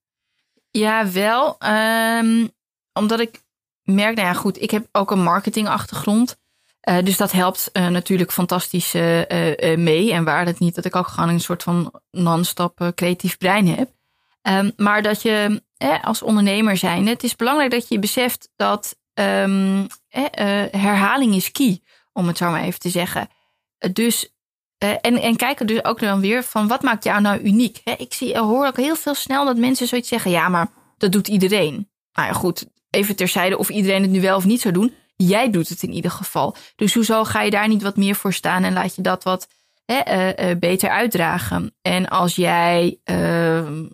Ja, 0.71 1.11
wel. 1.11 1.57
ehm, 1.57 2.47
omdat 2.93 3.19
ik 3.19 3.41
merk, 3.83 4.15
nou 4.15 4.27
ja, 4.27 4.33
goed, 4.33 4.61
ik 4.61 4.71
heb 4.71 4.87
ook 4.91 5.11
een 5.11 5.23
marketingachtergrond. 5.23 6.39
Eh, 6.79 7.03
dus 7.03 7.17
dat 7.17 7.31
helpt 7.31 7.69
eh, 7.71 7.87
natuurlijk 7.87 8.31
fantastisch 8.31 8.93
eh, 8.93 9.77
mee. 9.77 10.13
En 10.13 10.23
waar 10.23 10.45
het 10.45 10.59
niet 10.59 10.75
dat 10.75 10.85
ik 10.85 10.95
ook 10.95 11.07
gewoon 11.07 11.29
een 11.29 11.39
soort 11.39 11.63
van 11.63 12.01
non-stop 12.11 12.91
creatief 12.95 13.37
brein 13.37 13.67
heb. 13.67 13.89
Ehm, 14.41 14.71
maar 14.75 15.01
dat 15.01 15.21
je 15.21 15.63
eh, 15.77 16.03
als 16.03 16.21
ondernemer 16.21 16.77
zijn, 16.77 17.07
het 17.07 17.23
is 17.23 17.35
belangrijk 17.35 17.71
dat 17.71 17.87
je 17.87 17.99
beseft 17.99 18.49
dat 18.55 18.99
ehm, 19.13 19.85
eh, 20.09 20.25
eh, 20.31 20.71
herhaling 20.71 21.35
is 21.35 21.51
key, 21.51 21.81
om 22.13 22.27
het 22.27 22.37
zo 22.37 22.49
maar 22.49 22.63
even 22.63 22.79
te 22.79 22.89
zeggen. 22.89 23.29
Eh, 23.77 23.93
dus 23.93 24.33
eh, 24.81 24.89
en, 25.01 25.21
en 25.21 25.35
kijken 25.35 25.67
dus 25.67 25.83
ook 25.83 25.99
dan 25.99 26.19
weer 26.19 26.43
van 26.43 26.67
wat 26.67 26.81
maakt 26.81 27.03
jou 27.03 27.21
nou 27.21 27.39
uniek? 27.41 27.81
Ik 27.97 28.13
zie, 28.13 28.37
hoor 28.37 28.67
ook 28.67 28.77
heel 28.77 28.95
veel 28.95 29.13
snel 29.13 29.45
dat 29.45 29.57
mensen 29.57 29.87
zoiets 29.87 30.09
zeggen. 30.09 30.31
Ja, 30.31 30.49
maar 30.49 30.67
dat 30.97 31.11
doet 31.11 31.27
iedereen. 31.27 31.89
Nou 32.13 32.27
ja, 32.27 32.33
goed. 32.33 32.65
Even 32.89 33.15
terzijde 33.15 33.57
of 33.57 33.69
iedereen 33.69 34.01
het 34.01 34.11
nu 34.11 34.21
wel 34.21 34.35
of 34.35 34.45
niet 34.45 34.61
zou 34.61 34.73
doen. 34.73 34.93
Jij 35.15 35.49
doet 35.49 35.69
het 35.69 35.83
in 35.83 35.93
ieder 35.93 36.11
geval. 36.11 36.55
Dus 36.75 36.93
hoezo 36.93 37.23
ga 37.23 37.41
je 37.41 37.51
daar 37.51 37.67
niet 37.67 37.81
wat 37.81 37.97
meer 37.97 38.15
voor 38.15 38.33
staan 38.33 38.63
en 38.63 38.73
laat 38.73 38.95
je 38.95 39.01
dat 39.01 39.23
wat 39.23 39.47
eh, 39.85 40.49
eh, 40.49 40.57
beter 40.59 40.89
uitdragen? 40.89 41.75
En 41.81 42.07
als 42.09 42.35
jij, 42.35 42.99
ehm, 43.03 43.85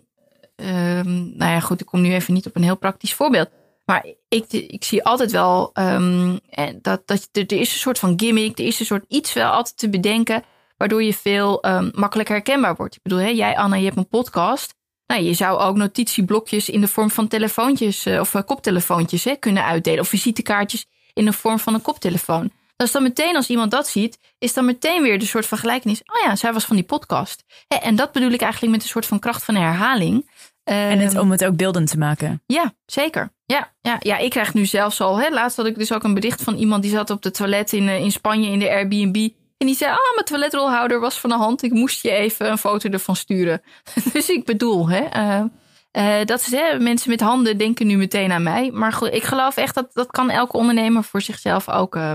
ehm, 0.58 1.36
nou 1.36 1.50
ja, 1.50 1.60
goed, 1.60 1.80
ik 1.80 1.86
kom 1.86 2.00
nu 2.00 2.14
even 2.14 2.34
niet 2.34 2.46
op 2.46 2.56
een 2.56 2.62
heel 2.62 2.76
praktisch 2.76 3.14
voorbeeld. 3.14 3.48
Maar 3.84 4.06
ik, 4.28 4.52
ik 4.52 4.84
zie 4.84 5.04
altijd 5.04 5.30
wel 5.30 5.70
ehm, 5.72 6.36
eh, 6.50 6.66
dat, 6.82 7.02
dat 7.06 7.28
er, 7.32 7.52
is 7.52 7.72
een 7.72 7.78
soort 7.78 7.98
van 7.98 8.12
gimmick, 8.16 8.58
er 8.58 8.64
is 8.64 8.80
een 8.80 8.86
soort 8.86 9.04
iets 9.08 9.32
wel 9.32 9.50
altijd 9.50 9.76
te 9.76 9.88
bedenken, 9.88 10.42
waardoor 10.76 11.02
je 11.02 11.14
veel 11.14 11.62
ehm, 11.62 11.90
makkelijker 11.94 12.34
herkenbaar 12.34 12.76
wordt. 12.76 12.96
Ik 12.96 13.02
bedoel, 13.02 13.18
hè, 13.18 13.28
jij 13.28 13.56
Anna, 13.56 13.76
je 13.76 13.84
hebt 13.84 13.96
een 13.96 14.08
podcast. 14.08 14.74
Nou, 15.06 15.22
je 15.22 15.34
zou 15.34 15.58
ook 15.58 15.76
notitieblokjes 15.76 16.68
in 16.68 16.80
de 16.80 16.88
vorm 16.88 17.10
van 17.10 17.28
telefoontjes 17.28 18.06
eh, 18.06 18.20
of 18.20 18.34
eh, 18.34 18.42
koptelefoontjes 18.46 19.24
hè, 19.24 19.34
kunnen 19.34 19.64
uitdelen. 19.64 20.00
Of 20.00 20.08
visitekaartjes 20.08 20.86
in 21.12 21.24
de 21.24 21.32
vorm 21.32 21.58
van 21.58 21.74
een 21.74 21.82
koptelefoon. 21.82 22.50
Dat 22.78 22.86
is 22.86 22.92
dan 22.92 23.02
meteen, 23.02 23.36
als 23.36 23.48
iemand 23.48 23.70
dat 23.70 23.88
ziet, 23.88 24.18
is 24.38 24.52
dan 24.52 24.64
meteen 24.64 25.02
weer 25.02 25.18
de 25.18 25.26
soort 25.26 25.46
van 25.46 25.58
gelijkenis. 25.58 26.00
Oh 26.00 26.22
ja, 26.24 26.36
zij 26.36 26.52
was 26.52 26.64
van 26.64 26.76
die 26.76 26.84
podcast. 26.84 27.44
En 27.82 27.96
dat 27.96 28.12
bedoel 28.12 28.30
ik 28.30 28.40
eigenlijk 28.40 28.72
met 28.72 28.82
een 28.82 28.88
soort 28.88 29.06
van 29.06 29.18
kracht 29.18 29.44
van 29.44 29.54
herhaling. 29.54 30.30
En 30.64 30.98
het, 30.98 31.12
Ehm, 31.12 31.20
om 31.20 31.30
het 31.30 31.44
ook 31.44 31.56
beeldend 31.56 31.90
te 31.90 31.98
maken. 31.98 32.42
ja, 32.46 32.74
zeker. 32.86 33.32
Ja, 33.44 33.72
ja, 33.80 33.96
ja, 34.00 34.16
ik 34.18 34.30
krijg 34.30 34.54
nu 34.54 34.66
zelfs 34.66 35.00
al. 35.00 35.20
Hè, 35.20 35.28
laatst 35.28 35.56
had 35.56 35.66
ik 35.66 35.78
dus 35.78 35.92
ook 35.92 36.02
een 36.02 36.14
bericht 36.14 36.42
van 36.42 36.54
iemand 36.56 36.82
die 36.82 36.90
zat 36.90 37.10
op 37.10 37.22
de 37.22 37.30
toilet 37.30 37.72
in, 37.72 37.88
eh, 37.88 38.00
in 38.00 38.12
Spanje 38.12 38.50
in 38.50 38.58
de 38.58 38.70
Airbnb. 38.70 39.28
En 39.56 39.66
die 39.66 39.76
zei: 39.76 39.90
Ah, 39.90 40.14
mijn 40.14 40.26
toiletrolhouder 40.26 41.00
was 41.00 41.18
van 41.20 41.30
de 41.30 41.36
hand. 41.36 41.62
Ik 41.62 41.72
moest 41.72 42.02
je 42.02 42.10
even 42.10 42.50
een 42.50 42.58
foto 42.58 42.90
ervan 42.90 43.16
sturen. 43.16 43.62
dus 44.12 44.28
ik 44.28 44.44
bedoel, 44.44 44.88
hè, 44.88 45.00
eh, 45.00 45.44
eh, 45.90 46.24
dat 46.24 46.40
is, 46.40 46.50
hè, 46.50 46.78
mensen 46.78 47.10
met 47.10 47.20
handen 47.20 47.58
denken 47.58 47.86
nu 47.86 47.96
meteen 47.96 48.32
aan 48.32 48.42
mij. 48.42 48.70
Maar 48.70 48.92
goed, 48.92 49.12
ik 49.14 49.22
geloof 49.22 49.56
echt 49.56 49.74
dat 49.74 49.88
dat 49.92 50.10
kan 50.10 50.30
elke 50.30 50.56
ondernemer 50.56 51.04
voor 51.04 51.20
zichzelf 51.20 51.68
ook 51.68 51.96
eh, 51.96 52.12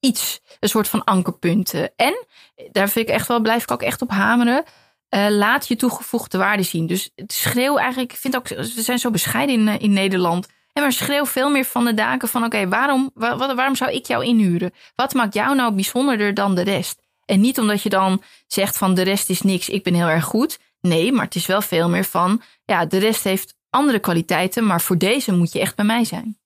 iets, 0.00 0.40
een 0.60 0.68
soort 0.68 0.88
van 0.88 1.04
ankerpunt. 1.04 1.74
eh. 1.74 1.82
En 1.96 2.26
daar 2.72 2.88
vind 2.88 3.08
ik 3.08 3.14
echt 3.14 3.28
wel, 3.28 3.40
blijf 3.40 3.62
ik 3.62 3.70
ook 3.70 3.82
echt 3.82 4.02
op 4.02 4.10
hameren. 4.10 4.64
Eh, 5.08 5.26
laat 5.28 5.68
je 5.68 5.76
toegevoegde 5.76 6.38
waarde 6.38 6.62
zien. 6.62 6.86
Dus 6.86 7.10
schreeuw 7.26 7.76
eigenlijk, 7.78 8.12
ik 8.12 8.18
vind 8.18 8.36
ook, 8.36 8.48
we 8.48 8.82
zijn 8.82 8.98
zo 8.98 9.10
bescheiden 9.10 9.54
in, 9.54 9.68
eh, 9.68 9.74
in 9.78 9.92
Nederland. 9.92 10.46
En 10.72 10.82
maar 10.82 10.92
schreeuw 10.92 11.26
veel 11.26 11.50
meer 11.50 11.64
van 11.64 11.84
de 11.84 11.94
daken 11.94 12.28
van, 12.28 12.44
oké, 12.44 12.68
waarom, 12.68 13.10
wa- 13.14 13.36
wa- 13.36 13.54
waarom 13.54 13.76
zou 13.76 13.92
ik 13.92 14.06
jou 14.06 14.24
inhuren? 14.24 14.72
Wat 14.94 15.14
maakt 15.14 15.34
jou 15.34 15.54
nou 15.56 15.74
bijzonderder 15.74 16.34
dan 16.34 16.54
de 16.54 16.62
rest? 16.62 17.00
En 17.24 17.40
niet 17.40 17.58
omdat 17.58 17.82
je 17.82 17.88
dan 17.88 18.22
zegt 18.46 18.76
van 18.78 18.94
de 18.94 19.02
rest 19.02 19.30
is 19.30 19.40
niks, 19.42 19.68
ik 19.68 19.82
ben 19.82 19.94
heel 19.94 20.06
erg 20.08 20.24
goed. 20.24 20.58
Nee, 20.88 21.12
maar 21.12 21.24
het 21.24 21.34
is 21.34 21.46
wel 21.46 21.60
veel 21.60 21.88
meer 21.88 22.04
van, 22.04 22.42
ja, 22.64 22.86
de 22.86 22.98
rest 22.98 23.24
heeft 23.24 23.54
andere 23.70 23.98
kwaliteiten, 23.98 24.66
maar 24.66 24.80
voor 24.80 24.98
deze 24.98 25.32
moet 25.32 25.52
je 25.52 25.60
echt 25.60 25.76
bij 25.76 25.84
mij 25.84 26.04
zijn. 26.04 26.38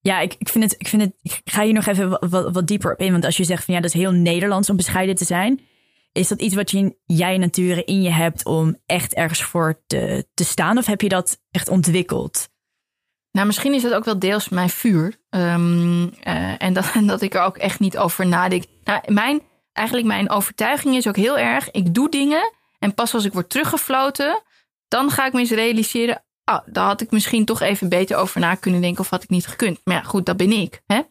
ja, 0.00 0.20
ik, 0.20 0.34
ik, 0.38 0.48
vind 0.48 0.64
het, 0.64 0.74
ik 0.80 0.88
vind 0.88 1.02
het. 1.02 1.14
Ik 1.22 1.40
ga 1.44 1.62
hier 1.62 1.72
nog 1.72 1.86
even 1.86 2.30
wat, 2.30 2.52
wat, 2.52 2.66
dieper 2.66 2.92
op 2.92 3.00
in. 3.00 3.12
Want 3.12 3.24
als 3.24 3.36
je 3.36 3.44
zegt 3.44 3.64
van 3.64 3.74
ja, 3.74 3.80
dat 3.80 3.94
is 3.94 4.00
heel 4.00 4.12
Nederlands 4.12 4.70
om 4.70 4.76
bescheiden 4.76 5.14
te 5.14 5.24
zijn. 5.24 5.60
Is 6.12 6.28
dat 6.28 6.40
iets 6.40 6.54
wat 6.54 6.70
je, 6.70 6.96
jij 7.04 7.38
natuurlijk 7.38 7.86
in 7.86 8.02
je 8.02 8.10
hebt 8.10 8.44
om 8.44 8.76
echt 8.86 9.14
ergens 9.14 9.42
voor 9.42 9.82
te, 9.86 10.26
te 10.34 10.44
staan? 10.44 10.78
Of 10.78 10.86
heb 10.86 11.00
je 11.00 11.08
dat 11.08 11.40
echt 11.50 11.68
ontwikkeld? 11.68 12.48
Nou, 13.32 13.46
misschien 13.46 13.74
is 13.74 13.82
dat 13.82 13.92
ook 13.92 14.04
wel 14.04 14.18
deels 14.18 14.48
mijn 14.48 14.68
vuur. 14.68 15.20
Ehm, 15.30 16.08
eh, 16.22 16.62
en, 16.62 16.72
dat, 16.72 16.90
en 16.94 17.06
dat 17.12 17.22
ik 17.22 17.34
er 17.34 17.42
ook 17.42 17.56
echt 17.56 17.80
niet 17.80 17.98
over 17.98 18.26
nadenk. 18.26 18.64
Nou, 18.84 19.12
mijn, 19.12 19.42
eigenlijk 19.72 20.06
mijn 20.06 20.30
overtuiging 20.30 20.96
is 20.96 21.08
ook 21.08 21.16
heel 21.16 21.38
erg: 21.38 21.70
ik 21.70 21.94
doe 21.94 22.10
dingen. 22.10 22.52
En 22.80 22.94
pas 22.94 23.14
als 23.14 23.24
ik 23.24 23.32
word 23.32 23.50
teruggefloten, 23.50 24.42
dan 24.88 25.10
ga 25.10 25.26
ik 25.26 25.32
me 25.32 25.38
eens 25.40 25.50
realiseren: 25.50 26.24
oh, 26.44 26.58
daar 26.66 26.86
had 26.86 27.00
ik 27.00 27.10
misschien 27.10 27.44
toch 27.44 27.60
even 27.60 27.88
beter 27.88 28.16
over 28.16 28.40
na 28.40 28.54
kunnen 28.54 28.80
denken 28.80 29.00
of 29.00 29.10
had 29.10 29.22
ik 29.22 29.28
niet 29.28 29.46
gekund. 29.46 29.80
Maar 29.84 29.96
ja, 29.96 30.02
goed, 30.02 30.26
dat 30.26 30.36
ben 30.36 30.52
ik. 30.52 30.82
Hè? 30.86 31.02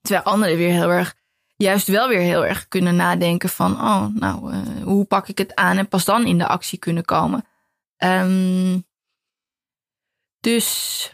Terwijl 0.00 0.24
anderen 0.24 0.56
weer 0.56 0.72
heel 0.72 0.90
erg, 0.90 1.16
juist 1.56 1.86
wel 1.86 2.08
weer 2.08 2.20
heel 2.20 2.46
erg 2.46 2.68
kunnen 2.68 2.96
nadenken 2.96 3.48
van, 3.48 3.72
oh, 3.72 4.06
nou, 4.06 4.54
uh, 4.54 4.82
hoe 4.82 5.04
pak 5.04 5.28
ik 5.28 5.38
het 5.38 5.54
aan 5.54 5.76
en 5.76 5.88
pas 5.88 6.04
dan 6.04 6.26
in 6.26 6.38
de 6.38 6.46
actie 6.46 6.78
kunnen 6.78 7.04
komen. 7.04 7.44
Um, 7.98 8.86
dus 10.40 11.10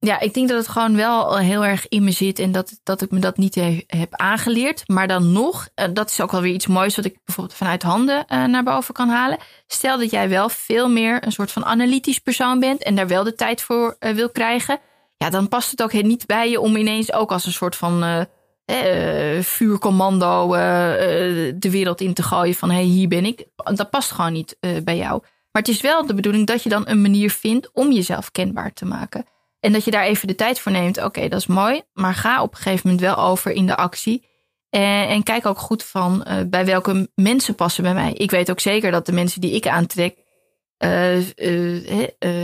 ja, 0.00 0.20
ik 0.20 0.34
denk 0.34 0.48
dat 0.48 0.58
het 0.58 0.68
gewoon 0.68 0.96
wel 0.96 1.38
heel 1.38 1.64
erg 1.64 1.88
in 1.88 2.04
me 2.04 2.10
zit 2.10 2.38
en 2.38 2.52
dat, 2.52 2.80
dat 2.82 3.02
ik 3.02 3.10
me 3.10 3.18
dat 3.18 3.36
niet 3.36 3.54
heb 3.86 4.08
aangeleerd. 4.10 4.88
Maar 4.88 5.08
dan 5.08 5.32
nog, 5.32 5.68
uh, 5.74 5.84
dat 5.92 6.10
is 6.10 6.20
ook 6.20 6.30
wel 6.30 6.40
weer 6.40 6.52
iets 6.52 6.66
moois 6.66 6.96
wat 6.96 7.04
ik 7.04 7.18
bijvoorbeeld 7.24 7.56
vanuit 7.56 7.82
handen 7.82 8.24
naar 8.28 8.62
boven 8.62 8.94
kan 8.94 9.08
halen. 9.08 9.38
Stel 9.66 9.98
dat 9.98 10.10
jij 10.10 10.28
wel 10.28 10.48
veel 10.48 10.88
meer 10.88 11.24
een 11.24 11.32
soort 11.32 11.52
van 11.52 11.64
analytisch 11.64 12.18
persoon 12.18 12.60
bent 12.60 12.82
en 12.82 12.94
daar 12.94 13.08
wel 13.08 13.24
de 13.24 13.34
tijd 13.34 13.62
voor 13.62 13.96
wil 13.98 14.30
krijgen. 14.30 14.78
Ja, 15.16 15.30
dan 15.30 15.48
past 15.48 15.70
het 15.70 15.82
ook 15.82 15.92
niet 15.92 16.26
bij 16.26 16.50
je 16.50 16.60
om 16.60 16.76
ineens 16.76 17.12
ook 17.12 17.32
als 17.32 17.46
een 17.46 17.52
soort 17.52 17.76
van 17.76 18.26
vuurcommando 19.40 20.48
de 21.54 21.70
wereld 21.70 22.00
in 22.00 22.14
te 22.14 22.22
gooien 22.22 22.54
van 22.54 22.70
hé, 22.70 22.76
hey, 22.76 22.84
hier 22.84 23.08
ben 23.08 23.24
ik. 23.24 23.44
Dat 23.74 23.90
past 23.90 24.10
gewoon 24.10 24.32
niet 24.32 24.56
bij 24.84 24.96
jou. 24.96 25.20
Maar 25.52 25.62
het 25.62 25.68
is 25.68 25.80
wel 25.80 26.06
de 26.06 26.14
bedoeling 26.14 26.46
dat 26.46 26.62
je 26.62 26.68
dan 26.68 26.88
een 26.88 27.00
manier 27.00 27.30
vindt 27.30 27.70
om 27.72 27.92
jezelf 27.92 28.30
kenbaar 28.30 28.72
te 28.72 28.84
maken. 28.84 29.24
En 29.60 29.72
dat 29.72 29.84
je 29.84 29.90
daar 29.90 30.04
even 30.04 30.28
de 30.28 30.34
tijd 30.34 30.60
voor 30.60 30.72
neemt. 30.72 31.02
Oké, 31.02 31.28
dat 31.28 31.40
is 31.40 31.46
mooi. 31.46 31.82
Maar 31.92 32.14
ga 32.14 32.42
op 32.42 32.50
een 32.50 32.56
gegeven 32.56 32.80
moment 32.88 33.00
wel 33.00 33.16
over 33.16 33.50
in 33.50 33.66
de 33.66 33.76
actie. 33.76 34.26
En, 34.68 35.08
en 35.08 35.22
kijk 35.22 35.46
ook 35.46 35.58
goed 35.58 35.84
van 35.84 36.24
uh, 36.28 36.40
bij 36.46 36.66
welke 36.66 37.10
mensen 37.14 37.54
passen 37.54 37.82
bij 37.82 37.94
mij. 37.94 38.12
Ik 38.12 38.30
weet 38.30 38.50
ook 38.50 38.60
zeker 38.60 38.90
dat 38.90 39.06
de 39.06 39.12
mensen 39.12 39.40
die 39.40 39.54
ik 39.54 39.66
aantrek. 39.66 40.26
Uh, 40.84 41.24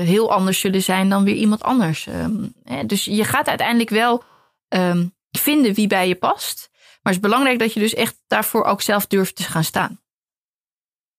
heel 0.04 0.32
anders 0.32 0.60
zullen 0.60 0.82
zijn 0.82 1.08
dan 1.08 1.24
weer 1.24 1.34
iemand 1.34 1.62
anders. 1.62 2.06
Um, 2.06 2.54
dus 2.86 3.04
je 3.04 3.24
gaat 3.24 3.48
uiteindelijk 3.48 3.90
wel 3.90 4.24
um, 4.68 5.14
vinden 5.30 5.74
wie 5.74 5.86
bij 5.86 6.08
je 6.08 6.14
past. 6.14 6.68
Maar 6.72 7.12
het 7.12 7.22
is 7.22 7.30
belangrijk 7.30 7.58
dat 7.58 7.72
je 7.72 7.80
dus 7.80 7.94
echt 7.94 8.22
daarvoor 8.26 8.64
ook 8.64 8.82
zelf 8.82 9.06
durft 9.06 9.36
te 9.36 9.42
gaan 9.42 9.64
staan. 9.64 10.00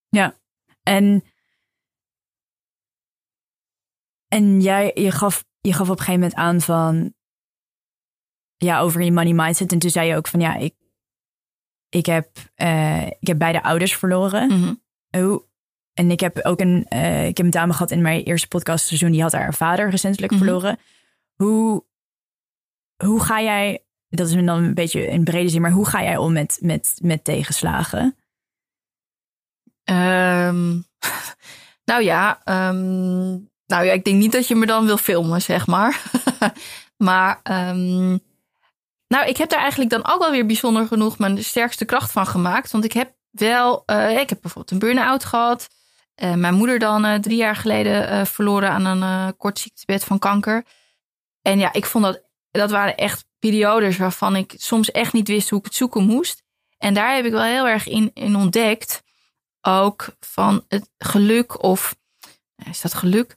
Ja, 0.09 0.39
en, 0.83 1.23
en 4.27 4.61
jij 4.61 4.91
je 4.93 5.11
gaf 5.11 5.45
je 5.65 5.73
gaf 5.73 5.89
op 5.89 5.99
een 5.99 6.03
gegeven 6.03 6.19
moment 6.19 6.33
aan 6.33 6.61
van 6.61 7.13
ja, 8.57 8.79
over 8.79 9.01
je 9.01 9.11
money 9.11 9.33
mindset. 9.33 9.71
En 9.71 9.79
toen 9.79 9.89
zei 9.89 10.07
je 10.07 10.15
ook 10.15 10.27
van 10.27 10.39
ja, 10.39 10.55
ik, 10.55 10.73
ik, 11.89 12.05
heb, 12.05 12.29
uh, 12.55 13.07
ik 13.07 13.27
heb 13.27 13.37
beide 13.37 13.63
ouders 13.63 13.95
verloren. 13.95 14.51
Mm 14.51 14.83
oh, 15.11 15.43
en 15.93 16.11
ik 16.11 16.19
heb 16.19 16.39
ook 16.39 16.59
een, 16.59 16.85
uh, 16.89 17.27
ik 17.27 17.37
heb 17.37 17.45
een 17.45 17.51
dame 17.51 17.73
gehad 17.73 17.91
in 17.91 18.01
mijn 18.01 18.23
eerste 18.23 18.47
podcastseizoen, 18.47 19.11
die 19.11 19.21
had 19.21 19.31
haar 19.31 19.53
vader 19.53 19.89
recentelijk 19.89 20.31
mm 20.31 20.37
-hmm. 20.37 20.47
verloren. 20.47 20.79
Hoe, 21.35 21.85
hoe 23.03 23.23
ga 23.23 23.41
jij, 23.41 23.85
dat 24.09 24.27
is 24.27 24.33
dan 24.33 24.47
een 24.47 24.73
beetje 24.73 25.07
in 25.07 25.23
brede 25.23 25.49
zin, 25.49 25.61
maar 25.61 25.71
hoe 25.71 25.87
ga 25.87 26.03
jij 26.03 26.17
om 26.17 26.33
met, 26.33 26.57
met, 26.61 26.99
met 27.01 27.23
tegenslagen? 27.23 28.15
Um, 29.83 30.85
nou 31.89 32.03
ja, 32.03 32.41
um, 32.69 33.49
nou 33.65 33.85
ja, 33.85 33.91
ik 33.91 34.03
denk 34.03 34.17
niet 34.17 34.31
dat 34.31 34.47
je 34.47 34.55
me 34.55 34.65
dan 34.65 34.85
wil 34.85 34.97
filmen, 34.97 35.41
zeg 35.41 35.67
maar. 35.67 36.01
maar 37.07 37.39
um, 37.43 38.19
nou, 39.07 39.27
ik 39.27 39.37
heb 39.37 39.49
daar 39.49 39.59
eigenlijk 39.59 39.89
dan 39.89 40.07
ook 40.07 40.19
wel 40.19 40.31
weer 40.31 40.45
bijzonder 40.45 40.87
genoeg 40.87 41.17
mijn 41.17 41.43
sterkste 41.43 41.85
kracht 41.85 42.11
van 42.11 42.27
gemaakt. 42.27 42.71
Want 42.71 42.83
ik 42.83 42.93
heb 42.93 43.13
wel, 43.29 43.83
uh, 43.85 44.19
ik 44.19 44.29
heb 44.29 44.41
bijvoorbeeld 44.41 44.71
een 44.71 44.87
burn-out 44.87 45.25
gehad. 45.25 45.67
Uh, 46.23 46.33
mijn 46.33 46.53
moeder 46.53 46.79
dan 46.79 47.05
uh, 47.05 47.15
drie 47.15 47.37
jaar 47.37 47.55
geleden 47.55 48.27
verloren 48.27 48.69
aan 48.69 48.85
een 48.85 49.37
kort 49.37 49.59
ziektebed 49.59 50.03
van 50.03 50.19
kanker. 50.19 50.65
En 51.41 51.59
ja, 51.59 51.73
ik 51.73 51.85
vond 51.85 52.03
dat, 52.03 52.23
dat 52.51 52.71
waren 52.71 52.95
echt 52.95 53.25
periodes 53.39 53.97
waarvan 53.97 54.35
ik 54.35 54.53
soms 54.57 54.91
echt 54.91 55.13
niet 55.13 55.27
wist 55.27 55.49
hoe 55.49 55.59
ik 55.59 55.65
het 55.65 55.75
zoeken 55.75 56.03
moest. 56.03 56.43
En 56.77 56.93
daar 56.93 57.15
heb 57.15 57.25
ik 57.25 57.31
wel 57.31 57.43
heel 57.43 57.67
erg 57.67 57.87
in, 57.87 58.11
in 58.13 58.35
ontdekt. 58.35 59.03
Ook 59.61 60.15
van 60.19 60.65
het 60.67 60.89
geluk 60.97 61.63
of, 61.63 61.95
is 62.69 62.81
dat 62.81 62.93
geluk? 62.93 63.35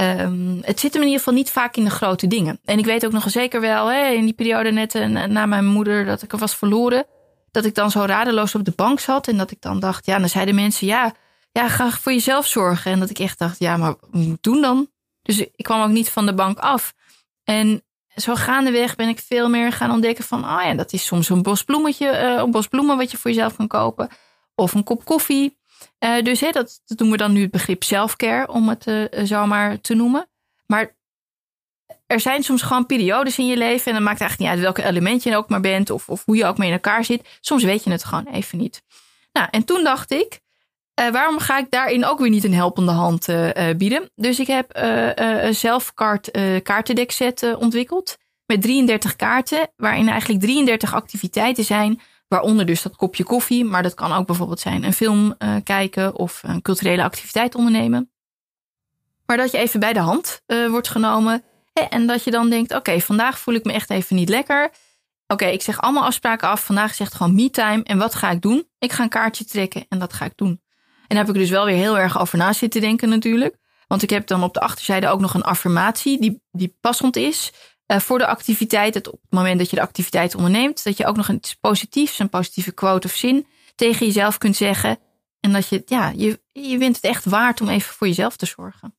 Um, 0.00 0.58
het 0.62 0.80
zit 0.80 0.92
hem 0.92 1.02
in 1.02 1.08
ieder 1.08 1.18
geval 1.24 1.38
niet 1.38 1.50
vaak 1.50 1.76
in 1.76 1.84
de 1.84 1.90
grote 1.90 2.26
dingen. 2.26 2.60
En 2.64 2.78
ik 2.78 2.84
weet 2.84 3.06
ook 3.06 3.12
nog 3.12 3.30
zeker 3.30 3.60
wel, 3.60 3.90
hè, 3.90 4.08
in 4.08 4.24
die 4.24 4.34
periode 4.34 4.70
net 4.70 4.94
uh, 4.94 5.06
na 5.06 5.46
mijn 5.46 5.66
moeder 5.66 6.04
dat 6.04 6.22
ik 6.22 6.32
er 6.32 6.38
was 6.38 6.56
verloren, 6.56 7.06
dat 7.50 7.64
ik 7.64 7.74
dan 7.74 7.90
zo 7.90 8.04
radeloos 8.04 8.54
op 8.54 8.64
de 8.64 8.72
bank 8.76 9.00
zat 9.00 9.28
en 9.28 9.36
dat 9.36 9.50
ik 9.50 9.60
dan 9.60 9.80
dacht, 9.80 10.06
ja, 10.06 10.18
dan 10.18 10.28
zeiden 10.28 10.54
mensen, 10.54 10.86
ja, 10.86 11.14
ja, 11.52 11.68
ga 11.68 11.90
voor 11.90 12.12
jezelf 12.12 12.46
zorgen. 12.46 12.92
En 12.92 13.00
dat 13.00 13.10
ik 13.10 13.18
echt 13.18 13.38
dacht, 13.38 13.58
ja, 13.58 13.76
maar 13.76 13.94
wat 14.00 14.12
moet 14.12 14.42
doen 14.42 14.60
dan? 14.60 14.90
Dus 15.22 15.38
ik 15.38 15.64
kwam 15.64 15.82
ook 15.82 15.88
niet 15.88 16.10
van 16.10 16.26
de 16.26 16.34
bank 16.34 16.58
af. 16.58 16.94
En 17.44 17.82
zo 18.14 18.34
gaandeweg 18.34 18.96
ben 18.96 19.08
ik 19.08 19.18
veel 19.18 19.48
meer 19.48 19.72
gaan 19.72 19.90
ontdekken 19.90 20.24
van, 20.24 20.44
oh 20.44 20.60
ja, 20.64 20.74
dat 20.74 20.92
is 20.92 21.04
soms 21.04 21.28
een 21.28 21.42
bos 21.42 21.64
bloemetje, 21.64 22.06
uh, 22.06 22.42
een 22.42 22.50
bos 22.50 22.66
bloemen 22.66 22.96
wat 22.96 23.10
je 23.10 23.16
voor 23.16 23.30
jezelf 23.30 23.56
kan 23.56 23.66
kopen. 23.66 24.08
Of 24.54 24.74
een 24.74 24.84
kop 24.84 25.04
koffie. 25.04 25.58
Uh, 25.98 26.22
dus 26.22 26.40
hè, 26.40 26.50
dat, 26.50 26.80
doen 26.86 27.10
we 27.10 27.16
dan 27.16 27.32
nu 27.32 27.42
het 27.42 27.50
begrip 27.50 27.82
selfcare, 27.82 28.48
om 28.48 28.68
het 28.68 28.86
uh, 28.86 29.24
zo 29.24 29.46
maar 29.46 29.80
te 29.80 29.94
noemen. 29.94 30.28
Maar 30.66 30.96
er 32.06 32.20
zijn 32.20 32.42
soms 32.42 32.62
gewoon 32.62 32.86
periodes 32.86 33.38
in 33.38 33.46
je 33.46 33.56
leven. 33.56 33.86
En 33.86 33.92
dan 33.92 34.02
maakt 34.02 34.18
het 34.18 34.28
eigenlijk 34.28 34.38
niet 34.38 34.48
uit 34.48 34.74
welke 34.74 34.90
element 34.90 35.22
je 35.22 35.36
ook 35.36 35.48
maar 35.48 35.60
bent. 35.60 35.90
Of, 35.90 36.08
of 36.08 36.24
hoe 36.24 36.36
je 36.36 36.44
ook 36.44 36.58
mee 36.58 36.68
in 36.68 36.74
elkaar 36.74 37.04
zit. 37.04 37.38
Soms 37.40 37.62
weet 37.62 37.84
je 37.84 37.90
het 37.90 38.04
gewoon 38.04 38.26
even 38.26 38.58
niet. 38.58 38.82
Nou, 39.32 39.48
en 39.50 39.64
toen 39.64 39.84
dacht 39.84 40.10
ik, 40.10 40.40
uh, 41.00 41.08
waarom 41.08 41.38
ga 41.38 41.58
ik 41.58 41.70
daarin 41.70 42.04
ook 42.04 42.18
weer 42.18 42.30
niet 42.30 42.44
een 42.44 42.54
helpende 42.54 42.92
hand 42.92 43.26
bieden? 43.76 44.10
Dus 44.14 44.38
ik 44.38 44.46
heb 44.46 44.70
een 44.74 45.54
zelfkaart 45.54 46.30
kaartendekset 46.62 47.54
ontwikkeld. 47.56 48.16
Met 48.46 48.62
33 48.62 49.16
kaarten, 49.16 49.70
waarin 49.76 50.08
eigenlijk 50.08 50.40
33 50.40 50.94
activiteiten 50.94 51.64
zijn 51.64 52.00
Waaronder 52.30 52.66
dus 52.66 52.82
dat 52.82 52.96
kopje 52.96 53.24
koffie, 53.24 53.64
maar 53.64 53.82
dat 53.82 53.94
kan 53.94 54.12
ook 54.12 54.26
bijvoorbeeld 54.26 54.60
zijn 54.60 54.84
een 54.84 54.92
film 54.92 55.34
uh, 55.38 55.56
kijken 55.64 56.14
of 56.14 56.42
een 56.42 56.62
culturele 56.62 57.02
activiteit 57.02 57.54
ondernemen. 57.54 58.10
Maar 59.26 59.36
dat 59.36 59.50
je 59.50 59.58
even 59.58 59.80
bij 59.80 59.92
de 59.92 60.00
hand 60.00 60.42
uh, 60.46 60.68
wordt 60.68 60.88
genomen 60.88 61.44
en 61.72 62.06
dat 62.06 62.24
je 62.24 62.30
dan 62.30 62.50
denkt: 62.50 62.74
oké, 62.74 63.00
vandaag 63.00 63.38
voel 63.38 63.54
ik 63.54 63.64
me 63.64 63.72
echt 63.72 63.90
even 63.90 64.16
niet 64.16 64.28
lekker. 64.28 64.70
Oké, 65.26 65.46
ik 65.46 65.62
zeg 65.62 65.80
allemaal 65.80 66.04
afspraken 66.04 66.48
af. 66.48 66.64
Vandaag 66.64 66.94
zegt 66.94 67.14
gewoon 67.14 67.34
me-time. 67.34 67.82
En 67.82 67.98
wat 67.98 68.14
ga 68.14 68.30
ik 68.30 68.40
doen? 68.40 68.68
Ik 68.78 68.92
ga 68.92 69.02
een 69.02 69.08
kaartje 69.08 69.44
trekken 69.44 69.86
en 69.88 69.98
dat 69.98 70.12
ga 70.12 70.24
ik 70.24 70.32
doen. 70.36 70.60
En 70.80 71.16
daar 71.16 71.26
heb 71.26 71.34
ik 71.34 71.40
dus 71.40 71.50
wel 71.50 71.64
weer 71.64 71.76
heel 71.76 71.98
erg 71.98 72.20
over 72.20 72.38
na 72.38 72.52
zitten 72.52 72.80
denken 72.80 73.08
natuurlijk. 73.08 73.56
Want 73.86 74.02
ik 74.02 74.10
heb 74.10 74.26
dan 74.26 74.42
op 74.42 74.54
de 74.54 74.60
achterzijde 74.60 75.08
ook 75.08 75.20
nog 75.20 75.34
een 75.34 75.42
affirmatie 75.42 76.20
die, 76.20 76.42
die 76.50 76.76
passend 76.80 77.16
is. 77.16 77.52
Uh, 77.90 77.98
voor 77.98 78.18
de 78.18 78.26
activiteit, 78.26 78.94
het, 78.94 79.08
op 79.08 79.20
het 79.22 79.30
moment 79.30 79.58
dat 79.58 79.70
je 79.70 79.76
de 79.76 79.82
activiteit 79.82 80.34
onderneemt, 80.34 80.84
dat 80.84 80.96
je 80.96 81.06
ook 81.06 81.16
nog 81.16 81.30
iets 81.30 81.54
positiefs, 81.54 82.18
een 82.18 82.28
positieve 82.28 82.72
quote 82.72 83.06
of 83.06 83.12
zin 83.12 83.46
tegen 83.74 84.06
jezelf 84.06 84.38
kunt 84.38 84.56
zeggen. 84.56 84.98
En 85.40 85.52
dat 85.52 85.68
je, 85.68 85.82
ja, 85.86 86.12
je, 86.16 86.40
je 86.52 86.78
vindt 86.78 86.96
het 86.96 87.04
echt 87.04 87.24
waard 87.24 87.60
om 87.60 87.68
even 87.68 87.94
voor 87.94 88.06
jezelf 88.06 88.36
te 88.36 88.46
zorgen. 88.46 88.94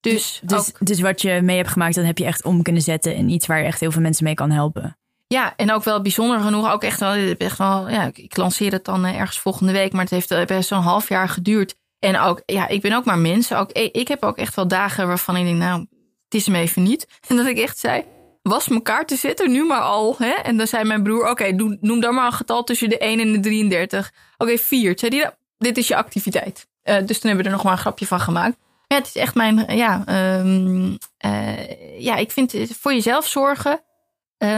Dus, 0.00 0.40
dus, 0.42 0.58
ook, 0.58 0.86
dus 0.86 1.00
wat 1.00 1.22
je 1.22 1.40
mee 1.42 1.56
hebt 1.56 1.68
gemaakt, 1.68 1.94
dan 1.94 2.04
heb 2.04 2.18
je 2.18 2.24
echt 2.24 2.44
om 2.44 2.62
kunnen 2.62 2.82
zetten 2.82 3.14
in 3.14 3.28
iets 3.28 3.46
waar 3.46 3.58
je 3.58 3.64
echt 3.64 3.80
heel 3.80 3.90
veel 3.90 4.00
mensen 4.00 4.24
mee 4.24 4.34
kan 4.34 4.50
helpen. 4.50 4.96
Ja, 5.26 5.56
en 5.56 5.72
ook 5.72 5.84
wel 5.84 6.02
bijzonder 6.02 6.40
genoeg, 6.40 6.72
ook 6.72 6.82
echt 6.82 7.00
wel, 7.00 7.14
echt 7.38 7.58
wel 7.58 7.88
ja, 7.88 8.10
ik 8.14 8.36
lanceer 8.36 8.72
het 8.72 8.84
dan 8.84 9.04
ergens 9.04 9.38
volgende 9.38 9.72
week, 9.72 9.92
maar 9.92 10.02
het 10.02 10.10
heeft 10.10 10.46
best 10.46 10.68
zo'n 10.68 10.82
half 10.82 11.08
jaar 11.08 11.28
geduurd. 11.28 11.74
En 11.98 12.18
ook, 12.18 12.42
ja, 12.46 12.68
ik 12.68 12.80
ben 12.80 12.92
ook 12.92 13.04
maar 13.04 13.18
mens. 13.18 13.52
Ook, 13.52 13.72
ik 13.72 14.08
heb 14.08 14.22
ook 14.22 14.36
echt 14.36 14.54
wel 14.54 14.68
dagen 14.68 15.06
waarvan 15.06 15.36
ik 15.36 15.44
denk, 15.44 15.58
nou, 15.58 15.80
het 16.24 16.34
is 16.34 16.46
hem 16.46 16.54
even 16.54 16.82
niet. 16.82 17.06
En 17.28 17.36
dat 17.36 17.46
ik 17.46 17.58
echt 17.58 17.78
zei, 17.78 18.04
was 18.42 18.68
mijn 18.68 18.82
kaarten 18.82 19.16
zitten 19.16 19.50
nu 19.50 19.64
maar 19.64 19.80
al. 19.80 20.14
Hè? 20.18 20.30
En 20.30 20.56
dan 20.56 20.66
zei 20.66 20.84
mijn 20.84 21.02
broer, 21.02 21.30
oké, 21.30 21.50
noem 21.80 22.00
dan 22.00 22.14
maar 22.14 22.26
een 22.26 22.32
getal 22.32 22.64
tussen 22.64 22.88
de 22.88 22.98
1 22.98 23.20
en 23.20 23.32
de 23.32 23.40
33. 23.40 24.12
Oké, 24.36 24.58
4. 24.58 24.98
Zei 24.98 25.10
die, 25.10 25.26
dit 25.58 25.78
is 25.78 25.88
je 25.88 25.96
activiteit. 25.96 26.66
Uh, 26.84 26.94
dus 26.94 27.18
toen 27.18 27.30
hebben 27.30 27.36
we 27.36 27.44
er 27.44 27.56
nog 27.56 27.62
maar 27.62 27.72
een 27.72 27.78
grapje 27.78 28.06
van 28.06 28.20
gemaakt. 28.20 28.56
Ja, 28.86 28.96
het 28.96 29.06
is 29.06 29.16
echt 29.16 29.34
mijn, 29.34 29.76
ja, 29.76 30.04
um, 30.38 30.98
uh, 31.26 32.00
ja, 32.00 32.16
ik 32.16 32.30
vind 32.30 32.54
voor 32.78 32.92
jezelf 32.92 33.26
zorgen. 33.26 33.80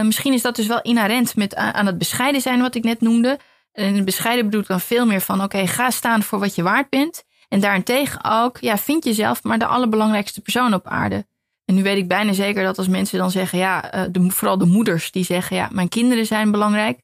Misschien 0.03 0.33
is 0.33 0.41
dat 0.41 0.55
dus 0.55 0.67
wel 0.67 0.81
inherent 0.81 1.35
met 1.35 1.55
aan 1.55 1.85
het 1.85 1.97
bescheiden 1.97 2.41
zijn 2.41 2.61
wat 2.61 2.75
ik 2.75 2.83
net 2.83 3.01
noemde. 3.01 3.39
En 3.71 4.05
bescheiden 4.05 4.45
bedoel 4.45 4.61
ik 4.61 4.67
dan 4.67 4.79
veel 4.79 5.05
meer 5.05 5.21
van, 5.21 5.43
oké, 5.43 5.67
ga 5.67 5.89
staan 5.89 6.23
voor 6.23 6.39
wat 6.39 6.55
je 6.55 6.63
waard 6.63 6.89
bent. 6.89 7.23
En 7.49 7.59
daarentegen 7.59 8.23
ook, 8.23 8.57
ja, 8.59 8.77
vind 8.77 9.03
jezelf 9.03 9.43
maar 9.43 9.59
de 9.59 9.65
allerbelangrijkste 9.65 10.41
persoon 10.41 10.73
op 10.73 10.87
aarde. 10.87 11.25
En 11.65 11.75
nu 11.75 11.83
weet 11.83 11.97
ik 11.97 12.07
bijna 12.07 12.33
zeker 12.33 12.63
dat 12.63 12.77
als 12.77 12.87
mensen 12.87 13.17
dan 13.17 13.31
zeggen, 13.31 13.59
ja, 13.59 13.91
eh, 13.91 14.03
de, 14.11 14.29
vooral 14.31 14.57
de 14.57 14.65
moeders 14.65 15.11
die 15.11 15.23
zeggen, 15.23 15.55
ja, 15.55 15.69
mijn 15.71 15.89
kinderen 15.89 16.25
zijn 16.25 16.51
belangrijk. 16.51 16.99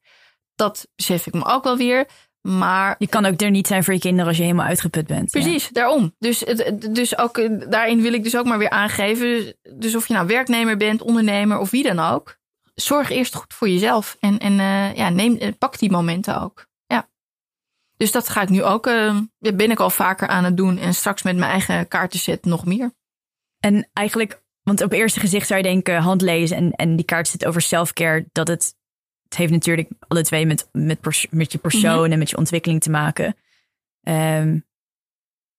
Dat 0.55 0.87
besef 0.95 1.27
ik 1.27 1.33
me 1.33 1.45
ook 1.45 1.63
wel 1.63 1.77
weer. 1.77 2.07
Maar 2.41 2.95
je 2.97 3.07
kan 3.07 3.25
ook 3.25 3.41
er 3.41 3.49
niet 3.49 3.67
zijn 3.67 3.83
voor 3.83 3.93
je 3.93 3.99
kinderen 3.99 4.27
als 4.27 4.37
je 4.37 4.43
helemaal 4.43 4.65
uitgeput 4.65 5.07
bent. 5.07 5.29
Precies, 5.29 5.69
daarom. 5.69 6.15
Dus, 6.19 6.39
dus 6.91 7.17
ook, 7.17 7.37
eh, 7.37 7.69
daarin 7.69 8.01
wil 8.01 8.13
ik 8.13 8.23
dus 8.23 8.37
ook 8.37 8.45
maar 8.45 8.57
weer 8.57 8.69
aangeven. 8.69 9.55
Dus 9.75 9.95
of 9.95 10.07
je 10.07 10.13
nou 10.13 10.27
werknemer 10.27 10.77
bent, 10.77 11.01
ondernemer 11.01 11.59
of 11.59 11.69
wie 11.69 11.83
dan 11.83 11.99
ook. 11.99 12.39
Zorg 12.73 13.09
eerst 13.09 13.35
goed 13.35 13.53
voor 13.53 13.69
jezelf. 13.69 14.17
En, 14.19 14.39
en 14.39 14.59
uh, 14.59 14.95
ja, 14.95 15.09
neem, 15.09 15.57
pak 15.57 15.79
die 15.79 15.91
momenten 15.91 16.41
ook. 16.41 16.67
Ja. 16.85 17.09
Dus 17.97 18.11
dat 18.11 18.29
ga 18.29 18.41
ik 18.41 18.49
nu 18.49 18.63
ook, 18.63 18.87
uh, 18.87 19.17
ben 19.39 19.71
ik 19.71 19.79
al 19.79 19.89
vaker 19.89 20.27
aan 20.27 20.43
het 20.43 20.57
doen. 20.57 20.77
En 20.77 20.93
straks 20.93 21.21
met 21.21 21.37
mijn 21.37 21.51
eigen 21.51 21.87
kaartenset 21.87 22.45
nog 22.45 22.65
meer. 22.65 22.93
En 23.59 23.89
eigenlijk 23.93 24.40
want 24.63 24.81
op 24.81 24.91
eerste 24.91 25.19
gezicht 25.19 25.47
zou 25.47 25.59
je 25.59 25.65
denken, 25.65 26.01
handlezen 26.01 26.57
en, 26.57 26.71
en 26.71 26.95
die 26.95 27.05
kaart 27.05 27.27
zit 27.27 27.45
over 27.45 27.61
self-care, 27.61 28.25
dat 28.31 28.47
het, 28.47 28.75
het 29.23 29.37
heeft 29.37 29.51
natuurlijk 29.51 29.89
alle 30.07 30.23
twee 30.23 30.45
met, 30.45 30.69
met, 30.71 31.27
met 31.29 31.51
je 31.51 31.57
persoon 31.57 32.03
mhm. 32.03 32.11
en 32.11 32.19
met 32.19 32.29
je 32.29 32.37
ontwikkeling 32.37 32.81
te 32.81 32.89
maken. 32.89 33.35
Ehm, 34.01 34.59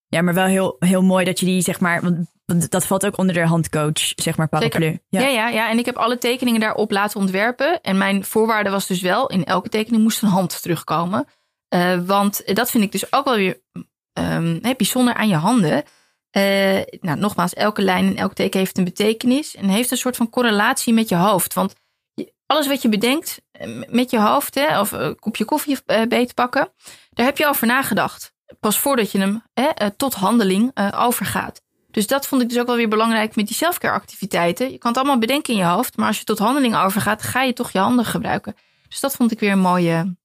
ja, 0.07 0.22
maar 0.22 0.34
wel 0.34 0.46
heel, 0.46 0.76
heel 0.78 1.03
mooi 1.03 1.24
dat 1.24 1.40
je 1.40 1.46
die, 1.46 1.62
zeg 1.62 1.80
maar, 1.80 2.03
want, 2.03 2.70
dat 2.70 2.86
valt 2.86 3.07
ook 3.07 3.18
onder 3.18 3.34
de 3.34 3.46
handcoach, 3.46 4.12
zeg 4.16 4.36
maar, 4.36 4.48
paraplu. 4.48 4.98
Ja. 5.09 5.20
ja. 5.20 5.28
Ja, 5.28 5.48
ja, 5.48 5.70
en 5.70 5.78
ik 5.78 5.84
heb 5.84 5.96
alle 5.96 6.18
tekeningen 6.18 6.61
daarop 6.61 6.90
laten 6.90 7.20
ontwerpen. 7.20 7.80
En 7.80 7.98
mijn 7.98 8.24
voorwaarde 8.24 8.70
was 8.70 8.86
dus 8.86 9.00
wel, 9.00 9.26
in 9.26 9.44
elke 9.44 9.68
tekening 9.68 10.03
moest 10.03 10.22
een 10.22 10.28
hand 10.28 10.62
terugkomen. 10.62 11.26
Uh, 11.74 12.00
want 12.00 12.55
dat 12.57 12.70
vind 12.70 12.84
ik 12.84 12.92
dus 12.92 13.12
ook 13.12 13.24
wel 13.24 13.36
weer 13.36 13.61
um, 14.12 14.61
bijzonder 14.76 15.14
aan 15.14 15.28
je 15.28 15.34
handen. 15.34 15.84
Uh, 16.37 16.80
nou, 17.01 17.18
nogmaals, 17.18 17.55
elke 17.55 17.83
lijn 17.83 18.07
en 18.07 18.16
elk 18.16 18.35
teken 18.35 18.59
heeft 18.59 18.78
een 18.78 18.85
betekenis 18.85 19.55
en 19.55 19.68
heeft 19.68 19.91
een 19.91 19.97
soort 19.97 20.16
van 20.16 20.30
correlatie 20.30 20.93
met 20.95 21.09
je 21.09 21.14
hoofd. 21.14 21.55
Want 21.55 21.74
alles 22.47 22.66
wat 22.66 22.83
je 22.83 22.89
bedenkt 22.89 23.43
eh, 23.51 23.83
met 23.89 24.11
je 24.11 24.20
hoofd, 24.20 24.55
hè, 24.55 24.80
of 24.80 24.93
een 24.93 25.18
kopje 25.18 25.45
koffie 25.45 25.78
beet 26.09 26.35
pakken, 26.35 26.72
daar 27.11 27.26
heb 27.26 27.39
je 27.39 27.47
over 27.47 27.66
nagedacht. 27.66 28.33
Pas 28.61 28.78
voordat 28.78 29.12
je 29.12 29.18
hem 29.18 29.43
hè, 29.55 29.91
tot 29.91 30.14
handeling 30.14 30.93
overgaat. 30.95 31.61
Dus 31.91 32.07
dat 32.07 32.26
vond 32.26 32.43
ik 32.43 32.49
dus 32.49 32.59
ook 32.59 32.66
wel 32.66 32.76
weer 32.76 32.89
belangrijk 32.89 33.37
met 33.37 33.47
die 33.47 33.57
selfcare 33.57 33.95
activiteiten. 33.95 34.70
Je 34.70 34.78
kan 34.78 34.91
het 34.91 35.01
allemaal 35.01 35.18
bedenken 35.18 35.53
in 35.53 35.59
je 35.59 35.66
hoofd, 35.66 35.97
maar 35.97 36.07
als 36.07 36.18
je 36.18 36.24
tot 36.24 36.39
handeling 36.39 36.76
overgaat, 36.76 37.22
ga 37.22 37.43
je 37.43 37.53
toch 37.53 37.70
je 37.70 37.78
handen 37.78 38.05
gebruiken. 38.05 38.57
Dus 38.89 39.01
dat 39.01 39.16
vond 39.16 39.33
ik 39.33 39.41
weer 39.41 39.53
een 39.53 39.59
mooie, 39.59 40.16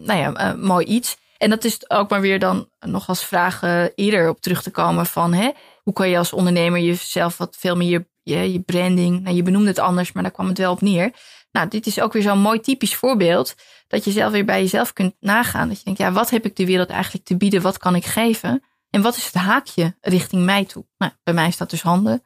nou 0.00 0.14
ja, 0.14 0.54
mooi 0.54 0.86
iets. 0.86 1.16
En 1.44 1.50
dat 1.50 1.64
is 1.64 1.90
ook 1.90 2.10
maar 2.10 2.20
weer 2.20 2.38
dan 2.38 2.68
nog 2.80 3.08
als 3.08 3.24
vraag 3.24 3.62
eerder 3.94 4.28
op 4.28 4.40
terug 4.40 4.62
te 4.62 4.70
komen 4.70 5.06
van 5.06 5.32
hè, 5.32 5.50
hoe 5.82 5.92
kan 5.92 6.08
je 6.08 6.18
als 6.18 6.32
ondernemer 6.32 6.80
jezelf 6.80 7.36
wat 7.36 7.56
veel 7.58 7.76
meer 7.76 8.06
je, 8.22 8.52
je, 8.52 8.60
branding, 8.60 9.20
nou, 9.20 9.36
je 9.36 9.42
benoemde 9.42 9.68
het 9.68 9.78
anders, 9.78 10.12
maar 10.12 10.22
daar 10.22 10.32
kwam 10.32 10.48
het 10.48 10.58
wel 10.58 10.72
op 10.72 10.80
neer. 10.80 11.12
Nou, 11.52 11.68
dit 11.68 11.86
is 11.86 12.00
ook 12.00 12.12
weer 12.12 12.22
zo'n 12.22 12.38
mooi 12.38 12.60
typisch 12.60 12.94
voorbeeld 12.94 13.54
dat 13.88 14.04
je 14.04 14.10
zelf 14.10 14.32
weer 14.32 14.44
bij 14.44 14.60
jezelf 14.60 14.92
kunt 14.92 15.14
nagaan. 15.20 15.68
Dat 15.68 15.78
je 15.78 15.84
denkt, 15.84 16.00
ja, 16.00 16.12
wat 16.12 16.30
heb 16.30 16.44
ik 16.44 16.56
de 16.56 16.66
wereld 16.66 16.88
eigenlijk 16.88 17.24
te 17.24 17.36
bieden? 17.36 17.62
Wat 17.62 17.78
kan 17.78 17.94
ik 17.94 18.04
geven? 18.04 18.62
En 18.90 19.02
wat 19.02 19.16
is 19.16 19.24
het 19.24 19.34
haakje 19.34 19.96
richting 20.00 20.44
mij 20.44 20.64
toe? 20.64 20.86
Nou, 20.98 21.12
bij 21.22 21.34
mij 21.34 21.50
staat 21.50 21.70
dus 21.70 21.82
handen. 21.82 22.22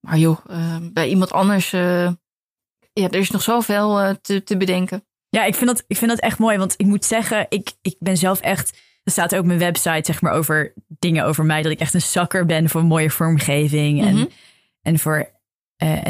Maar 0.00 0.18
joh, 0.18 0.38
uh, 0.50 0.76
bij 0.92 1.08
iemand 1.08 1.32
anders, 1.32 1.72
uh, 1.72 2.10
ja, 2.92 3.08
er 3.10 3.14
is 3.14 3.30
nog 3.30 3.42
zoveel 3.42 4.02
uh, 4.02 4.10
te, 4.10 4.42
te 4.42 4.56
bedenken. 4.56 5.07
Ja, 5.30 5.44
ik 5.44 5.54
vind, 5.54 5.70
dat, 5.70 5.84
ik 5.86 5.96
vind 5.96 6.10
dat 6.10 6.20
echt 6.20 6.38
mooi. 6.38 6.58
Want 6.58 6.74
ik 6.76 6.86
moet 6.86 7.04
zeggen, 7.04 7.46
ik, 7.48 7.72
ik 7.82 7.96
ben 7.98 8.16
zelf 8.16 8.40
echt. 8.40 8.78
Er 9.04 9.12
staat 9.12 9.34
ook 9.34 9.44
mijn 9.44 9.58
website, 9.58 10.12
zeg 10.12 10.20
maar, 10.20 10.32
over 10.32 10.72
dingen 10.98 11.24
over 11.24 11.44
mij. 11.44 11.62
Dat 11.62 11.72
ik 11.72 11.80
echt 11.80 11.94
een 11.94 12.00
zakker 12.00 12.46
ben 12.46 12.68
voor 12.68 12.84
mooie 12.84 13.10
vormgeving. 13.10 14.02
En, 14.04 14.14
mhm. 14.14 14.26
en 14.82 14.98
voor 14.98 15.30
uh, 15.82 16.06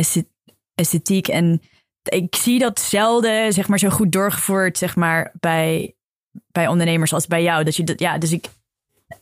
esthetiek. 0.74 1.28
En 1.28 1.62
ik 2.02 2.36
zie 2.36 2.58
dat 2.58 2.80
zelden, 2.80 3.52
zeg 3.52 3.68
maar, 3.68 3.78
zo 3.78 3.88
goed 3.88 4.12
doorgevoerd, 4.12 4.78
zeg 4.78 4.96
maar, 4.96 5.32
bij, 5.40 5.94
bij 6.30 6.66
ondernemers 6.66 7.12
als 7.12 7.26
bij 7.26 7.42
jou. 7.42 7.64
Dat 7.64 7.76
je 7.76 7.84
dat, 7.84 8.00
ja, 8.00 8.18
dus 8.18 8.32
ik. 8.32 8.46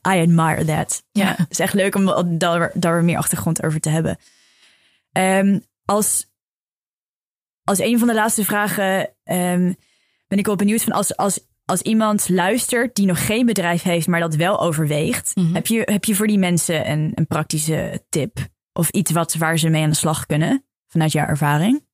I 0.08 0.20
admire 0.20 0.64
that. 0.64 1.04
Ja, 1.12 1.34
het 1.36 1.50
is 1.50 1.58
echt 1.58 1.74
leuk 1.74 1.94
om 1.94 2.38
daar, 2.38 2.70
daar 2.74 3.04
meer 3.04 3.18
achtergrond 3.18 3.62
over 3.62 3.80
te 3.80 3.88
hebben. 3.88 4.18
Um, 5.12 5.64
als, 5.84 6.26
als 7.64 7.78
een 7.78 7.98
van 7.98 8.08
de 8.08 8.14
laatste 8.14 8.44
vragen 8.44 9.10
um, 9.24 9.76
ben 10.28 10.38
ik 10.38 10.46
wel 10.46 10.56
benieuwd 10.56 10.82
van 10.82 10.92
als, 10.92 11.16
als, 11.16 11.40
als 11.64 11.82
iemand 11.82 12.28
luistert 12.28 12.94
die 12.94 13.06
nog 13.06 13.26
geen 13.26 13.46
bedrijf 13.46 13.82
heeft, 13.82 14.06
maar 14.06 14.20
dat 14.20 14.34
wel 14.34 14.60
overweegt. 14.60 15.32
Mhm. 15.34 15.54
heb, 15.54 15.66
je, 15.66 15.82
heb 15.84 16.04
je 16.04 16.14
voor 16.14 16.26
die 16.26 16.38
mensen 16.38 16.90
een, 16.90 17.12
een 17.14 17.26
praktische 17.26 18.04
tip? 18.08 18.38
Of 18.72 18.90
iets 18.90 19.10
wat, 19.10 19.34
waar 19.34 19.58
ze 19.58 19.68
mee 19.68 19.82
aan 19.82 19.90
de 19.90 19.96
slag 19.96 20.26
kunnen 20.26 20.64
vanuit 20.88 21.12
jouw 21.12 21.26
ervaring? 21.26 21.84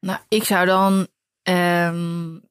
Nou, 0.00 0.18
ik 0.28 0.44
zou 0.44 0.66
dan. 0.66 0.92
Um, 1.42 2.44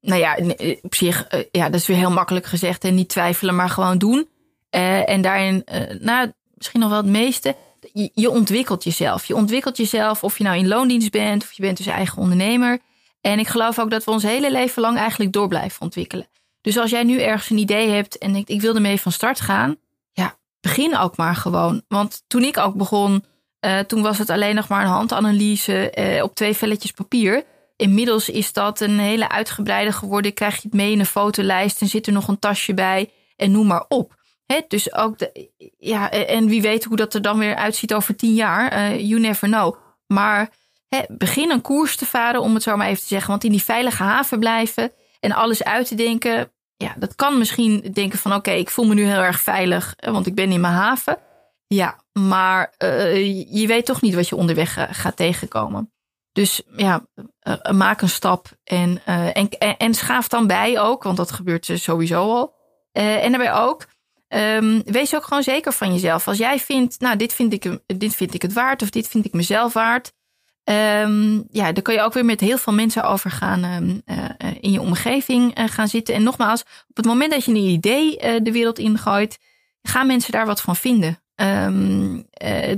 nou 0.00 0.20
ja, 0.20 0.38
op 0.82 0.94
zich, 0.94 1.34
uh, 1.34 1.40
ja, 1.50 1.64
dat 1.68 1.80
is 1.80 1.86
weer 1.86 1.96
heel 1.96 2.10
makkelijk 2.10 2.46
gezegd. 2.46 2.84
En 2.84 2.94
niet 2.94 3.08
twijfelen, 3.08 3.54
maar 3.54 3.68
gewoon 3.68 3.98
doen. 3.98 4.28
Uh, 4.70 5.08
en 5.08 5.20
daarin, 5.20 5.62
uh, 5.72 6.00
nou, 6.00 6.32
misschien 6.54 6.80
nog 6.80 6.88
wel 6.88 6.98
het 6.98 7.10
meeste. 7.10 7.56
Je, 7.92 8.10
je, 8.14 8.30
ontwikkelt 8.30 8.84
jezelf. 8.84 9.24
Je 9.24 9.34
ontwikkelt 9.34 9.76
jezelf, 9.76 10.24
of 10.24 10.38
je 10.38 10.44
nou 10.44 10.58
in 10.58 10.68
loondienst 10.68 11.10
bent, 11.10 11.42
of 11.42 11.52
je 11.52 11.62
bent 11.62 11.76
dus 11.76 11.86
eigen 11.86 12.18
ondernemer. 12.18 12.80
En 13.20 13.38
ik 13.38 13.48
geloof 13.48 13.78
ook 13.78 13.90
dat 13.90 14.04
we 14.04 14.10
ons 14.10 14.22
hele 14.22 14.50
leven 14.50 14.82
lang 14.82 14.96
eigenlijk 14.96 15.32
door 15.32 15.48
blijven 15.48 15.80
ontwikkelen. 15.82 16.28
Dus 16.60 16.78
als 16.78 16.90
jij 16.90 17.02
nu 17.02 17.20
ergens 17.20 17.50
een 17.50 17.58
idee 17.58 17.88
hebt 17.88 18.18
en 18.18 18.32
denkt, 18.32 18.50
ik 18.50 18.60
wil 18.60 18.74
ermee 18.74 19.00
van 19.00 19.12
start 19.12 19.40
gaan, 19.40 19.76
ja, 20.12 20.38
begin 20.60 20.96
ook 20.96 21.16
maar 21.16 21.36
gewoon. 21.36 21.82
Want 21.88 22.22
toen 22.26 22.42
ik 22.42 22.58
ook 22.58 22.74
begon, 22.74 23.24
uh, 23.66 23.78
toen 23.78 24.02
was 24.02 24.18
het 24.18 24.30
alleen 24.30 24.54
nog 24.54 24.68
maar 24.68 24.82
een 24.82 24.90
handanalyse 24.90 25.92
uh, 25.98 26.22
op 26.22 26.34
twee 26.34 26.54
velletjes 26.54 26.90
papier. 26.90 27.44
Inmiddels 27.76 28.28
is 28.28 28.52
dat 28.52 28.80
een 28.80 28.98
hele 28.98 29.28
uitgebreide 29.28 29.92
geworden. 29.92 30.34
Krijg 30.34 30.54
je 30.54 30.60
het 30.62 30.72
mee 30.72 30.92
in 30.92 30.98
een 30.98 31.06
fotolijst 31.06 31.80
en 31.80 31.88
zit 31.88 32.06
er 32.06 32.12
nog 32.12 32.28
een 32.28 32.38
tasje 32.38 32.74
bij 32.74 33.10
en 33.36 33.50
noem 33.50 33.66
maar 33.66 33.84
op. 33.88 34.18
Dus 34.68 34.94
ook 34.94 35.18
de, 35.18 35.50
ja, 35.78 36.10
en 36.10 36.46
wie 36.46 36.62
weet 36.62 36.84
hoe 36.84 36.96
dat 36.96 37.14
er 37.14 37.22
dan 37.22 37.38
weer 37.38 37.54
uitziet 37.54 37.94
over 37.94 38.16
tien 38.16 38.34
jaar. 38.34 38.72
Uh, 38.72 39.00
you 39.00 39.20
never 39.20 39.48
know. 39.48 39.74
Maar 40.06 40.50
begin 41.08 41.50
een 41.50 41.60
koers 41.60 41.96
te 41.96 42.06
varen, 42.06 42.40
om 42.40 42.54
het 42.54 42.62
zo 42.62 42.76
maar 42.76 42.86
even 42.86 43.00
te 43.00 43.06
zeggen. 43.06 43.30
Want 43.30 43.44
in 43.44 43.50
die 43.50 43.62
veilige 43.62 44.02
haven 44.02 44.38
blijven 44.38 44.92
en 45.20 45.32
alles 45.32 45.64
uit 45.64 45.88
te 45.88 45.94
denken. 45.94 46.52
Ja, 46.76 46.94
dat 46.98 47.14
kan 47.14 47.38
misschien 47.38 47.80
denken 47.92 48.18
van 48.18 48.34
oké, 48.34 48.50
ik 48.50 48.70
voel 48.70 48.86
me 48.86 48.94
nu 48.94 49.04
heel 49.04 49.22
erg 49.22 49.40
veilig, 49.40 49.94
want 49.96 50.26
ik 50.26 50.34
ben 50.34 50.52
in 50.52 50.60
mijn 50.60 50.74
haven. 50.74 51.18
Ja, 51.66 51.98
maar 52.12 52.74
uh, 52.78 53.52
je 53.60 53.66
weet 53.66 53.86
toch 53.86 54.00
niet 54.00 54.14
wat 54.14 54.28
je 54.28 54.36
onderweg 54.36 54.78
uh, 54.78 54.84
gaat 54.90 55.16
tegenkomen. 55.16 55.92
Dus 56.32 56.62
ja, 56.76 57.06
maak 57.72 58.00
een 58.00 58.08
stap 58.08 58.48
en, 58.64 59.04
en, 59.04 59.48
en, 59.76 59.94
schaaf 59.94 60.28
dan 60.28 60.46
bij 60.46 60.80
ook, 60.80 61.02
want 61.02 61.16
dat 61.16 61.32
gebeurt 61.32 61.70
sowieso 61.74 62.22
al. 62.22 62.54
en 62.92 63.32
daarbij 63.32 63.54
ook, 63.54 63.86
um, 64.28 64.82
wees 64.84 65.14
ook 65.14 65.24
gewoon 65.24 65.42
zeker 65.42 65.72
van 65.72 65.92
jezelf. 65.92 66.28
Als 66.28 66.38
jij 66.38 66.58
vindt, 66.58 67.00
nou, 67.00 67.16
dit 67.16 67.32
vind, 67.32 67.52
ik, 67.52 67.78
dit 67.86 68.16
vind 68.16 68.34
ik 68.34 68.42
het 68.42 68.52
waard 68.52 68.82
of 68.82 68.90
dit 68.90 69.08
vind 69.08 69.24
ik 69.24 69.32
mezelf 69.32 69.72
waard. 69.72 70.12
Um, 70.70 71.44
ja, 71.50 71.72
daar 71.72 71.82
kun 71.82 71.94
je 71.94 72.00
ook 72.00 72.12
weer 72.12 72.24
met 72.24 72.40
heel 72.40 72.58
veel 72.58 72.72
mensen 72.72 73.04
over 73.04 73.30
gaan 73.30 73.64
um, 73.64 74.02
uh, 74.06 74.16
in 74.60 74.70
je 74.70 74.80
omgeving 74.80 75.58
uh, 75.58 75.64
gaan 75.68 75.88
zitten. 75.88 76.14
En 76.14 76.22
nogmaals, 76.22 76.60
op 76.88 76.96
het 76.96 77.04
moment 77.04 77.32
dat 77.32 77.44
je 77.44 77.50
een 77.50 77.56
idee 77.56 78.16
de 78.42 78.52
wereld 78.52 78.78
ingooit, 78.78 79.38
gaan 79.82 80.06
mensen 80.06 80.32
daar 80.32 80.46
wat 80.46 80.60
van 80.60 80.76
vinden. 80.76 81.18
Um, 81.36 82.26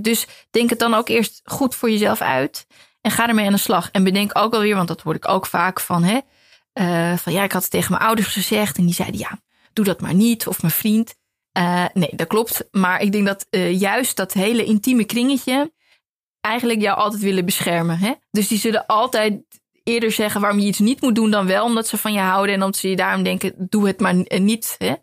dus 0.01 0.27
denk 0.51 0.71
het 0.71 0.79
dan 0.79 0.95
ook 0.95 1.09
eerst 1.09 1.41
goed 1.45 1.75
voor 1.75 1.91
jezelf 1.91 2.21
uit 2.21 2.67
en 3.01 3.11
ga 3.11 3.29
ermee 3.29 3.47
aan 3.47 3.53
de 3.53 3.59
slag. 3.59 3.89
En 3.91 4.05
bedenk 4.05 4.39
ook 4.39 4.55
alweer, 4.55 4.77
want 4.77 4.89
dat 4.89 5.01
hoor 5.01 5.15
ik 5.15 5.29
ook 5.29 5.47
vaak 5.47 5.81
van, 5.81 6.05
hè, 6.05 6.19
van 7.17 7.33
ja, 7.33 7.43
ik 7.43 7.53
had 7.53 7.63
het 7.63 7.71
tegen 7.71 7.93
mijn 7.93 8.05
ouders 8.05 8.29
gezegd 8.29 8.77
en 8.77 8.85
die 8.85 8.95
zeiden 8.95 9.21
ja, 9.21 9.39
doe 9.73 9.85
dat 9.85 10.01
maar 10.01 10.15
niet. 10.15 10.47
Of 10.47 10.63
mijn 10.63 10.75
vriend. 10.75 11.15
nee, 11.93 12.11
dat 12.13 12.27
klopt. 12.27 12.69
Maar 12.71 13.01
ik 13.01 13.13
denk 13.13 13.27
dat 13.27 13.47
juist 13.79 14.17
dat 14.17 14.33
hele 14.33 14.65
intieme 14.65 15.05
kringetje 15.05 15.73
eigenlijk 16.43 16.81
jou 16.81 16.99
altijd 16.99 17.23
willen 17.23 17.45
beschermen. 17.45 17.99
Hè? 17.99 18.13
Dus 18.31 18.49
die 18.49 18.59
zullen 18.59 18.87
altijd 18.87 19.43
eerder 19.85 20.13
zeggen 20.13 20.41
waarom 20.41 20.59
je 20.59 20.67
iets 20.67 20.79
niet 20.79 21.01
moet 21.01 21.15
doen 21.15 21.31
dan 21.31 21.47
wel, 21.47 21.65
omdat 21.65 21.89
ze 21.89 21.99
van 21.99 22.13
je 22.13 22.21
houden 22.21 22.55
en 22.55 22.61
omdat 22.63 22.77
ze 22.77 22.89
je 22.89 22.97
daarom 22.97 23.23
denken, 23.23 23.55
doe 23.57 23.87
het 23.87 24.01
maar 24.01 24.15
niet. 24.41 24.75
Hè? 24.79 24.95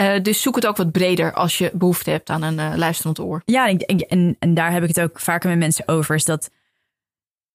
Uh, 0.00 0.22
dus 0.22 0.42
zoek 0.42 0.54
het 0.54 0.66
ook 0.66 0.76
wat 0.76 0.92
breder 0.92 1.32
als 1.32 1.58
je 1.58 1.70
behoefte 1.74 2.10
hebt 2.10 2.30
aan 2.30 2.42
een 2.42 2.58
uh, 2.58 2.72
luisterend 2.76 3.20
oor. 3.20 3.42
Ja, 3.44 3.68
en, 3.68 3.78
en, 3.78 4.36
en, 4.38 4.54
daar 4.54 4.72
heb 4.72 4.82
ik 4.82 4.88
het 4.88 5.00
ook 5.00 5.20
vaker 5.20 5.48
met 5.48 5.58
mensen 5.58 5.88
over. 5.88 6.14
Is 6.14 6.24
dat 6.24 6.50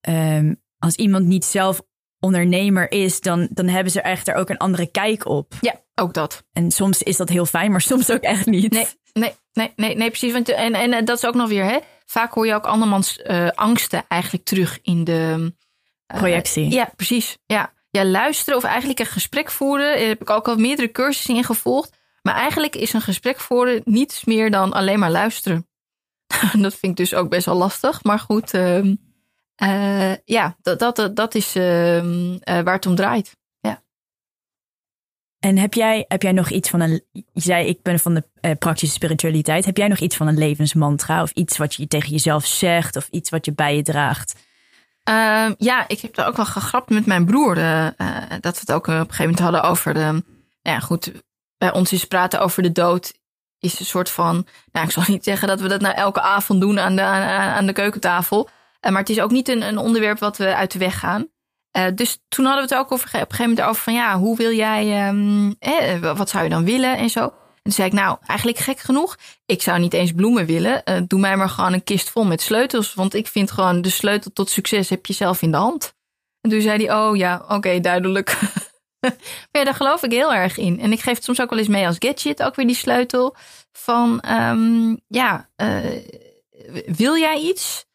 um, 0.10 0.62
als 0.78 0.96
iemand 0.96 1.26
niet 1.26 1.46
zelf 1.46 1.82
ondernemer 2.20 2.92
is, 2.92 3.22
dan, 3.22 3.48
dan 3.52 3.68
hebben 3.68 3.92
ze 3.92 4.02
echt 4.02 4.28
er 4.28 4.36
ook 4.36 4.50
een 4.50 4.58
andere 4.58 4.88
kijk 4.92 5.26
op. 5.26 5.54
Ja, 5.62 5.82
ook 5.96 6.14
dat. 6.14 6.44
En 6.54 6.72
soms 6.72 7.04
is 7.04 7.18
dat 7.18 7.30
heel 7.30 7.46
fijn, 7.46 7.72
maar 7.72 7.82
soms 7.82 8.12
ook 8.12 8.22
echt 8.22 8.46
niet. 8.46 8.72
Nee, 8.72 8.88
nee, 9.14 9.34
nee, 9.54 9.72
nee, 9.76 9.96
nee 9.96 10.10
precies. 10.10 10.34
Want, 10.34 10.50
en, 10.50 10.74
en 10.74 10.94
eh, 10.94 11.06
dat 11.06 11.18
is 11.18 11.26
ook 11.26 11.36
nog 11.36 11.50
weer, 11.50 11.64
hè? 11.64 11.78
Vaak 12.08 12.34
hoor 12.34 12.46
je 12.46 12.54
ook 12.54 12.66
andermans 12.66 13.20
uh, 13.24 13.48
angsten 13.48 14.06
eigenlijk 14.08 14.46
terug 14.46 14.80
in 14.82 15.04
de 15.04 15.36
uh, 15.38 16.18
projectie. 16.18 16.72
Ja, 16.72 16.92
precies. 16.96 17.38
Ja. 17.46 17.74
ja, 17.90 18.06
luisteren 18.06 18.58
of 18.58 18.64
eigenlijk 18.64 19.00
een 19.00 19.06
gesprek 19.06 19.52
voeren. 19.52 19.98
Daar 19.98 20.08
heb 20.08 20.22
ik 20.22 20.30
ook 20.30 20.48
al 20.48 20.56
meerdere 20.56 20.92
cursussen 20.92 21.36
in 21.36 21.44
gevolgd. 21.44 21.98
Maar 22.22 22.36
eigenlijk 22.36 22.76
is 22.76 22.94
een 22.94 23.02
gesprek 23.02 23.40
voeren 23.40 23.82
niets 23.86 24.26
meer 24.26 24.52
dan 24.52 24.74
alleen 24.74 25.00
maar 25.00 25.12
luisteren. 25.12 25.68
dat 26.66 26.74
vind 26.74 26.92
ik 26.92 26.96
dus 26.96 27.14
ook 27.14 27.30
best 27.30 27.46
wel 27.46 27.56
lastig. 27.56 28.04
Maar 28.04 28.20
goed, 28.20 28.54
ehm, 28.54 28.96
eh, 29.56 30.16
ja, 30.26 30.58
dat, 30.62 30.80
dat, 30.80 31.16
dat 31.16 31.36
is 31.36 31.56
ehm, 31.56 32.38
eh, 32.40 32.62
waar 32.62 32.74
het 32.74 32.86
om 32.86 32.96
draait. 32.96 33.36
En 35.40 35.58
heb 35.58 35.74
jij, 35.74 36.06
heb 36.08 36.22
jij 36.22 36.32
nog 36.32 36.50
iets 36.50 36.70
van 36.70 36.80
een. 36.80 37.04
Je 37.12 37.24
zei, 37.34 37.68
ik 37.68 37.82
ben 37.82 38.00
van 38.00 38.14
de 38.14 38.24
uh, 38.42 38.52
praktische 38.60 38.96
spiritualiteit. 38.96 39.66
Heb 39.66 39.78
jij 39.78 39.88
nog 39.88 40.00
iets 40.00 40.16
van 40.16 40.28
een 40.28 40.38
levensmantra? 40.38 41.22
Of 41.22 41.32
iets 41.32 41.58
wat 41.58 41.76
je 41.76 41.88
tegen 41.88 42.10
jezelf 42.10 42.46
zegt? 42.46 42.96
Of 42.96 43.08
iets 43.12 43.30
wat 43.30 43.46
je 43.46 43.54
bij 43.54 43.76
je 43.76 43.82
draagt? 43.82 44.36
Ehm, 45.04 45.54
ja, 45.58 45.88
ik 45.88 46.00
heb 46.00 46.16
daar 46.16 46.28
ook 46.28 46.36
wel 46.36 46.46
gegrapt 46.46 46.90
met 46.90 47.06
mijn 47.06 47.26
broer. 47.26 47.56
dat 47.56 48.54
we 48.54 48.60
het 48.60 48.72
ook 48.72 48.88
op 48.88 48.94
een 48.94 49.00
gegeven 49.00 49.24
moment 49.24 49.40
hadden 49.40 49.64
over 49.64 49.94
de. 49.94 50.24
Ja, 50.62 50.80
goed. 50.80 51.12
Bij 51.58 51.74
ons 51.74 51.94
is 51.94 52.06
praten 52.06 52.40
over 52.40 52.64
de 52.64 52.72
dood 52.72 53.14
is 53.60 53.80
een 53.80 53.86
soort 53.86 54.10
van. 54.10 54.48
Nou, 54.72 54.86
ik 54.86 54.92
zal 54.92 55.04
niet 55.08 55.24
zeggen 55.24 55.48
dat 55.48 55.62
we 55.62 55.68
dat 55.68 55.82
nou 55.82 55.96
elke 55.96 56.22
avond 56.22 56.62
doen 56.62 56.80
aan 56.80 56.96
de, 56.96 57.02
aan, 57.02 57.66
de 57.66 57.74
keukentafel. 57.74 58.50
Maar 58.82 59.00
het 59.00 59.10
is 59.10 59.20
ook 59.20 59.32
niet 59.32 59.48
een, 59.48 59.62
een, 59.62 59.78
onderwerp 59.78 60.20
wat 60.20 60.38
we 60.38 60.56
uit 60.56 60.72
de 60.72 60.80
weg 60.80 61.00
gaan. 61.00 61.28
Uh, 61.78 61.86
dus 61.96 62.18
toen 62.28 62.46
hadden 62.46 62.68
we 62.68 62.74
het 62.74 62.84
ook 62.84 62.92
over, 62.92 63.08
op 63.08 63.14
een 63.14 63.20
gegeven 63.20 63.50
moment 63.50 63.62
over 63.62 63.82
van 63.82 63.94
ja, 63.94 64.18
hoe 64.18 64.38
wil 64.38 64.52
jij, 64.52 65.08
um, 65.08 65.56
eh, 65.60 66.16
wat 66.18 66.30
zou 66.30 66.44
je 66.44 66.50
dan 66.50 66.66
willen 66.66 66.98
en 66.98 67.10
zo. 67.10 67.34
En 67.64 67.72
zei 67.72 67.88
ik, 67.88 67.94
nou, 67.94 68.18
eigenlijk 68.26 68.60
gek 68.60 68.80
genoeg, 68.80 69.18
ik 69.46 69.62
zou 69.62 69.80
niet 69.80 69.94
eens 69.94 70.12
bloemen 70.12 70.46
willen. 70.46 70.82
Uh, 70.86 70.98
doe 71.08 71.20
mij 71.20 71.38
maar 71.38 71.50
gewoon 71.50 71.74
een 71.74 71.84
kist 71.84 72.10
vol 72.10 72.26
met 72.26 72.42
sleutels. 72.42 72.94
Want 72.94 73.14
ik 73.14 73.28
vind 73.28 73.52
gewoon 73.52 73.82
de 73.82 73.90
sleutel 73.90 74.32
tot 74.34 74.50
succes 74.50 74.90
heb 74.90 75.06
je 75.06 75.14
zelf 75.14 75.42
in 75.42 75.52
de 75.52 75.58
hand. 75.58 75.94
En 76.42 76.50
toen 76.50 76.62
zei 76.62 76.86
hij, 76.86 76.96
oh 76.96 77.16
ja, 77.16 77.46
oké, 77.48 77.80
duidelijk. 77.80 78.38
maar 79.02 79.16
ja, 79.52 79.64
daar 79.64 79.74
geloof 79.74 80.04
ik 80.04 80.12
heel 80.12 80.34
erg 80.34 80.58
in. 80.58 80.80
En 80.80 80.92
ik 80.92 81.00
geef 81.00 81.16
het 81.16 81.24
soms 81.24 81.42
ook 81.42 81.50
wel 81.50 81.60
eens 81.60 81.68
mee 81.68 81.88
als 81.88 81.96
gadget, 82.00 82.44
ook 82.44 82.56
weer 82.56 82.68
die 82.68 82.76
sleutel. 82.76 83.36
Van, 83.72 84.24
um, 84.30 85.00
ja, 85.08 85.50
uh, 85.62 85.78
wil 86.86 87.18
jij 87.18 87.40
iets? 87.40 87.87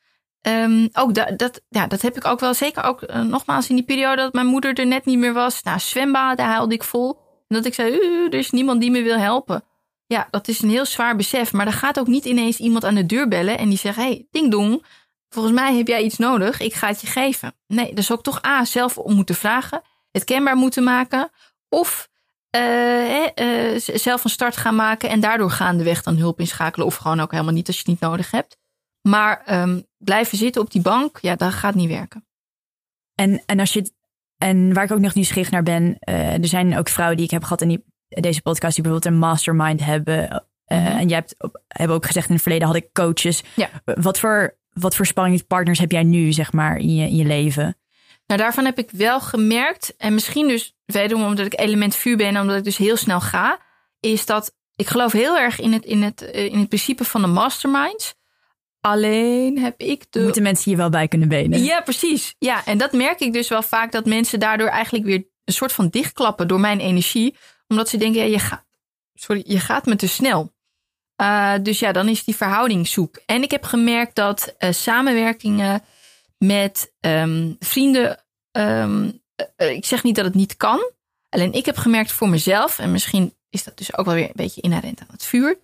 Um, 0.48 0.88
ook 0.92 1.38
dat, 1.38 1.60
ja, 1.68 1.86
dat 1.86 2.02
heb 2.02 2.16
ik 2.16 2.24
ook 2.24 2.40
wel 2.40 2.54
zeker 2.54 2.82
ook 2.84 3.02
uh, 3.02 3.20
nogmaals 3.20 3.68
in 3.68 3.74
die 3.74 3.84
periode 3.84 4.22
dat 4.22 4.32
mijn 4.32 4.46
moeder 4.46 4.74
er 4.74 4.86
net 4.86 5.04
niet 5.04 5.18
meer 5.18 5.32
was. 5.32 5.62
Nou, 5.62 5.78
zwembaden 5.78 6.44
huilde 6.44 6.74
ik 6.74 6.84
vol. 6.84 7.20
En 7.48 7.56
dat 7.56 7.64
ik 7.64 7.74
zei, 7.74 7.98
er 8.26 8.34
is 8.34 8.50
niemand 8.50 8.80
die 8.80 8.90
me 8.90 9.02
wil 9.02 9.18
helpen. 9.18 9.64
Ja, 10.06 10.28
dat 10.30 10.48
is 10.48 10.62
een 10.62 10.70
heel 10.70 10.86
zwaar 10.86 11.16
besef. 11.16 11.52
Maar 11.52 11.66
er 11.66 11.72
gaat 11.72 11.98
ook 11.98 12.06
niet 12.06 12.24
ineens 12.24 12.58
iemand 12.58 12.84
aan 12.84 12.94
de 12.94 13.06
deur 13.06 13.28
bellen 13.28 13.58
en 13.58 13.68
die 13.68 13.78
zegt, 13.78 13.96
hey, 13.96 14.26
ding 14.30 14.50
dong, 14.50 14.84
volgens 15.28 15.54
mij 15.54 15.76
heb 15.76 15.86
jij 15.86 16.02
iets 16.02 16.18
nodig, 16.18 16.60
ik 16.60 16.74
ga 16.74 16.86
het 16.86 17.00
je 17.00 17.06
geven. 17.06 17.54
Nee, 17.66 17.94
dus 17.94 18.12
ook 18.12 18.22
toch 18.22 18.44
A, 18.46 18.64
zelf 18.64 18.98
om 18.98 19.14
moeten 19.14 19.34
vragen 19.34 19.82
het 20.12 20.24
kenbaar 20.24 20.56
moeten 20.56 20.82
maken. 20.82 21.30
Of 21.68 22.08
uh, 22.56 23.20
uh, 23.20 23.78
zelf 23.78 24.24
een 24.24 24.30
start 24.30 24.56
gaan 24.56 24.74
maken 24.74 25.08
en 25.08 25.20
daardoor 25.20 25.50
gaandeweg 25.50 26.02
dan 26.02 26.16
hulp 26.16 26.40
inschakelen. 26.40 26.86
Of 26.86 26.96
gewoon 26.96 27.20
ook 27.20 27.30
helemaal 27.30 27.52
niet 27.52 27.66
als 27.66 27.76
je 27.76 27.82
het 27.82 27.90
niet 27.90 28.10
nodig 28.10 28.30
hebt. 28.30 28.56
Maar 29.02 29.60
um, 29.62 29.86
blijven 30.04 30.38
zitten 30.38 30.62
op 30.62 30.70
die 30.70 30.82
bank, 30.82 31.18
ja, 31.20 31.36
dat 31.36 31.52
gaat 31.52 31.74
niet 31.74 31.88
werken. 31.88 32.26
En, 33.14 33.42
en, 33.46 33.60
als 33.60 33.72
je, 33.72 33.92
en 34.38 34.74
waar 34.74 34.84
ik 34.84 34.90
ook 34.90 34.98
nog 34.98 35.14
nieuwsgierig 35.14 35.50
naar 35.50 35.62
ben, 35.62 35.96
uh, 36.08 36.32
er 36.32 36.46
zijn 36.46 36.78
ook 36.78 36.88
vrouwen 36.88 37.16
die 37.16 37.26
ik 37.26 37.32
heb 37.32 37.42
gehad 37.42 37.60
in 37.60 37.68
die, 37.68 37.84
deze 38.08 38.42
podcast 38.42 38.74
die 38.74 38.84
bijvoorbeeld 38.84 39.14
een 39.14 39.20
mastermind 39.20 39.84
hebben. 39.84 40.44
Mm 40.66 40.78
-hmm. 40.78 40.86
En 40.86 41.08
jij 41.08 41.18
hebt, 41.18 41.34
hebt 41.68 41.90
ook 41.90 42.06
gezegd 42.06 42.28
in 42.28 42.34
het 42.34 42.42
verleden 42.42 42.66
had 42.66 42.76
ik 42.76 42.92
coaches. 42.92 43.42
Ja. 43.54 43.68
Wat 43.84 44.18
voor, 44.18 44.56
wat 44.72 44.96
voor 44.96 45.06
spanningspartners 45.06 45.78
heb 45.78 45.92
jij 45.92 46.02
nu, 46.02 46.32
zeg 46.32 46.52
maar, 46.52 46.76
in 46.76 46.94
je, 46.94 47.06
in 47.06 47.16
je 47.16 47.24
leven? 47.24 47.76
Nou, 48.26 48.40
daarvan 48.40 48.64
heb 48.64 48.78
ik 48.78 48.90
wel 48.90 49.20
gemerkt, 49.20 49.96
en 49.96 50.14
misschien 50.14 50.48
dus 50.48 50.74
wederom 50.84 51.24
omdat 51.24 51.46
ik 51.46 51.60
element 51.60 51.96
vuur 51.96 52.16
ben 52.16 52.26
en 52.26 52.40
omdat 52.40 52.56
ik 52.56 52.64
dus 52.64 52.76
heel 52.76 52.96
snel 52.96 53.20
ga, 53.20 53.58
is 54.00 54.26
dat 54.26 54.54
ik 54.76 54.86
geloof 54.86 55.12
heel 55.12 55.38
erg 55.38 55.60
in 55.60 55.72
het, 55.72 55.84
in 55.84 56.02
het, 56.02 56.20
in 56.20 56.58
het 56.58 56.68
principe 56.68 57.04
van 57.04 57.20
de 57.20 57.26
masterminds. 57.26 58.14
Alleen 58.82 59.58
heb 59.58 59.80
ik 59.80 60.04
de. 60.10 60.20
Moeten 60.20 60.42
mensen 60.42 60.64
hier 60.64 60.76
wel 60.76 60.90
bij 60.90 61.08
kunnen 61.08 61.28
benen? 61.28 61.62
Ja, 61.62 61.80
precies. 61.80 62.34
Ja, 62.38 62.64
en 62.64 62.78
dat 62.78 62.92
merk 62.92 63.20
ik 63.20 63.32
dus 63.32 63.48
wel 63.48 63.62
vaak 63.62 63.92
dat 63.92 64.06
mensen 64.06 64.40
daardoor 64.40 64.68
eigenlijk 64.68 65.04
weer 65.04 65.24
een 65.44 65.54
soort 65.54 65.72
van 65.72 65.88
dichtklappen 65.88 66.48
door 66.48 66.60
mijn 66.60 66.80
energie. 66.80 67.36
Omdat 67.68 67.88
ze 67.88 67.96
denken, 67.96 68.20
ja, 68.20 68.26
je 68.26 68.38
gaat, 68.38 68.64
sorry, 69.14 69.42
je 69.46 69.58
gaat 69.58 69.86
me 69.86 69.96
te 69.96 70.08
snel. 70.08 70.54
Uh, 71.22 71.54
dus 71.62 71.78
ja, 71.78 71.92
dan 71.92 72.08
is 72.08 72.24
die 72.24 72.36
verhouding 72.36 72.88
zoek. 72.88 73.20
En 73.26 73.42
ik 73.42 73.50
heb 73.50 73.64
gemerkt 73.64 74.14
dat 74.14 74.54
uh, 74.58 74.70
samenwerkingen 74.72 75.82
met 76.38 76.92
um, 77.00 77.56
vrienden. 77.58 78.24
Um, 78.52 79.22
ik 79.56 79.84
zeg 79.84 80.02
niet 80.02 80.16
dat 80.16 80.24
het 80.24 80.34
niet 80.34 80.56
kan. 80.56 80.90
Alleen 81.28 81.52
ik 81.52 81.66
heb 81.66 81.76
gemerkt 81.76 82.12
voor 82.12 82.28
mezelf, 82.28 82.78
en 82.78 82.92
misschien 82.92 83.34
is 83.50 83.64
dat 83.64 83.78
dus 83.78 83.96
ook 83.96 84.06
wel 84.06 84.14
weer 84.14 84.24
een 84.24 84.32
beetje 84.34 84.60
inherent 84.60 85.00
aan 85.00 85.06
het 85.10 85.24
vuur. 85.24 85.58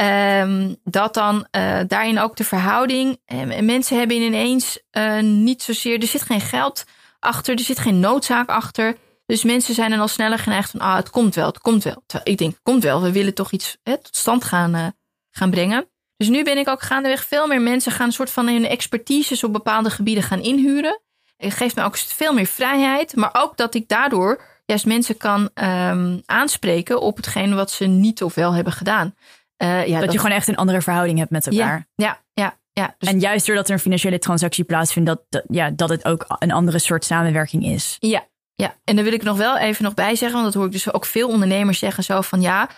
Um, 0.00 0.76
dat 0.84 1.14
dan 1.14 1.46
uh, 1.56 1.80
daarin 1.86 2.18
ook 2.18 2.36
de 2.36 2.44
verhouding. 2.44 3.20
En 3.24 3.64
mensen 3.64 3.98
hebben 3.98 4.16
ineens 4.16 4.78
uh, 4.92 5.20
niet 5.20 5.62
zozeer. 5.62 6.00
Er 6.00 6.06
zit 6.06 6.22
geen 6.22 6.40
geld 6.40 6.84
achter, 7.18 7.54
er 7.54 7.64
zit 7.64 7.78
geen 7.78 8.00
noodzaak 8.00 8.48
achter. 8.48 8.96
Dus 9.26 9.42
mensen 9.42 9.74
zijn 9.74 9.90
dan 9.90 10.00
al 10.00 10.08
sneller 10.08 10.38
geneigd 10.38 10.70
van: 10.70 10.80
ah, 10.80 10.96
het 10.96 11.10
komt 11.10 11.34
wel, 11.34 11.46
het 11.46 11.58
komt 11.58 11.84
wel. 11.84 12.02
Ik 12.22 12.38
denk, 12.38 12.52
het 12.52 12.62
komt 12.62 12.82
wel, 12.82 13.02
we 13.02 13.12
willen 13.12 13.34
toch 13.34 13.52
iets 13.52 13.76
hè, 13.82 14.02
tot 14.02 14.16
stand 14.16 14.44
gaan, 14.44 14.74
uh, 14.74 14.86
gaan 15.30 15.50
brengen. 15.50 15.88
Dus 16.16 16.28
nu 16.28 16.44
ben 16.44 16.58
ik 16.58 16.68
ook 16.68 16.82
gaandeweg 16.82 17.24
veel 17.26 17.46
meer 17.46 17.60
mensen 17.60 17.92
gaan 17.92 18.06
een 18.06 18.12
soort 18.12 18.30
van 18.30 18.48
hun 18.48 18.66
expertises 18.66 19.44
op 19.44 19.52
bepaalde 19.52 19.90
gebieden 19.90 20.22
gaan 20.22 20.40
inhuren. 20.42 21.00
Het 21.36 21.54
geeft 21.54 21.76
me 21.76 21.82
ook 21.82 21.96
veel 21.96 22.32
meer 22.32 22.46
vrijheid, 22.46 23.16
maar 23.16 23.30
ook 23.32 23.56
dat 23.56 23.74
ik 23.74 23.88
daardoor 23.88 24.42
juist 24.66 24.86
mensen 24.86 25.16
kan 25.16 25.50
um, 25.54 26.22
aanspreken 26.26 27.00
op 27.00 27.16
hetgeen 27.16 27.54
wat 27.54 27.70
ze 27.70 27.84
niet 27.84 28.22
of 28.22 28.34
wel 28.34 28.52
hebben 28.52 28.72
gedaan. 28.72 29.14
Uh, 29.62 29.86
ja, 29.86 29.92
dat, 29.92 30.04
dat, 30.04 30.12
je 30.12 30.18
gewoon 30.18 30.36
echt 30.36 30.48
een 30.48 30.56
andere 30.56 30.82
verhouding 30.82 31.18
hebt 31.18 31.30
met 31.30 31.46
elkaar. 31.46 31.88
Ja, 31.94 32.04
ja, 32.04 32.20
ja. 32.32 32.58
ja. 32.72 32.94
Dus 32.98 33.08
en 33.08 33.20
juist 33.20 33.46
doordat 33.46 33.68
er 33.68 33.72
een 33.72 33.80
financiële 33.80 34.18
transactie 34.18 34.64
plaatsvindt, 34.64 35.08
dat, 35.08 35.22
dat, 35.28 35.44
ja, 35.48 35.70
dat 35.70 35.88
het 35.88 36.04
ook 36.04 36.24
een 36.38 36.52
andere 36.52 36.78
soort 36.78 37.04
samenwerking 37.04 37.64
is. 37.64 37.96
Ja, 37.98 38.26
ja. 38.54 38.74
En 38.84 38.94
daar 38.94 39.04
wil 39.04 39.12
ik 39.12 39.22
nog 39.22 39.36
wel 39.36 39.58
even 39.58 39.84
nog 39.84 39.94
bij 39.94 40.14
zeggen, 40.14 40.32
want 40.32 40.44
dat 40.44 40.54
hoor 40.54 40.66
ik 40.66 40.72
dus 40.72 40.92
ook 40.92 41.04
veel 41.04 41.28
ondernemers 41.28 41.78
zeggen 41.78 42.04
zo 42.04 42.20
van 42.20 42.40
ja, 42.40 42.68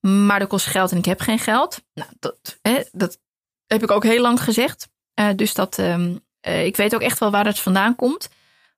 maar 0.00 0.38
dat 0.38 0.48
kost 0.48 0.66
geld 0.66 0.90
en 0.90 0.98
ik 0.98 1.04
heb 1.04 1.20
geen 1.20 1.38
geld. 1.38 1.82
Nou, 1.94 2.10
dat, 2.18 2.58
hè, 2.62 2.82
dat 2.92 3.18
heb 3.66 3.82
ik 3.82 3.90
ook 3.90 4.04
heel 4.04 4.22
lang 4.22 4.42
gezegd. 4.42 4.88
Uh, 5.20 5.28
dus 5.36 5.54
dat, 5.54 5.78
um, 5.78 6.20
uh, 6.46 6.64
ik 6.64 6.76
weet 6.76 6.94
ook 6.94 7.00
echt 7.00 7.18
wel 7.18 7.30
waar 7.30 7.46
het 7.46 7.58
vandaan 7.58 7.96
komt. 7.96 8.28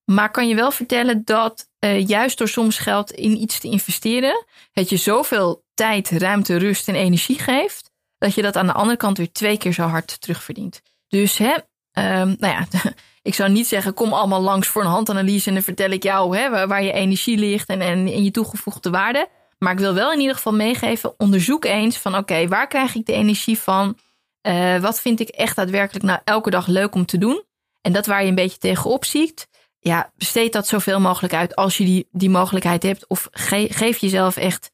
Maar 0.04 0.30
kan 0.30 0.48
je 0.48 0.54
wel 0.54 0.70
vertellen 0.70 1.24
dat 1.24 1.68
uh, 1.80 2.06
juist 2.06 2.38
door 2.38 2.48
soms 2.48 2.78
geld 2.78 3.10
in 3.10 3.40
iets 3.40 3.60
te 3.60 3.68
investeren, 3.68 4.44
het 4.72 4.88
je 4.88 4.96
zoveel 4.96 5.64
tijd, 5.76 6.10
ruimte, 6.10 6.56
rust 6.56 6.88
en 6.88 6.94
energie 6.94 7.38
geeft, 7.38 7.90
dat 8.18 8.34
je 8.34 8.42
dat 8.42 8.56
aan 8.56 8.66
de 8.66 8.72
andere 8.72 8.96
kant 8.96 9.18
weer 9.18 9.32
twee 9.32 9.58
keer 9.58 9.72
zo 9.72 9.82
hard 9.82 10.20
terugverdient. 10.20 10.82
Dus 11.08 11.38
hè, 11.38 11.52
um, 11.52 12.36
nou 12.38 12.54
ja, 12.54 12.66
ik 13.22 13.34
zou 13.34 13.50
niet 13.50 13.66
zeggen, 13.66 13.94
kom 13.94 14.12
allemaal 14.12 14.40
langs 14.40 14.68
voor 14.68 14.82
een 14.82 14.88
handanalyse 14.88 15.48
en 15.48 15.54
dan 15.54 15.62
vertel 15.62 15.90
ik 15.90 16.02
jou 16.02 16.36
hè, 16.36 16.66
waar 16.66 16.82
je 16.82 16.92
energie 16.92 17.38
ligt 17.38 17.68
en, 17.68 17.80
en, 17.80 17.98
en 18.06 18.24
je 18.24 18.30
toegevoegde 18.30 18.90
waarde. 18.90 19.28
Maar 19.58 19.72
ik 19.72 19.78
wil 19.78 19.94
wel 19.94 20.12
in 20.12 20.20
ieder 20.20 20.34
geval 20.34 20.54
meegeven, 20.54 21.14
onderzoek 21.18 21.64
eens 21.64 21.98
van 21.98 22.16
oké, 22.16 22.48
waar 22.48 22.68
krijg 22.68 22.94
ik 22.94 23.06
de 23.06 23.12
energie 23.12 23.58
van? 23.58 23.98
Uh, 24.42 24.78
wat 24.78 25.00
vind 25.00 25.20
ik 25.20 25.28
echt 25.28 25.56
daadwerkelijk 25.56 26.04
nou 26.04 26.20
elke 26.24 26.50
dag 26.50 26.66
leuk 26.66 26.94
om 26.94 27.06
te 27.06 27.18
doen? 27.18 27.44
En 27.80 27.92
dat 27.92 28.06
waar 28.06 28.22
je 28.22 28.28
een 28.28 28.34
beetje 28.34 28.58
tegenop 28.58 29.04
ziet, 29.04 29.48
ja, 29.78 30.12
besteed 30.16 30.52
dat 30.52 30.66
zoveel 30.66 31.00
mogelijk 31.00 31.34
uit 31.34 31.56
als 31.56 31.76
je 31.76 31.84
die, 31.84 32.08
die 32.10 32.30
mogelijkheid 32.30 32.82
hebt. 32.82 33.06
Of 33.06 33.28
ge, 33.30 33.66
geef 33.70 33.98
jezelf 33.98 34.36
echt, 34.36 34.70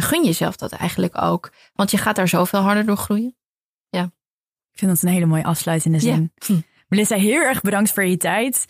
gun 0.00 0.24
jezelf 0.24 0.56
dat 0.56 0.72
eigenlijk 0.72 1.22
ook. 1.22 1.52
Want 1.74 1.90
je 1.90 1.98
gaat 1.98 2.16
daar 2.16 2.28
zoveel 2.28 2.60
harder 2.60 2.86
door 2.86 2.96
groeien. 2.96 3.36
Ja. 3.88 4.02
Ik 4.72 4.78
vind 4.78 4.90
dat 4.90 5.02
een 5.02 5.08
hele 5.08 5.26
mooie 5.26 5.44
afsluitende 5.44 5.98
zin. 5.98 6.32
Ja. 6.34 6.46
Hm. 6.54 6.60
Melissa, 6.88 7.16
heel 7.16 7.40
erg 7.40 7.60
bedankt 7.60 7.92
voor 7.92 8.04
je 8.04 8.16
tijd. 8.16 8.66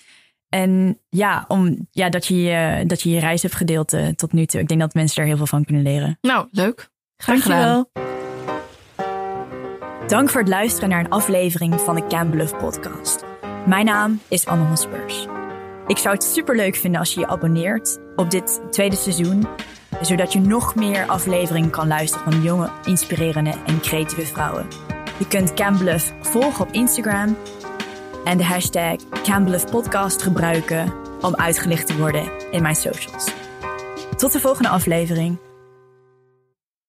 En 0.48 1.00
ja, 1.08 1.44
om, 1.48 1.88
ja 1.90 2.08
dat, 2.08 2.26
je, 2.26 2.42
je, 2.42 2.84
dat 2.86 3.02
je 3.02 3.10
je 3.10 3.20
reis 3.20 3.42
hebt 3.42 3.54
gedeeld 3.54 3.92
uh, 3.92 4.08
tot 4.08 4.32
nu 4.32 4.46
toe. 4.46 4.60
Ik 4.60 4.68
denk 4.68 4.80
dat 4.80 4.94
mensen 4.94 5.22
er 5.22 5.28
heel 5.28 5.36
veel 5.36 5.46
van 5.46 5.64
kunnen 5.64 5.82
leren. 5.82 6.18
Nou, 6.20 6.48
leuk. 6.50 6.90
Graag 7.16 7.42
gedaan. 7.42 7.86
Dank 10.06 10.30
voor 10.30 10.40
het 10.40 10.50
luisteren 10.50 10.88
naar 10.88 11.00
een 11.00 11.10
aflevering 11.10 11.80
van 11.80 11.94
de 11.94 12.26
Bluff 12.30 12.56
podcast. 12.56 13.24
Mijn 13.66 13.84
naam 13.84 14.20
is 14.28 14.46
Anne 14.46 14.64
Hospers. 14.64 15.26
Ik 15.86 15.96
zou 15.96 16.14
het 16.14 16.24
super 16.24 16.56
leuk 16.56 16.76
vinden 16.76 17.00
als 17.00 17.14
je 17.14 17.20
je 17.20 17.26
abonneert 17.26 17.98
op 18.16 18.30
dit 18.30 18.60
tweede 18.70 18.96
seizoen, 18.96 19.46
zodat 20.00 20.32
je 20.32 20.40
nog 20.40 20.74
meer 20.74 21.06
afleveringen 21.06 21.70
kan 21.70 21.86
luisteren 21.86 22.32
van 22.32 22.42
jonge, 22.42 22.70
inspirerende 22.84 23.54
en 23.66 23.80
creatieve 23.80 24.26
vrouwen. 24.26 24.66
Je 25.18 25.26
kunt 25.26 25.54
Can 25.54 25.78
Bluff 25.78 26.12
volgen 26.20 26.66
op 26.66 26.72
Instagram 26.72 27.36
en 28.24 28.38
de 28.38 28.44
hashtag 28.44 28.96
Campbell 29.22 29.60
Podcast 29.70 30.22
gebruiken 30.22 30.92
om 31.20 31.34
uitgelicht 31.34 31.86
te 31.86 31.96
worden 31.96 32.30
in 32.50 32.62
mijn 32.62 32.74
socials. 32.74 33.30
Tot 34.16 34.32
de 34.32 34.40
volgende 34.40 34.68
aflevering. 34.68 35.51